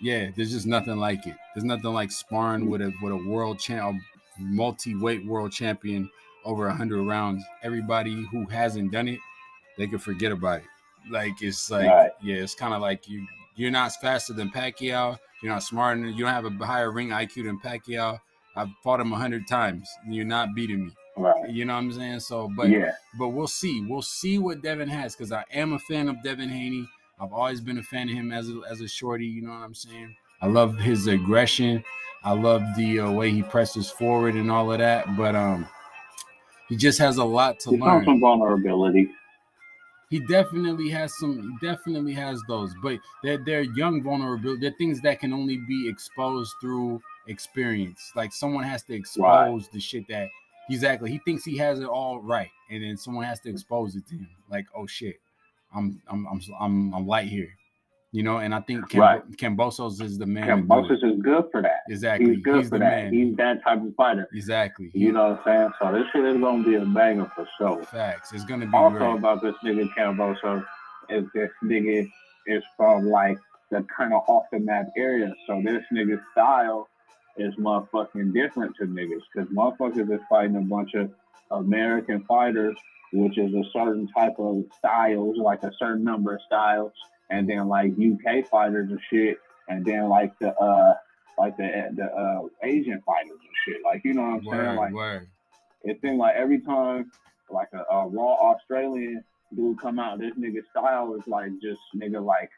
[0.01, 1.35] yeah, there's just nothing like it.
[1.53, 4.01] There's nothing like sparring with a with a world champ,
[4.39, 6.09] multi-weight world champion
[6.43, 7.43] over 100 rounds.
[7.61, 9.19] Everybody who hasn't done it,
[9.77, 10.65] they can forget about it.
[11.09, 12.11] Like it's like Right.
[12.21, 13.25] yeah, it's kind of like you
[13.55, 17.09] you're not faster than Pacquiao, You're not smart and You don't have a higher ring
[17.09, 18.19] IQ than Pacquiao.
[18.55, 19.89] I've fought him a hundred times.
[20.09, 20.91] You're not beating me.
[21.17, 21.49] Right.
[21.49, 22.21] You know what I'm saying?
[22.21, 23.85] So, but yeah, but we'll see.
[23.87, 26.87] We'll see what Devin has because I am a fan of Devin Haney.
[27.19, 29.25] I've always been a fan of him as a, as a shorty.
[29.25, 30.15] You know what I'm saying?
[30.41, 31.83] I love his aggression.
[32.23, 35.15] I love the uh, way he presses forward and all of that.
[35.17, 35.67] But um,
[36.69, 38.05] he just has a lot to He's learn.
[38.05, 39.09] some vulnerability.
[40.13, 41.41] He definitely has some.
[41.59, 44.61] He definitely has those, but they're they're young vulnerability.
[44.61, 48.11] They're things that can only be exposed through experience.
[48.15, 49.71] Like someone has to expose Right.
[49.73, 50.27] the shit that
[50.69, 54.05] exactly he thinks he has it all right, and then someone has to expose it
[54.09, 54.29] to him.
[54.51, 55.15] Like, oh shit,
[55.75, 57.49] I'm I'm I'm I'm, I'm light here,
[58.13, 58.37] you know.
[58.37, 59.31] And I think Cam, Right.
[59.31, 60.47] Kambosos is the man.
[60.47, 60.67] to do it.
[60.69, 61.81] Kambosos is good for that.
[61.89, 63.03] Exactly, He's good for the that.
[63.05, 63.13] man.
[63.13, 64.29] He's that type of fighter.
[64.33, 64.89] exactly.
[64.93, 65.73] You know what I'm saying?
[65.81, 67.83] So this shit is gonna be a banger for sure.
[67.83, 68.31] Facts.
[68.31, 69.17] It's gonna be Also great.
[69.17, 70.65] about this nigga Camboso
[71.09, 72.09] is this nigga
[72.47, 73.37] is from like
[73.71, 75.33] the kind of off the map area.
[75.47, 76.87] So this nigga's style
[77.37, 81.09] is motherfucking different to niggas because motherfuckers is fighting a bunch of
[81.51, 82.75] American fighters,
[83.11, 86.91] which is a certain type of styles, like a certain number of styles,
[87.29, 89.37] and then like UK fighters and shit,
[89.69, 90.93] and then like the uh
[91.37, 93.81] like the the uh Asian fighters and shit.
[93.83, 94.75] Like you know what I'm saying?
[94.75, 95.27] Like word.
[95.83, 97.11] it seemed like every time
[97.49, 99.23] like a, a raw Australian
[99.55, 102.49] dude come out, this nigga style is like just nigga like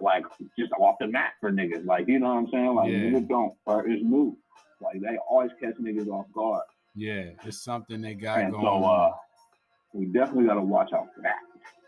[0.00, 0.24] like
[0.58, 1.84] just off the mat for niggas.
[1.86, 2.74] Like you know what I'm saying?
[2.74, 2.98] Like Yeah.
[2.98, 4.36] niggas don't or it's new.
[4.80, 6.62] Like they always catch niggas off guard.
[6.94, 8.64] Yeah, it's something they got And going.
[8.64, 9.10] so on.
[9.12, 9.14] uh
[9.92, 11.36] we definitely gotta watch out for that.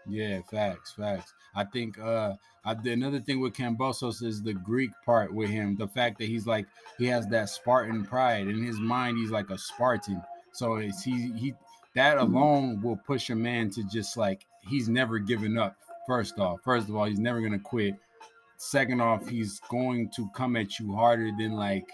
[0.09, 1.33] Yeah, facts, facts.
[1.55, 2.35] I think uh
[2.65, 5.77] I, another thing with Kambosos is the Greek part with him.
[5.77, 6.67] The fact that he's like
[6.99, 9.19] he has that Spartan pride in his mind.
[9.19, 10.23] He's like a Spartan.
[10.53, 11.55] So it's he he
[11.95, 15.77] that alone will push a man to just like he's never giving up.
[16.07, 17.95] First off, first of all, he's never gonna quit.
[18.57, 21.87] Second off, he's going to come at you harder than like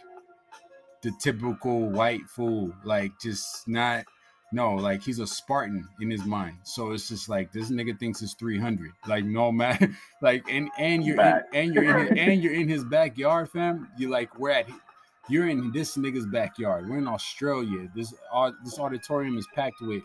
[1.02, 2.72] the typical white fool.
[2.84, 4.04] Like just not
[4.52, 6.56] no, like he's a Spartan in his mind.
[6.62, 8.90] So it's just like this nigga thinks it's 300.
[9.06, 9.90] Like no matter,
[10.22, 13.88] like and and you're in, and you're in his, and you're in his backyard, fam.
[13.98, 14.66] You like we're at
[15.28, 16.88] you're in this nigga's backyard.
[16.88, 17.88] We're in Australia.
[17.94, 20.02] This au- this auditorium is packed with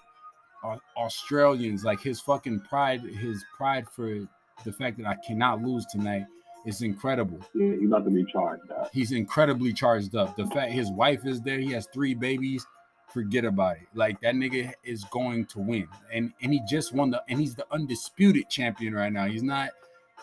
[0.64, 1.86] Au- Australians.
[1.86, 4.28] Like his fucking pride, his pride for
[4.66, 6.26] the fact that I cannot lose tonight
[6.66, 7.39] is incredible.
[7.54, 8.89] Yeah, you about to be charged up.
[8.94, 10.36] He's incredibly charged up.
[10.36, 12.66] The fact his wife is there, he has three babies.
[13.14, 13.88] Forget about it.
[13.93, 17.55] Like that nigga is going to win, and and he just won the and he's
[17.55, 19.26] the undisputed champion right now.
[19.26, 19.70] He's not,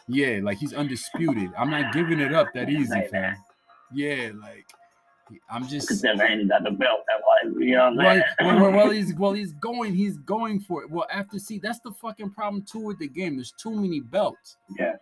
[0.09, 1.51] yeah, like he's undisputed.
[1.57, 3.37] I'm not giving it up that easy, fam.
[3.93, 4.67] Yeah, like
[5.49, 5.89] I'm just.
[5.89, 7.21] Cause then ain't got the belt that
[7.55, 8.61] like you know what I'm Well, saying?
[8.61, 10.91] well, well, he's well, he's going, he's going for it.
[10.91, 13.37] Well, after see, that's the fucking problem too with the game.
[13.37, 14.57] There's too many belts.
[14.79, 14.95] yeah.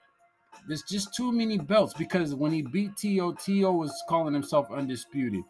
[0.67, 3.73] There's just too many belts because when he beat T.O., T.O.
[3.73, 5.43] was calling himself undisputed.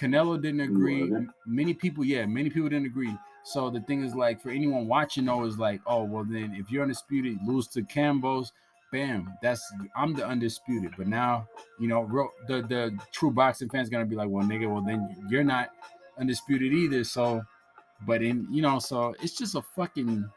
[0.00, 1.02] Canelo didn't agree.
[1.02, 1.16] Was it?
[1.16, 3.14] M- Many people, yeah, many people didn't agree.
[3.44, 6.70] So the thing is, like, for anyone watching, though, is like, oh, well, then if
[6.70, 8.52] you're undisputed, lose to Cambos,
[8.92, 9.62] bam, that's
[9.96, 10.92] I'm the undisputed.
[10.96, 11.46] But now,
[11.78, 15.16] you know, ro- the the true boxing fans gonna be like, well, nigga, well, then
[15.28, 15.70] you're not
[16.18, 17.04] undisputed either.
[17.04, 17.42] So,
[18.06, 20.28] but in you know, so it's just a fucking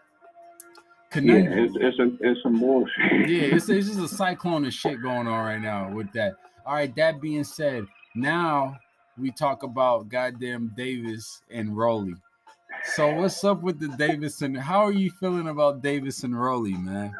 [1.15, 3.29] Yeah, it's it's a, it's some bullshit.
[3.29, 6.35] yeah, it's, it's just a cyclone of shit going on right now with that.
[6.65, 7.85] All right, that being said,
[8.15, 8.77] now
[9.17, 12.15] we talk about goddamn Davis and Rolly.
[12.95, 16.73] So what's up with the Davis and how are you feeling about Davis and Rolly,
[16.73, 17.13] man?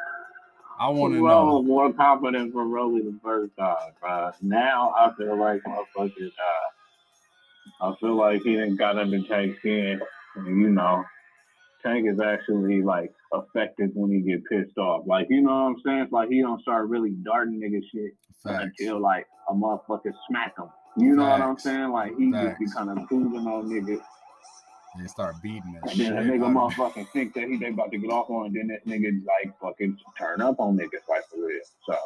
[0.80, 1.64] I want to well, know.
[1.64, 4.32] more confident for Rolly the first time, bro.
[4.42, 6.32] Now I feel like motherfuckers.
[7.82, 10.02] Uh, I feel like he didn't got under Tank's skin.
[10.36, 11.06] You know,
[11.84, 15.04] Tank is actually like effective when he get pissed off.
[15.06, 16.00] Like you know what I'm saying?
[16.00, 18.66] It's like he don't start really darting nigga shit Facts.
[18.80, 20.70] until like a motherfucker smack him.
[20.98, 21.90] You know what I'm saying?
[21.92, 22.74] Like he just be Facts.
[22.76, 24.02] kind of cruising on niggas.
[24.96, 26.14] And start beating that And shit.
[26.14, 28.68] then a nigga motherfucking think that he they about to get off on, and then
[28.68, 31.60] that nigga like fucking turn up on niggas like for real.
[31.88, 31.98] So,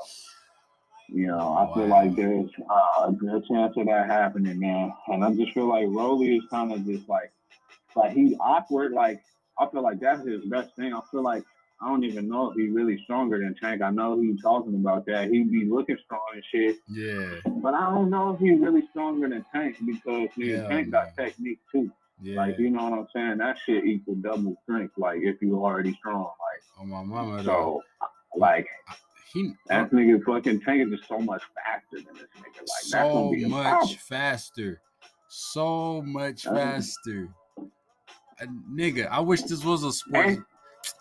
[1.10, 4.94] you know, I feel like there's uh, a good chance of that happening, man.
[5.08, 7.32] And I just feel like Rolly is kind of just like,
[7.98, 8.94] like he's awkward.
[8.94, 9.22] Like
[9.60, 10.94] I feel like that's his best thing.
[10.94, 11.44] I feel like
[11.82, 13.82] I don't even know if he's really stronger than Tank.
[13.84, 15.30] I know he's talking about that.
[15.30, 19.30] He be looking strong and shit, Yeah, but I don't know if he's really stronger
[19.30, 21.92] than Tank because nigga, Yeah, Tank got technique too.
[22.22, 22.38] yeah.
[22.38, 23.38] Like, you know what I'm saying?
[23.38, 26.24] That shit equal double strength, like, if you already strong.
[26.24, 27.82] Like, On my mama, though.
[28.02, 28.68] so, like,
[29.34, 32.60] He that nigga fucking Tank is just so much faster than this nigga.
[32.62, 33.98] Like, that's so gonna be a much problem.
[34.00, 34.82] faster,
[35.28, 37.30] so much Um, faster.
[37.60, 40.38] Uh, nigga, I wish this was a sports.
[40.38, 40.46] And-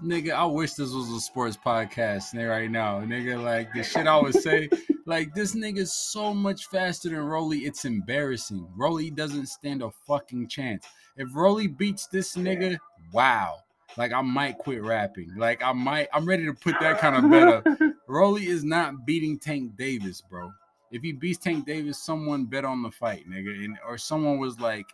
[0.02, 3.00] Nigga, I wish this was a sports podcast nigga, right now.
[3.00, 4.68] Nigga, like the shit I would say,
[5.06, 8.68] Like this nigga's so much faster than Rolly, It's embarrassing.
[8.76, 10.84] Rolly doesn't stand a fucking chance.
[11.16, 12.76] If Rolly beats this nigga,
[13.12, 13.58] wow.
[13.96, 15.32] Like I might quit rapping.
[15.36, 16.08] Like I might.
[16.12, 17.66] I'm ready to put that kind of bet up.
[18.08, 20.52] Rolly is not beating Tank Davis, bro.
[20.90, 24.60] If he beats Tank Davis, someone bet on the fight, nigga, and or someone was
[24.60, 24.86] like,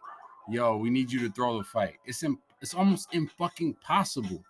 [0.48, 4.44] "Yo, we need you to throw the fight." It's in, it's almost fucking possible.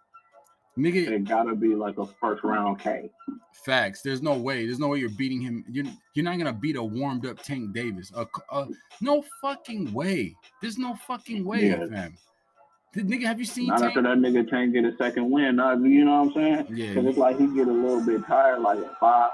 [0.78, 3.11] Nigga, it gotta be like a first round K.
[3.53, 4.01] Facts.
[4.01, 4.65] There's no way.
[4.65, 5.65] There's no way you're beating him.
[5.69, 5.85] You're
[6.15, 8.11] you're not gonna beat a warmed up Tank Davis.
[8.16, 8.69] A, a,
[9.03, 10.35] no fucking way.
[10.62, 11.86] There's no fucking way, yeah.
[11.89, 12.16] fam.
[12.94, 13.69] The nigga, have you seen?
[13.69, 13.97] Not Tank?
[13.97, 15.57] after that nigga Tank get a second win.
[15.57, 16.66] Not, you know what I'm saying?
[16.77, 16.89] Yeah.
[16.89, 19.31] Because it's like he get a little bit tired, like at five.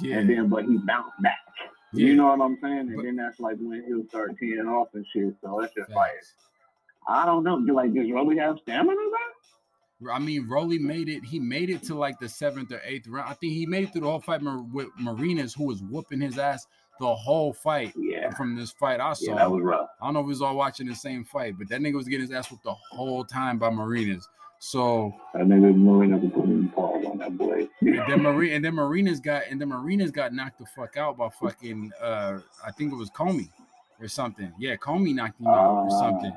[0.00, 0.18] Yeah.
[0.18, 1.38] And then, but he bounced back.
[1.92, 2.06] Yeah.
[2.06, 2.78] You know what I'm saying?
[2.78, 5.34] And but, then that's like when he'll start teeing off and shit.
[5.42, 5.96] So it's just facts.
[5.96, 6.18] like,
[7.08, 7.60] I don't know.
[7.60, 8.94] Do like does Rolly have stamina?
[8.94, 9.41] That?
[10.10, 11.24] I mean, Rolly made it.
[11.24, 13.28] He made it to like the seventh or eighth round.
[13.28, 16.38] I think he made it through the whole fight with Marinas, who was whooping his
[16.38, 16.66] ass
[17.00, 17.92] the whole fight.
[17.96, 18.30] Yeah.
[18.34, 19.32] From this fight I saw.
[19.32, 19.88] Yeah, that was rough.
[20.00, 22.06] I don't know if we was all watching the same fight, but that nigga was
[22.06, 24.28] getting his ass whooped the whole time by Marinas.
[24.58, 27.68] So that nigga Marinas was putting on that boy.
[27.80, 31.18] and then Marina and then Marinas got and then Marinas got knocked the fuck out
[31.18, 33.48] by fucking uh I think it was Commey
[34.00, 34.52] or something.
[34.58, 36.32] Yeah, Commey knocked him out uh, or something.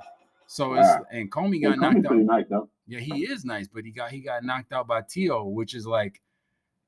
[0.47, 2.15] So it's uh, and Commey got knocked out.
[2.15, 2.67] Nice, though.
[2.87, 5.87] Yeah, he is nice, but he got he got knocked out by Tio, which is
[5.87, 6.21] like,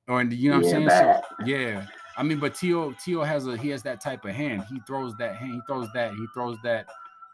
[0.07, 0.89] or you know what I'm saying?
[0.89, 4.63] So yeah, I mean, but Tio Tio has a he has that type of hand.
[4.69, 5.53] He throws that hand.
[5.53, 6.13] He throws that.
[6.13, 6.87] He throws that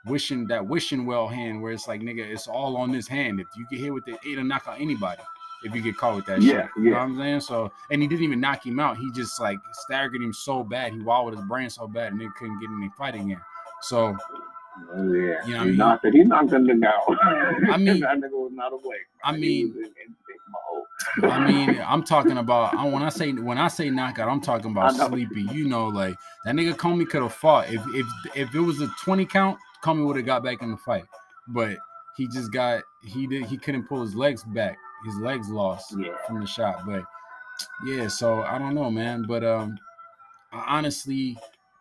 [0.06, 3.40] wishing that wishing well hand where it's like nigga, it's all on this hand.
[3.40, 5.22] If you get hit with it, it'll knock out anybody.
[5.64, 6.84] If you get caught with that yeah, shit, yeah.
[6.84, 7.40] you know what I'm saying?
[7.42, 8.98] So, and he didn't even knock him out.
[8.98, 10.92] He just like staggered him so bad.
[10.92, 13.40] He wobbled his brain so bad, and he couldn't get any fighting in.
[13.82, 14.18] So
[14.96, 16.14] yeah, he knocked it.
[16.14, 17.18] He knocked the nigga out.
[17.72, 19.08] I mean, that nigga was not awake.
[19.24, 19.74] I mean,
[21.22, 24.72] I mean, I'm talking about I when I say when I say knockout, I'm talking
[24.72, 25.44] about sleepy.
[25.44, 28.06] You know, like that nigga Commey could have fought if if
[28.36, 31.06] if it was a 20 count, Commey would have got back in the fight,
[31.48, 31.78] but
[32.18, 34.78] he just got he did he couldn't pull his legs back.
[35.06, 36.16] His legs lost yeah.
[36.26, 37.04] from the shot, but
[37.86, 38.08] yeah.
[38.08, 39.26] So I don't know, man.
[39.28, 39.78] But um,
[40.52, 41.38] I honestly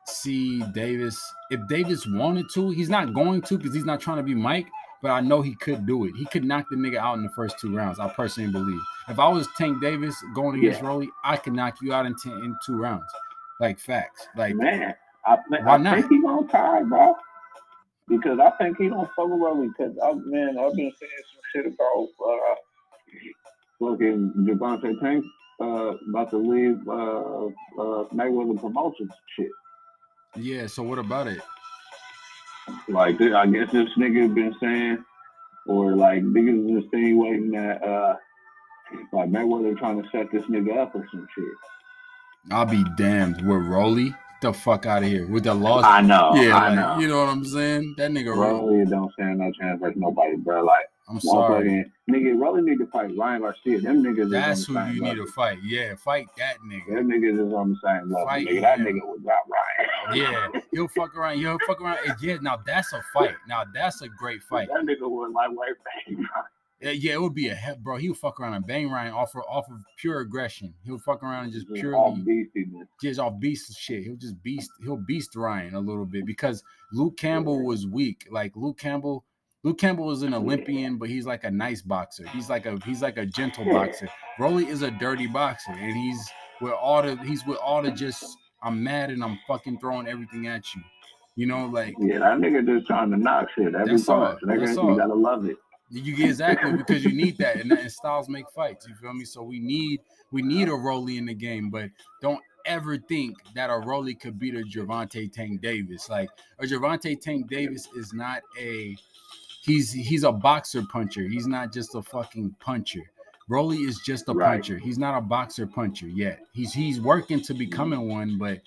[0.06, 1.20] see Davis.
[1.50, 4.68] If Davis wanted to, he's not going to because he's not trying to be Mike.
[5.00, 6.12] But I know he could do it.
[6.16, 7.98] He could knock the nigga out in the first two rounds.
[7.98, 8.80] I personally believe.
[9.08, 10.86] If I was Tank Davis going against yeah.
[10.86, 13.10] Rolly, I could knock you out in ten, in two rounds.
[13.58, 14.28] Like facts.
[14.36, 14.94] Like man,
[15.26, 15.94] I, think, why I not?
[15.96, 17.16] think he gonna tie, bro.
[18.08, 19.68] Because I think he don't fuck with Rolly.
[19.76, 22.54] Because I man, I've been saying some shit about uh,
[23.80, 25.24] fucking Gervonta Tank
[25.60, 29.50] uh, about to leave uh, uh, Mayweather Promotions shit.
[30.36, 30.66] Yeah.
[30.66, 31.40] So what about it?
[32.88, 35.04] Like I guess this nigga been saying,
[35.66, 38.16] or like niggas insinuating that uh,
[39.12, 41.44] like Mayweather trying to set this nigga up or some shit.
[42.50, 43.36] I'll be damned.
[43.46, 45.84] With Rolly, the fuck out of here with the loss.
[45.84, 46.32] I know.
[46.34, 46.98] Yeah, I like, know.
[46.98, 47.94] You know what I'm saying?
[47.98, 50.64] That nigga Rolly don't stand no chance versus nobody, bro.
[50.64, 51.84] Like I'm sorry.
[52.10, 53.80] Nigga, Rolly need to fight Ryan Garcia.
[53.80, 54.94] Them niggas That's who you level.
[55.00, 55.58] need to fight.
[55.62, 56.94] Yeah, fight that nigga.
[56.94, 58.26] Them niggas is on the same level.
[58.26, 58.60] Fight nigga.
[58.60, 59.40] That nigga was Ryan.
[60.22, 61.38] Yeah, he'll fuck around.
[61.38, 61.98] He'll fuck around.
[62.20, 63.34] Yeah, now that's a fight.
[63.48, 64.68] Now that's a great fight.
[64.68, 65.74] That nigga was like white
[66.06, 66.26] bang.
[66.80, 67.96] Yeah, yeah, it would be a he- bro.
[67.96, 70.74] He'll fuck around and bang Ryan off of, off of pure aggression.
[70.84, 72.18] He'll fuck around and just, just purely all
[73.00, 74.02] just all beast shit.
[74.02, 74.70] He'll just beast.
[74.82, 78.26] He'll beast Ryan a little bit because Luke Campbell was weak.
[78.30, 79.24] Like Luke Campbell
[79.64, 82.26] Luke Campbell is an Olympian, but he's like a nice boxer.
[82.28, 84.08] He's like a he's like a gentle boxer.
[84.40, 86.20] Rolly is a dirty boxer, and he's
[86.60, 88.24] with all the he's with all the just
[88.62, 90.82] I'm mad and I'm fucking throwing everything at you.
[91.34, 94.40] You know, like yeah, that nigga just trying to knock shit every punch.
[94.42, 95.56] Nigga, you gotta love it.
[95.90, 98.86] You get exactly because you need that, and, and styles make fights.
[98.86, 99.24] You feel me?
[99.24, 101.90] So we need we need a Rolly in the game, but
[102.20, 106.08] don't ever think that a Rolly could beat a Gervonta Tank Davis.
[106.08, 106.28] Like
[106.58, 108.96] a Gervonta Tank Davis is not a
[109.62, 111.22] he's he's a boxer puncher.
[111.22, 113.10] He's not just a fucking puncher.
[113.48, 114.56] Rolly is just a right.
[114.56, 114.78] puncher.
[114.78, 116.40] He's not a boxer puncher yet.
[116.52, 118.60] He's he's working to becoming one, but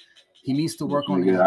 [0.44, 1.38] he needs to work on his,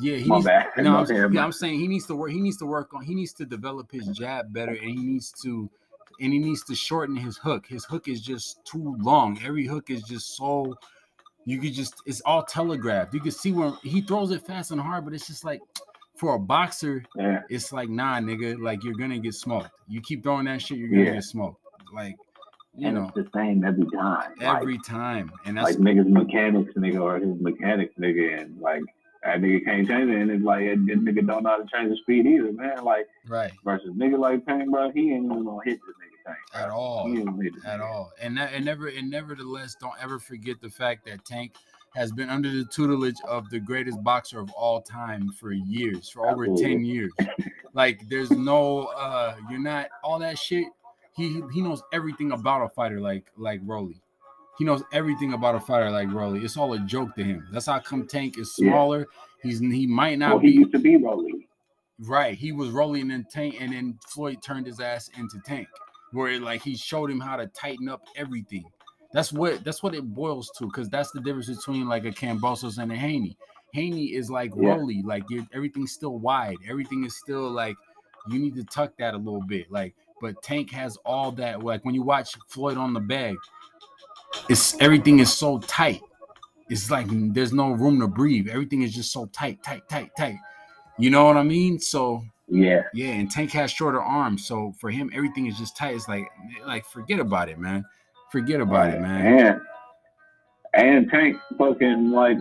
[0.00, 0.68] Yeah, he needs, bad.
[0.78, 2.30] No, I'm, yeah, I'm saying he needs to work.
[2.30, 3.04] He needs to work on.
[3.04, 5.70] He needs to develop his jab better, and he needs to,
[6.20, 7.66] and he needs to shorten his hook.
[7.66, 9.38] His hook is just too long.
[9.44, 10.74] Every hook is just so.
[11.44, 11.94] You could just.
[12.06, 13.12] It's all telegraphed.
[13.14, 15.60] You can see when he throws it fast and hard, but it's just like
[16.16, 17.40] for a boxer, yeah.
[17.48, 19.70] it's like nah, nigga, like you're gonna get smoked.
[19.88, 21.14] You keep throwing that shit, you're gonna yeah.
[21.14, 21.60] get smoked.
[21.92, 22.16] Like
[22.76, 24.32] you and know, it's the same every time.
[24.40, 28.82] Every like, time, and that's like niggas mechanics, nigga, or his mechanics, nigga, and like
[29.24, 31.90] that nigga can't change it, and it's like that nigga don't know how to change
[31.90, 32.84] the speed either, man.
[32.84, 36.08] Like right versus nigga like Payne, bro, he ain't even gonna hit this nigga.
[36.24, 37.08] Tank at all.
[37.08, 37.80] He ain't with it, at man.
[37.80, 38.12] all.
[38.20, 41.54] And that, and never and nevertheless, don't ever forget the fact that Tank
[41.94, 46.28] has been under the tutelage of the greatest boxer of all time for years, for
[46.28, 46.74] over Absolutely.
[46.74, 47.12] 10 years.
[47.74, 50.66] Like there's no uh you're not all that shit.
[51.14, 54.00] He he knows everything about a fighter like like Rolly.
[54.58, 56.44] He knows everything about a fighter like Rolly.
[56.44, 57.46] It's all a joke to him.
[57.50, 58.70] That's how come Tank is Yeah.
[58.70, 59.06] smaller.
[59.42, 61.48] He's he might not Well, he be used to be Rolly.
[61.98, 62.36] Right.
[62.36, 65.68] He was rolling in Tank, and then Floyd turned his ass into Tank,
[66.12, 68.64] where it, like he showed him how to tighten up everything.
[69.12, 72.78] That's what that's what it boils to, because that's the difference between like a Kambosos
[72.78, 73.36] and a Haney.
[73.72, 74.74] Haney is like Yeah.
[74.74, 75.24] Rolly, like
[75.54, 77.76] everything's still wide, everything is still like
[78.30, 79.94] you need to tuck that a little bit, like.
[80.20, 81.64] But Tank has all that.
[81.64, 83.34] Like when you watch Floyd on the bag,
[84.48, 86.00] it's everything is so tight.
[86.68, 88.48] It's like there's no room to breathe.
[88.48, 90.36] Everything is just so tight, tight, tight, tight.
[90.96, 91.80] You know what I mean?
[91.80, 92.82] So Yeah.
[92.94, 95.96] yeah, and Tank has shorter arms, so for him everything is just tight.
[95.96, 96.28] It's like
[96.66, 97.84] like forget about it, man.
[98.32, 99.26] Forget oh, about it, man.
[99.38, 99.60] And
[100.74, 102.38] and Tank fucking like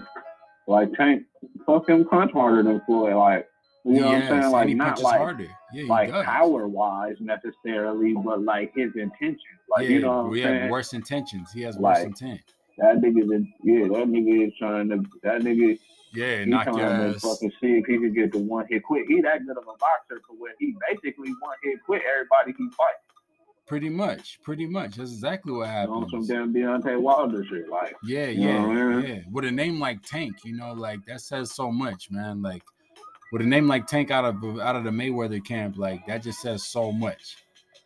[0.65, 1.23] like Tank
[1.65, 3.13] fucking punch harder than Floyd.
[3.13, 3.47] Like
[3.83, 4.51] you know what I'm saying?
[4.51, 5.47] Like not like harder.
[5.73, 6.23] Yeah, like does.
[6.23, 9.41] power wise necessarily, but like his intentions.
[9.69, 10.69] Like yeah, you know what I'm saying?
[10.69, 11.51] worse intentions.
[11.51, 12.41] He has worse Like, intent.
[12.77, 15.77] That nigga is yeah, that nigga is trying to that nigga
[16.13, 17.21] Yeah, he knock your trying to ass.
[17.21, 19.07] fucking see if he can get the one hit quit.
[19.07, 22.69] He that good of a boxer to where he basically one hit quit everybody he
[22.69, 23.03] fights.
[23.71, 24.97] Pretty much, pretty much.
[24.97, 27.69] That's exactly what On some damn Deontay Wilder shit.
[27.69, 29.05] Like Yeah, You know yeah, I mean?
[29.05, 29.19] yeah.
[29.31, 32.41] With a name like Tank, you know, like that says so much, man.
[32.41, 32.63] Like
[33.31, 36.41] with a name like Tank out of out of the Mayweather camp, like that just
[36.41, 37.37] says so much.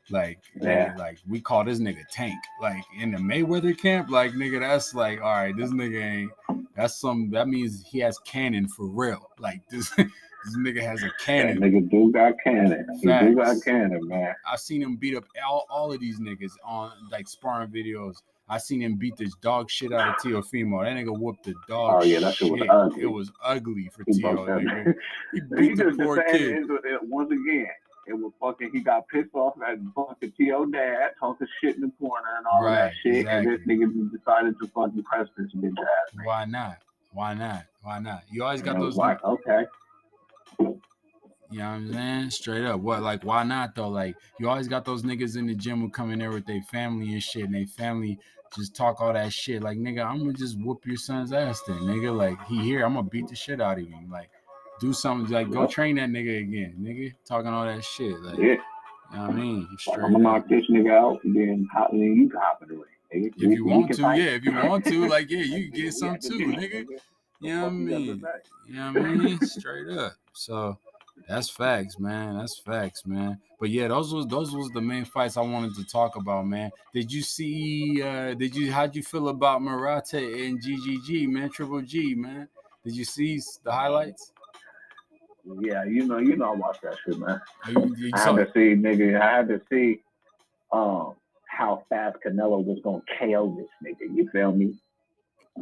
[0.09, 0.85] Like, Yeah.
[0.89, 2.39] like, like, we call this nigga Tank.
[2.59, 6.31] Like in the Mayweather camp, like nigga, that's like, all right, this nigga ain't.
[6.75, 7.29] That's some.
[7.29, 9.29] That means he has cannon for real.
[9.37, 9.93] Like this,
[10.45, 11.59] this nigga has a that cannon.
[11.59, 12.85] nigga do got cannon.
[13.01, 14.33] He do got cannon, man.
[14.49, 18.17] I seen him beat up all, all of these niggas on like sparring videos.
[18.47, 20.83] I seen him beat this dog shit out of Teofimo.
[20.83, 22.01] That nigga whooped the dog.
[22.01, 23.01] Oh, yeah, that shit was ugly.
[23.01, 24.45] It was ugly for He Teo.
[25.33, 26.63] He beat the poor kid.
[27.09, 27.67] once again.
[28.07, 28.69] It was fucking.
[28.71, 30.67] He got pissed off at fucking T.O.
[30.67, 34.59] dad talking shit in the corner and all that Right, shit, and this nigga decided
[34.59, 36.15] to fucking press this bitch ass.
[36.23, 36.77] Why not?
[37.13, 37.63] Why not?
[37.81, 38.23] Why not?
[38.29, 38.95] You always got those.
[38.95, 39.65] like, okay,
[40.59, 42.29] You know what I'm saying?
[42.31, 42.81] Straight up.
[42.81, 43.01] What?
[43.03, 43.89] Like, why not though?
[43.89, 46.61] Like, you always got those niggas in the gym who come in there with their
[46.63, 48.17] family and shit, and they family
[48.55, 49.61] just talk all that shit.
[49.61, 52.15] Like, nigga, I'm gonna just whoop your son's ass then, nigga.
[52.15, 54.09] Like, he here, I'm gonna beat the shit out of him.
[54.09, 54.29] Like,
[54.79, 55.31] do something.
[55.31, 57.13] Like, go train that nigga again, nigga.
[57.25, 58.19] Talking all that shit.
[58.21, 58.57] Like, yeah, you
[59.13, 59.67] know what I mean?
[59.77, 62.61] Straight I'm gonna knock this nigga out, and then hop, and then you can hop
[62.63, 62.83] in the ring.
[63.13, 63.33] nigga.
[63.37, 64.21] If you we want to, fight.
[64.21, 64.29] yeah.
[64.31, 66.85] If you want to, like, yeah, you can get some too, nigga.
[67.41, 68.21] You know what I the fuck you got to mean?
[68.67, 69.39] You know what I mean?
[69.41, 70.13] Straight up.
[70.33, 70.77] So
[71.27, 72.37] that's facts, man.
[72.37, 73.39] That's facts, man.
[73.59, 76.71] But yeah, those was those was the main fights I wanted to talk about, man.
[76.93, 81.49] Did you see uh did you how'd you feel about Murata and GGG, man?
[81.49, 82.47] Triple G, man.
[82.83, 84.31] Did you see the highlights?
[85.59, 87.39] Yeah, you know, you know, I watch that shit, man.
[87.69, 89.19] You- you I had to see, nigga.
[89.21, 90.01] I had to see,
[90.71, 91.13] um,
[91.47, 94.13] how fast Canelo was gonna KO this nigga.
[94.13, 94.75] You feel me?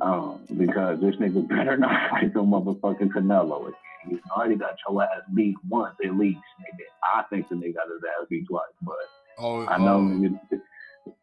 [0.02, 3.74] Um, because this nigga better not fight the motherfucking Canelo again.
[4.10, 6.84] He's already got your ass beat once at least, nigga.
[7.16, 8.96] I think the nigga got his ass beat twice, but
[9.38, 10.40] oh, I know, oh, nigga,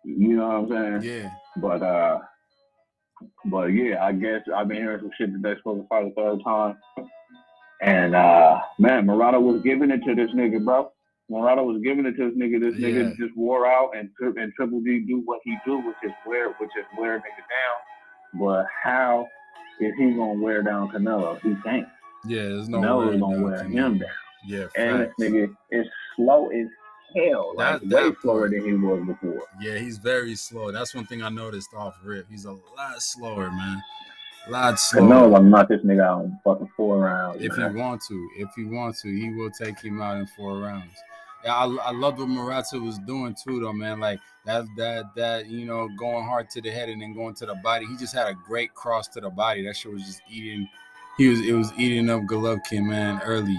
[0.04, 1.22] you know what I'm saying.
[1.22, 1.30] yeah.
[1.56, 2.20] But uh,
[3.46, 6.10] but yeah, I guess I've been hearing some shit that they're supposed to fight a
[6.12, 6.76] third time.
[7.82, 10.92] And uh, man, Murata was giving it to this nigga, bro.
[11.28, 12.60] Murata was giving it to this nigga.
[12.60, 16.12] This nigga just wore out, and and Triple G do what he do, which is
[16.26, 17.78] wear, which is wear nigga down.
[18.34, 19.28] But how
[19.80, 21.40] is he gonna wear down Canelo?
[21.40, 21.88] He can't.
[22.26, 24.08] Yeah, there's no Canelo way gonna wear can- him down.
[24.46, 25.86] Yeah, And this nigga is
[26.16, 26.66] slow as
[27.14, 29.42] hell, like That- way slower than he was before.
[29.60, 30.70] Yeah, he's very slow.
[30.72, 32.26] That's one thing I noticed off rip.
[32.30, 33.82] He's a lot slower, man.
[34.46, 35.02] A lot slower.
[35.06, 37.42] Canelo gonna knock this nigga out in fucking four rounds.
[37.42, 37.74] If man.
[37.74, 40.94] he want to, if he want to, he will take him out in four rounds.
[41.44, 44.00] Yeah, I, I loved what Murata was doing too, though, man.
[44.00, 47.46] Like that, that, that, you know, going hard to the head and then going to
[47.46, 47.86] the body.
[47.86, 49.64] He just had a great cross to the body.
[49.64, 50.68] That shit was just eating.
[51.16, 53.58] He was, it was eating up Golovkin, man, early.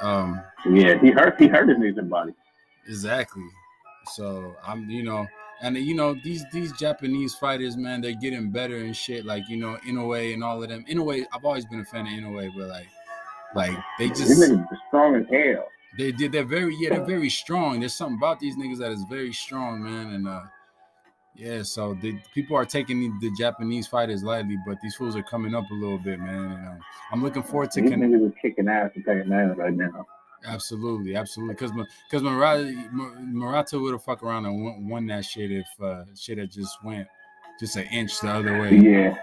[0.00, 1.40] Um, Yeah, he hurt.
[1.40, 2.34] He hurt his knees and body.
[2.86, 3.46] Exactly.
[4.12, 5.26] So I'm, you know,
[5.62, 9.24] and you know these these Japanese fighters, man, they're getting better and shit.
[9.24, 10.84] Like you know, Inoue and all of them.
[10.88, 12.88] Inoue, I've always been a fan of Inoue, but like,
[13.54, 14.32] like they just
[14.88, 15.68] strong as hell.
[15.96, 16.32] They did.
[16.32, 17.80] They're very yeah, they're very strong.
[17.80, 20.14] There's something about these niggas that is very strong, man.
[20.14, 20.42] And uh,
[21.34, 25.22] yeah, so the people are taking the, the Japanese fighters lightly, but these fools are
[25.22, 26.52] coming up a little bit, man.
[26.52, 26.78] And um,
[27.12, 27.80] I'm looking forward to.
[27.80, 30.06] These Con- niggas are kicking ass and taking names right now.
[30.44, 31.54] Absolutely, absolutely.
[31.54, 31.72] Because
[32.08, 36.38] because Murata Murata would have fucked around and won, won that shit if uh, shit
[36.38, 37.08] had just went
[37.58, 38.76] just an inch the other way.
[38.76, 39.18] Yeah.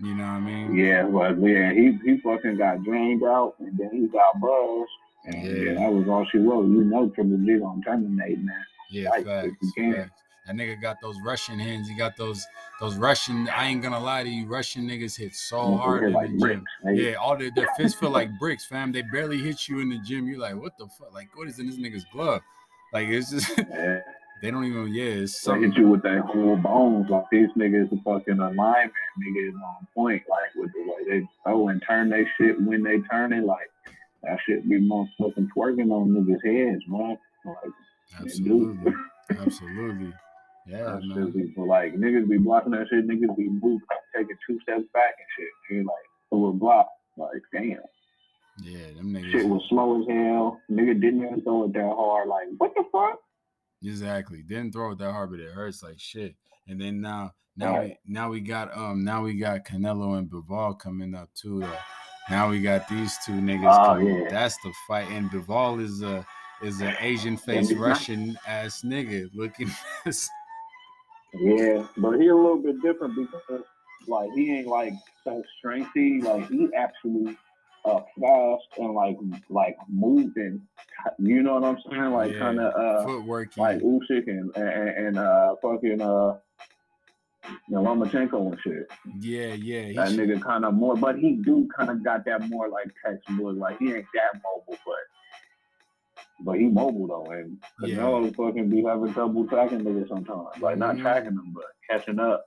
[0.00, 0.76] You know what I mean?
[0.76, 4.90] Yeah, but yeah, he he fucking got drained out and then he got buzzed.
[5.24, 5.52] And yeah.
[5.52, 6.66] yeah that was all she wrote.
[6.66, 8.64] You know Triple G gonna terminate, man.
[8.90, 10.22] Yeah, like, facts, facts.
[10.46, 11.88] That nigga got those Russian hands.
[11.88, 12.46] He got those
[12.80, 13.48] those Russian.
[13.50, 16.62] I ain't gonna lie to you, Russian niggas hit so hard in like the bricks,
[16.84, 16.96] gym.
[16.96, 18.90] Yeah, all their, their fists feel like bricks, fam.
[18.90, 20.26] They barely hit you in the gym.
[20.26, 21.12] You're like, what the fuck?
[21.12, 22.40] Like, what is in this nigga's glove?
[22.92, 23.58] Like, it's just.
[23.58, 24.00] Yeah.
[24.40, 25.62] They don't even, yeah, it's something.
[25.62, 27.10] They hit you with that whole bones.
[27.10, 30.22] Like these niggas, a fucking alignment, nigga is on point.
[30.30, 33.44] Like with the way they throw and turn they shit when they turn it.
[33.44, 33.68] Like
[34.22, 34.88] that shit be
[35.18, 37.18] fucking twerking on niggas' heads, man.
[37.44, 37.72] Like,
[38.20, 38.92] Absolutely.
[39.30, 40.12] Absolutely.
[40.66, 41.52] Yeah, man.
[41.56, 43.80] But like niggas be blocking that shit, niggas be moving,
[44.14, 45.48] taking two steps back and shit.
[45.70, 45.94] You're like,
[46.30, 46.90] so we're blocked.
[47.16, 47.78] Like, damn.
[48.62, 49.32] Yeah, them niggas.
[49.32, 50.60] Shit was slow as hell.
[50.70, 52.28] Nigga didn't even throw it that hard.
[52.28, 53.18] Like, what the fuck?
[53.82, 54.42] Exactly.
[54.42, 56.34] Didn't throw it that hard, but it hurts like shit.
[56.66, 57.96] And then now, now right.
[58.06, 61.60] we now we got um now we got Canelo and Bivol coming up too.
[61.60, 61.78] Though.
[62.30, 63.72] Now we got these two niggas.
[63.72, 64.22] Oh, coming.
[64.22, 64.28] Yeah.
[64.30, 65.08] That's the fight.
[65.10, 66.26] And Bivol is a
[66.62, 69.70] is an Asian face Russian ass nigga looking.
[71.34, 73.64] yeah, but he a little bit different because
[74.06, 74.92] like he ain't like
[75.24, 76.20] so strengthy.
[76.20, 77.36] Like he actually
[77.84, 79.16] uh, fast and like
[79.48, 80.60] like moving.
[81.18, 82.12] You know what I'm saying?
[82.12, 82.38] Like yeah.
[82.38, 86.38] kind of uh, footwork, like Usyk and, and and uh fucking uh.
[87.68, 88.90] You know, Lomachenko and shit.
[89.20, 89.92] Yeah, yeah.
[89.94, 90.20] That should...
[90.20, 93.56] nigga kind of more, but he do kind of got that more like textbook.
[93.56, 94.94] Like he ain't that mobile, but
[96.40, 98.30] but he mobile though, and Canelo yeah.
[98.36, 100.48] fucking be having trouble tracking niggas sometimes.
[100.60, 101.02] Like not mm-hmm.
[101.02, 102.44] tracking them, but catching up.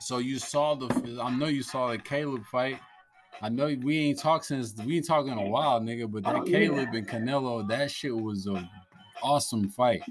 [0.00, 2.78] So you saw the, I know you saw the Caleb fight.
[3.42, 6.10] I know we ain't talked since we ain't talking a while, nigga.
[6.10, 6.98] But that oh, Caleb yeah.
[6.98, 8.68] and Canelo, that shit was a
[9.22, 10.02] awesome fight.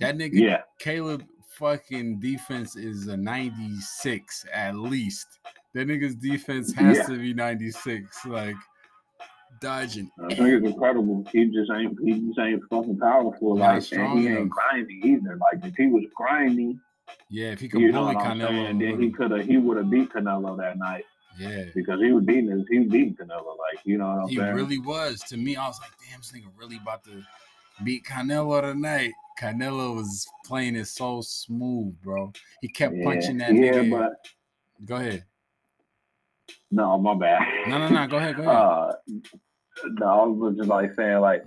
[0.00, 0.62] That nigga, yeah.
[0.78, 1.24] Caleb,
[1.58, 5.38] fucking defense is a 96 at least.
[5.74, 7.06] That nigga's defense has yeah.
[7.06, 8.26] to be 96.
[8.26, 8.56] Like
[9.60, 10.10] dodging.
[10.24, 11.24] I think it's incredible.
[11.32, 13.56] He just ain't he just ain't fucking powerful.
[13.56, 15.36] Like and he ain't grimy either.
[15.36, 16.78] Like if he was grimy,
[17.30, 20.56] yeah, if he could bully Canelo, then he could have he would have beat Canelo
[20.58, 21.04] that night.
[21.38, 24.36] Yeah, because he was beating he was beating Canelo, like you know what I'm he
[24.36, 24.48] saying.
[24.48, 25.20] He really was.
[25.28, 27.22] To me, I was like, damn, this nigga really about to
[27.84, 29.12] beat Canelo tonight.
[29.40, 32.32] Canelo was playing it so smooth, bro.
[32.60, 33.04] He kept yeah.
[33.04, 33.90] punching that yeah, nigga.
[33.90, 34.12] But
[34.84, 35.24] go ahead.
[36.70, 37.42] No, my bad.
[37.68, 38.06] No, no, no.
[38.06, 38.36] Go ahead.
[38.36, 38.54] Go ahead.
[38.54, 38.92] Uh,
[40.00, 41.44] no, I was just like saying like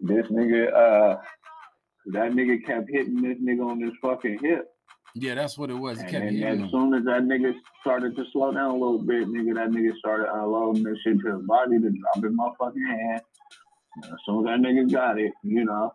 [0.00, 1.20] this nigga, uh,
[2.06, 4.68] that nigga kept hitting this nigga on his fucking hip.
[5.14, 5.98] Yeah, that's what it was.
[5.98, 6.70] And, and as him.
[6.70, 10.30] soon as that nigga started to slow down a little bit, nigga, that nigga started
[10.32, 13.22] unloading this shit to his body to drop in my fucking hand.
[14.02, 15.92] And as soon as that nigga got it, you know,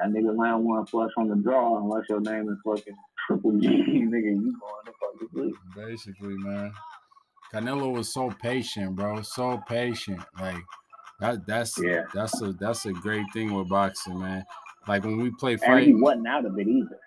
[0.00, 3.68] that nigga land one flush on the draw unless your name is fucking Triple G,
[3.68, 5.54] nigga, you going to fucking sleep.
[5.76, 6.72] Basically, man.
[7.52, 9.22] Canelo was so patient, bro.
[9.22, 10.20] So patient.
[10.40, 10.62] Like
[11.18, 12.04] that that's yeah.
[12.14, 14.44] that's a that's a great thing with boxing, man.
[14.86, 16.98] Like when we play fight, and he wasn't out of it either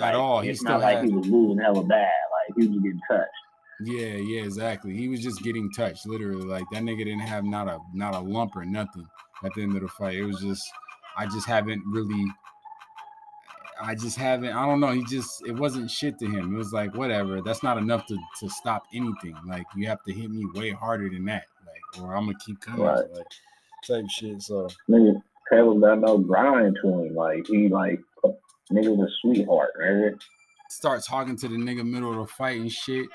[0.00, 0.40] at all.
[0.40, 2.10] He not like he was losing hella bad.
[2.48, 3.28] Like he was getting touched.
[3.84, 4.96] Yeah, yeah, exactly.
[4.96, 6.46] He was just getting touched, literally.
[6.46, 9.06] Like that nigga didn't have not a not a lump or nothing
[9.44, 10.16] at the end of the fight.
[10.16, 10.70] It was just
[11.16, 12.26] I just haven't really
[13.80, 16.54] I just haven't I don't know, he just it wasn't shit to him.
[16.54, 17.40] It was like whatever.
[17.40, 19.36] That's not enough to to stop anything.
[19.46, 21.44] Like you have to hit me way harder than that.
[21.66, 22.82] Like or I'm gonna keep coming.
[22.82, 23.10] Right.
[23.12, 23.26] Like
[23.86, 24.42] type shit.
[24.42, 27.14] So nigga Caleb got no grind to him.
[27.14, 28.00] Like he like
[28.72, 30.14] Nigga was a sweetheart, right?
[30.72, 33.06] Start talking to the nigga middle of the fight and shit.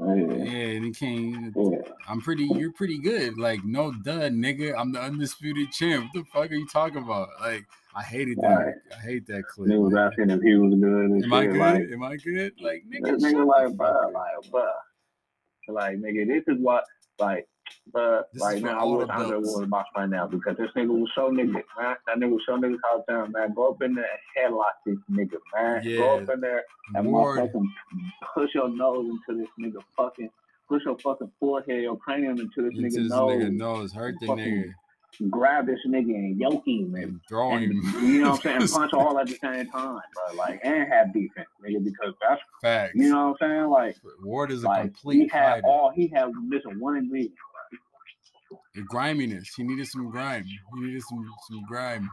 [0.00, 1.50] Yeah, yeah and he came.
[1.56, 1.78] Yeah.
[2.06, 2.44] I'm pretty.
[2.44, 3.38] You're pretty good.
[3.38, 4.74] Like no dud, nigga.
[4.78, 6.04] I'm the undisputed champ.
[6.04, 7.28] What the fuck are you talking about?
[7.40, 7.64] Like
[7.96, 8.48] I hated that.
[8.48, 8.74] Right.
[8.96, 9.70] I hate that clip.
[9.70, 11.24] He was asking if he was good.
[11.24, 11.56] Am I good?
[11.56, 12.52] Like, Am I good?
[12.60, 14.68] Like nigga, nigga like, bro, like, bro,
[15.68, 16.84] like nigga, this is what
[17.18, 17.48] like
[17.92, 21.10] but this right now, I wish Andre was my right now because this nigga was
[21.14, 21.96] so nigga, man.
[22.06, 23.54] That nigga was so nigga all the time, man.
[23.54, 24.06] Go up in there
[24.36, 25.82] and headlock this nigga, man.
[25.84, 25.98] Yeah.
[25.98, 26.64] Go up in there
[26.94, 27.66] and motherfucking
[28.34, 30.30] push your nose into this nigga fucking
[30.68, 33.42] push your fucking forehead, your cranium into this into nigga this nose.
[33.42, 34.72] Nigga nose, hurt the nigga.
[35.28, 37.72] Grab this nigga and yoke him and, throw him.
[38.00, 38.68] you know what I'm saying?
[38.72, 40.36] punch all at the same time, bro.
[40.36, 42.92] Like and have defense, nigga, because that's facts.
[42.94, 43.68] You know what I'm saying?
[43.68, 45.22] Like Ward is a like, complete.
[45.22, 45.66] He had fighter.
[45.66, 45.90] all.
[45.90, 47.34] He had missing one ingredient
[48.74, 49.54] the griminess.
[49.56, 50.44] He needed some grime.
[50.44, 52.10] He needed some some grime.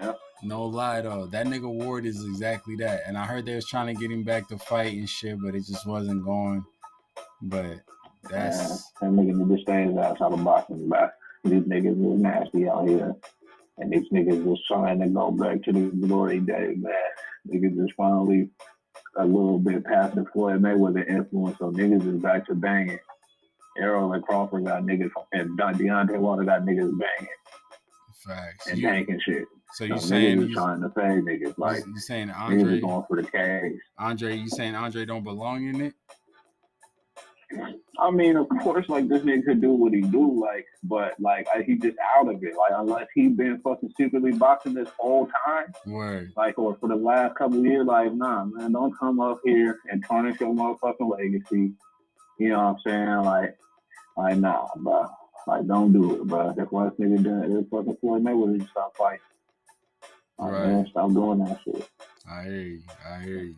[0.00, 0.18] Yep.
[0.42, 3.02] No lie though, that nigga Ward is exactly that.
[3.06, 5.54] And I heard they was trying to get him back to fight and shit, but
[5.54, 6.64] it just wasn't going.
[7.42, 7.80] But
[8.30, 11.14] That's that nigga need to stay his ass of boxing, but
[11.44, 13.14] these niggas is nasty out here.
[13.78, 16.92] And these niggas is trying to go back to the glory days, man.
[17.48, 18.50] Niggas just finally
[19.16, 22.98] a little bit past the Floyd Mayweather influence, so niggas is back to banging.
[23.78, 27.28] Errol and Crawford got niggas, and Deontay Wilder got niggas banging
[28.26, 28.66] facts.
[28.68, 29.46] and You- tanking shit.
[29.74, 31.58] so So you niggas saying you, trying to fade niggas.
[31.58, 33.72] Like, you saying Andre going for the cash.
[33.98, 35.94] Andre you saying Andre don't belong in it?
[37.98, 41.48] I mean, of course, like this nigga could do what he do, like, but like
[41.54, 42.54] I, he just out of it.
[42.56, 46.26] Like unless he been fucking secretly boxing this whole time, right?
[46.36, 49.78] like, or for the last couple of years, like, nah, man, don't come up here
[49.90, 51.72] and tarnish your motherfucking legacy.
[52.38, 53.24] You know what I'm saying?
[53.24, 53.58] Like,
[54.18, 55.06] like, nah, bro.
[55.46, 56.52] Like, don't do it, bro.
[56.56, 57.66] That's why this nigga done it.
[57.70, 59.20] fucking Floyd Mayweather just stop fighting.
[60.38, 60.66] Like, Right.
[60.68, 61.88] man, stop doing that shit.
[62.30, 62.82] I hear you.
[63.08, 63.54] I hear you.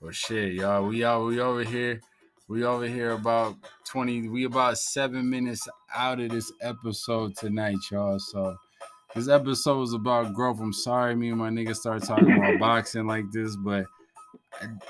[0.00, 0.86] Well, shit, y'all.
[0.86, 1.26] We out.
[1.26, 2.00] We over here.
[2.48, 3.56] We over here about
[3.86, 4.28] twenty.
[4.28, 8.18] We about seven minutes out of this episode tonight, y'all.
[8.18, 8.56] So
[9.14, 10.60] this episode is about growth.
[10.60, 13.86] I'm sorry, me and my nigga started talking about boxing like this, but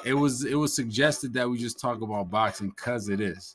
[0.05, 3.55] it was it was suggested that we just talk about boxing because it is.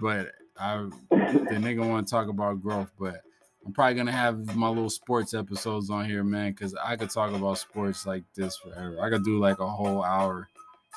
[0.00, 0.76] But I
[1.10, 3.22] the nigga want to talk about growth, but
[3.66, 7.32] I'm probably gonna have my little sports episodes on here, man, because I could talk
[7.32, 9.00] about sports like this forever.
[9.02, 10.48] I could do like a whole hour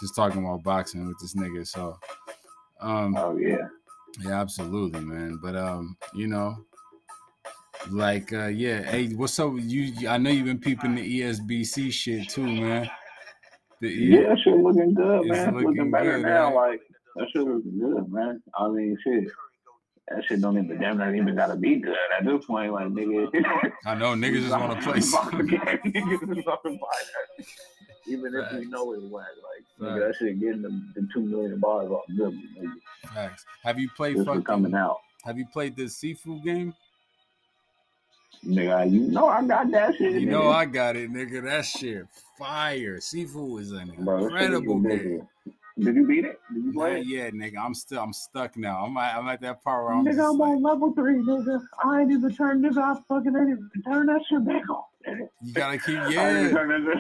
[0.02, 1.66] just talking about boxing with this nigga.
[1.66, 1.98] So,
[2.82, 3.68] um, Oh yeah.
[4.20, 5.40] yeah, absolutely, man.
[5.42, 6.58] But um, you know,
[7.90, 9.54] like uh, yeah, hey, what's up?
[9.56, 12.90] You, I know you've been peeping the ESBC shit too, man.
[13.80, 15.32] The Yeah, that shit looking good, man.
[15.32, 16.56] It's looking, looking better good, now.
[16.56, 16.72] right?
[16.72, 16.82] Like
[17.16, 18.42] that shit looking good, man.
[18.58, 19.32] I mean, shit.
[20.10, 22.72] That shit don't even damn not even gotta be good at this point.
[22.72, 23.30] Like nigga,
[23.86, 25.00] I know niggas just want to play.
[25.00, 26.98] Niggas just wanna buy
[27.38, 27.46] that.
[28.08, 30.20] Even if we know it's whack, like nigga, Facts.
[30.20, 32.34] that shit getting the, the two million bars off good.
[32.58, 32.72] Nigga.
[33.14, 33.46] Facts.
[33.64, 34.44] Have you played fucking?
[34.44, 36.74] coming out, Have you played this Sifu game?
[38.46, 38.90] nigga.
[38.90, 40.14] You know I got that shit.
[40.22, 40.48] You know.
[40.50, 41.44] I got it, nigga.
[41.44, 42.06] That shit
[42.38, 42.98] fire.
[43.00, 45.28] Sifu is an Bro, incredible game.
[45.80, 46.40] Did you beat it?
[46.54, 47.36] Did you play it?
[47.36, 47.58] nigga.
[47.60, 48.84] I'm still I'm stuck now.
[48.84, 51.62] I'm at, I'm at that part where I'm nigga, I'm like, on level three, nigga.
[51.84, 53.02] I ain't even turned this off.
[53.08, 53.34] Fucking
[53.86, 54.64] turn that shit back
[55.08, 55.28] nigga.
[55.44, 56.50] you gotta keep yeah.
[56.50, 56.94] turn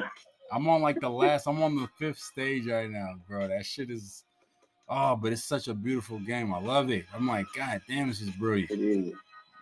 [0.51, 1.47] I'm on like the last.
[1.47, 3.47] I'm on the fifth stage right now, bro.
[3.47, 4.23] That shit is.
[4.89, 6.53] Oh, but it's such a beautiful game.
[6.53, 7.05] I love it.
[7.13, 8.71] I'm like, God damn, this is brilliant.
[8.71, 9.13] It is.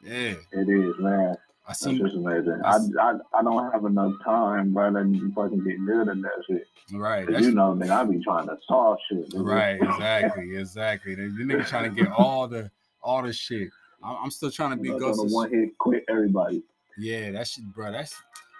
[0.04, 1.36] Yeah, It is, man.
[1.68, 2.62] I That's seen just amazing.
[2.64, 6.68] I I, I don't have enough time, bro, to fucking get good at that shit.
[6.94, 7.28] right.
[7.28, 9.30] That's you know, nigga, I be trying to solve shit.
[9.32, 9.44] nigga.
[9.46, 9.80] right.
[9.96, 10.58] Exactly.
[10.58, 11.16] Exactly.
[11.16, 12.70] The the nigga trying to get all the
[13.02, 13.70] all the shit.
[14.04, 15.20] I'm, I'm still trying to be You know, Ghost.
[15.20, 16.62] on of a one hit quit everybody.
[17.00, 17.92] Yeah, that shit, bro.
[17.92, 18.16] That's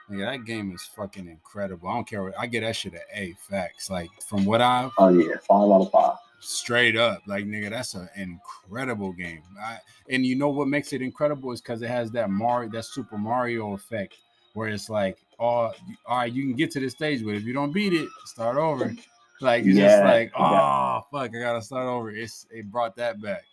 [0.10, 1.88] nigga, that game is fucking incredible.
[1.88, 2.24] I don't care.
[2.24, 3.92] What, I get that shit at A facts.
[3.92, 6.18] Like from what I Oh yeah, five out of five.
[6.46, 9.42] Straight up, like nigga, that's an incredible game.
[9.60, 12.86] I, and you know what makes it incredible is because it has that Mario, that
[12.86, 14.16] Super Mario effect,
[14.54, 15.72] where it's like, oh,
[16.06, 18.58] all right, you can get to this stage, but if you don't beat it, start
[18.58, 18.94] over.
[19.42, 21.02] Like it's just like, oh yeah.
[21.12, 22.10] fuck, I gotta start over.
[22.10, 23.44] It's it brought that back.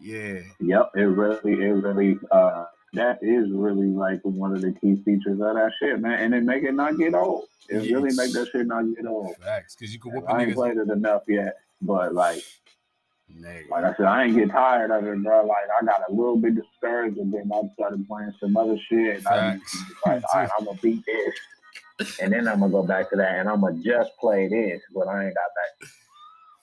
[0.00, 4.96] Yeah, Yep, it really, it really, uh, that is really like one of the key
[5.04, 6.20] features of that shit, man.
[6.20, 7.44] And it make it not get old.
[7.68, 9.36] It Yeah, really make that shit not get old.
[9.36, 9.76] facts.
[9.76, 12.42] Because you can whoop I ain't nigga's played it enough yet, but like,
[13.32, 13.70] nigga.
[13.70, 15.44] like I said, I ain't get tired of it, bro.
[15.46, 19.18] Like I got a little bit discouraged, and then I started playing some other shit.
[19.18, 19.58] And I
[20.06, 23.38] like, all right, I'm gonna beat this, and then I'm gonna go back to that,
[23.38, 25.90] and I'm gonna just play this, but I ain't got back.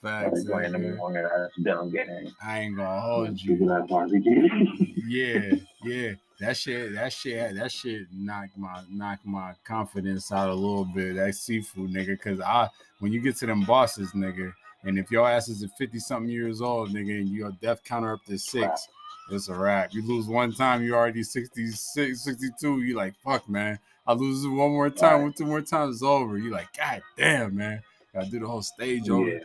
[0.00, 0.42] Facts.
[0.42, 0.98] Started playing them nigga.
[0.98, 1.50] longer.
[1.56, 2.32] That's done getting.
[2.42, 3.56] I ain't gonna hold you.
[3.56, 4.94] People that RPG.
[5.08, 5.54] yeah,
[5.84, 6.12] yeah.
[6.40, 11.16] That shit, that shit, that shit knocked my knocked my confidence out a little bit.
[11.16, 12.68] That Sifu nigga, cause I
[13.00, 14.52] when you get to them bosses, nigga,
[14.84, 18.12] and if your ass is at 50 something years old, nigga, and your death counter
[18.14, 18.86] up to six,
[19.30, 19.92] it's a wrap.
[19.92, 22.80] You lose one time, you already 66, 62.
[22.82, 23.78] You like, fuck, man.
[24.06, 25.22] I lose it one more time, Right.
[25.24, 26.38] one, two more times, it's over.
[26.38, 27.82] You like, god damn, man.
[28.14, 29.28] Gotta do the whole stage over.
[29.28, 29.38] yeah.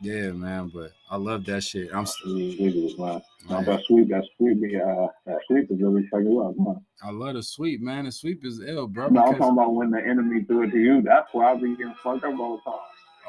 [0.00, 0.70] Yeah, man.
[0.72, 1.90] But I love that shit.
[1.92, 2.04] I'm.
[2.24, 3.64] Now, Man.
[3.64, 6.84] that sweep, that sweep, be, uh, that sweep is really fucking up, man.
[7.02, 8.04] I love the sweep, man.
[8.04, 9.08] The sweep is ill, bro.
[9.08, 11.02] No, I'm talking about when the enemy threw it to you.
[11.02, 12.80] That's why I be getting fucked up all the time.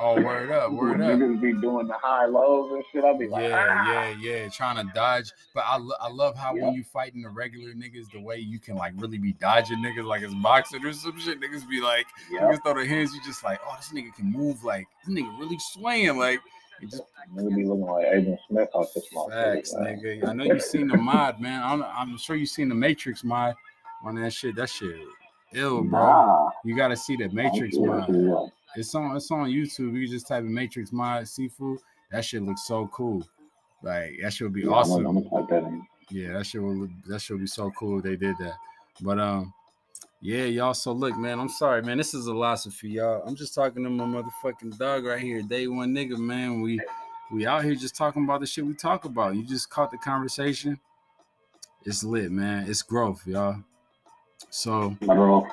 [0.01, 1.19] Oh, word up, word When up.
[1.19, 3.03] Niggas be doing the high lows and shit.
[3.03, 3.91] I be like, Yeah, ah.
[3.91, 4.49] yeah, yeah.
[4.49, 6.71] Trying to dodge, but I, lo- I love how when Yeah.
[6.71, 10.21] you fighting the regular niggas, the way you can like really be dodging niggas like
[10.21, 11.41] it's boxing or some shit.
[11.41, 12.41] Niggas be like, Yeah.
[12.47, 15.37] niggas throw their hands, you just like, oh, this nigga can move like this nigga
[15.37, 16.39] really swaying like.
[16.81, 17.03] It just
[17.35, 19.99] Nigga be looking like Agent Smith off this facts, man.
[20.01, 20.25] nigga.
[20.29, 21.61] I know you seen the mod, man.
[21.61, 23.53] I'm, I'm sure you seen the Matrix mod
[24.05, 24.55] on that shit.
[24.55, 24.95] That shit
[25.53, 25.99] ill, bro.
[25.99, 26.49] Nah.
[26.63, 28.51] You gotta see the Matrix mod.
[28.75, 29.93] It's on it's on YouTube.
[29.99, 31.77] You just type in Matrix mod Sifu.
[32.11, 33.27] That shit looks so cool.
[33.81, 35.05] Like that should be Yeah, awesome.
[35.05, 35.85] I'm, gonna- type that in.
[36.11, 38.53] Yeah, that shit would that should be so cool if they did that.
[39.01, 39.53] But um,
[40.21, 40.73] yeah, y'all.
[40.73, 41.97] So look, man, I'm sorry, man.
[41.97, 43.23] This is Illosophy, y'all.
[43.25, 46.61] I'm just talking to my motherfucking dog right here, day one nigga, man.
[46.61, 46.79] We
[47.31, 49.35] we out here just talking about the shit we talk about.
[49.35, 50.79] You just caught the conversation.
[51.85, 52.67] It's lit, man.
[52.67, 53.57] It's growth, y'all.
[54.49, 55.47] So Not at all.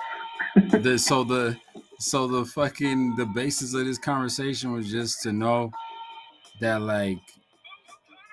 [0.80, 1.56] the so the
[1.98, 5.70] so the fucking the basis of this conversation was just to know
[6.60, 7.18] that like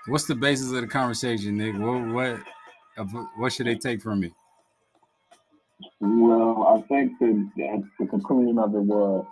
[0.07, 1.75] what's the basis of the conversation, Nick?
[1.77, 4.33] What what what should they take from me?
[5.99, 7.49] Well, I think the,
[7.99, 9.25] the conclusion of it was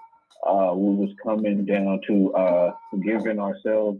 [0.46, 4.00] uh, we was coming down to uh, giving ourselves,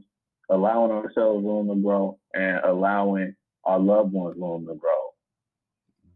[0.50, 3.36] allowing ourselves room to grow, and allowing
[3.66, 4.90] our loved ones room to grow.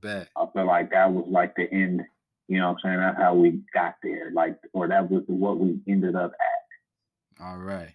[0.02, 0.30] Bet.
[0.36, 2.02] I feel like that was like the end.
[2.48, 3.00] You know what I'm saying?
[3.00, 4.32] That's how we got there.
[4.34, 7.44] Like, or that was what we ended up at.
[7.46, 7.94] All right.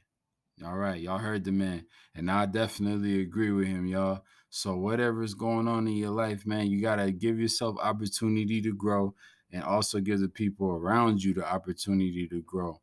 [0.65, 1.01] All right.
[1.01, 1.87] Y'all heard the man.
[2.15, 4.23] And I definitely agree with him, y'all.
[4.51, 9.15] So whatever's going on in your life, man, you gotta give yourself opportunity to grow
[9.53, 12.81] and also give the people around you the opportunity to grow.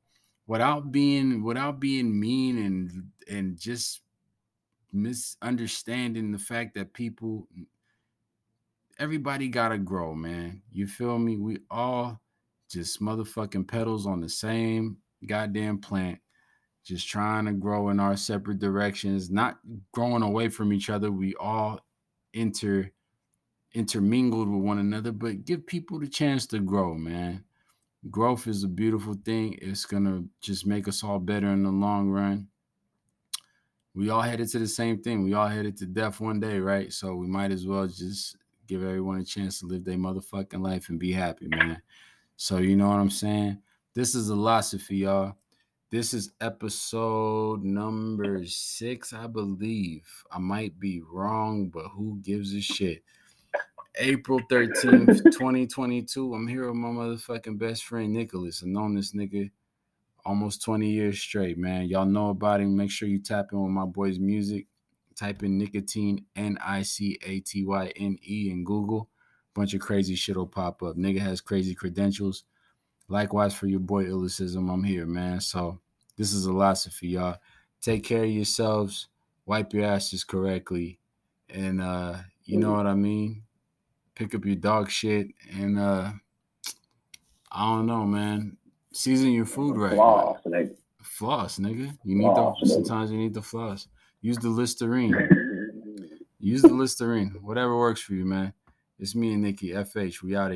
[0.48, 4.02] Without being without being mean and and just
[4.94, 7.48] misunderstanding the fact that people
[8.99, 10.61] everybody gotta grow, man.
[10.72, 11.38] You feel me?
[11.38, 12.19] We all
[12.69, 16.19] just motherfucking petals on the same goddamn plant,
[16.84, 19.60] just trying to grow in our separate directions, not
[19.91, 21.11] growing away from each other.
[21.11, 21.80] We all
[22.34, 22.91] inter
[23.74, 27.44] intermingled with one another, but give people the chance to grow, man.
[28.10, 29.57] Growth is a beautiful thing.
[29.61, 32.48] It's gonna just make us all better in the long run.
[33.94, 35.24] We all headed to the same thing.
[35.24, 36.94] We all headed to death one day, right?
[36.94, 38.38] So we might as well just
[38.68, 41.81] give everyone a chance to live their motherfucking life and be happy, man.
[42.35, 43.60] So you know what I'm saying?
[43.94, 45.35] This is Illosophy, y'all.
[45.89, 50.06] This is episode number six, I believe.
[50.31, 53.03] I might be wrong, but who gives a shit?
[53.98, 56.34] April 13th, 2022.
[56.34, 58.61] I'm here with my motherfucking best friend Nicholas.
[58.61, 59.49] I've known this nigga
[60.26, 61.88] almost 20 years straight, man.
[61.88, 62.76] Y'all know about him.
[62.76, 64.68] Make sure you tap in with my boy's music.
[65.18, 69.10] Type in Nicatyne, N I C A T Y N E, in Google.
[69.56, 70.95] Bunch of crazy shit will pop up.
[70.95, 72.44] Nigga has crazy credentials.
[73.10, 75.39] Likewise for your boy Illicism, I'm here, man.
[75.39, 75.80] So
[76.18, 77.38] this is a philosophy, y'all.
[77.81, 79.07] Take care of yourselves.
[79.48, 80.99] Wipe your asses correctly,
[81.49, 83.44] and uh, you know what I mean.
[84.14, 86.11] Pick up your dog shit, and uh,
[87.52, 88.57] I don't know, man.
[88.94, 89.95] Season your food right.
[89.95, 90.76] Floss, nigga.
[91.02, 91.98] Floss, nigga.
[92.03, 92.73] You need Floss, the nigga.
[92.73, 93.88] sometimes you need the floss.
[94.28, 95.16] Use the Listerine.
[96.41, 97.34] Use the Listerine.
[97.41, 98.52] Whatever works for you, man.
[98.99, 100.22] It's me and Nikki FH.
[100.22, 100.56] We out here.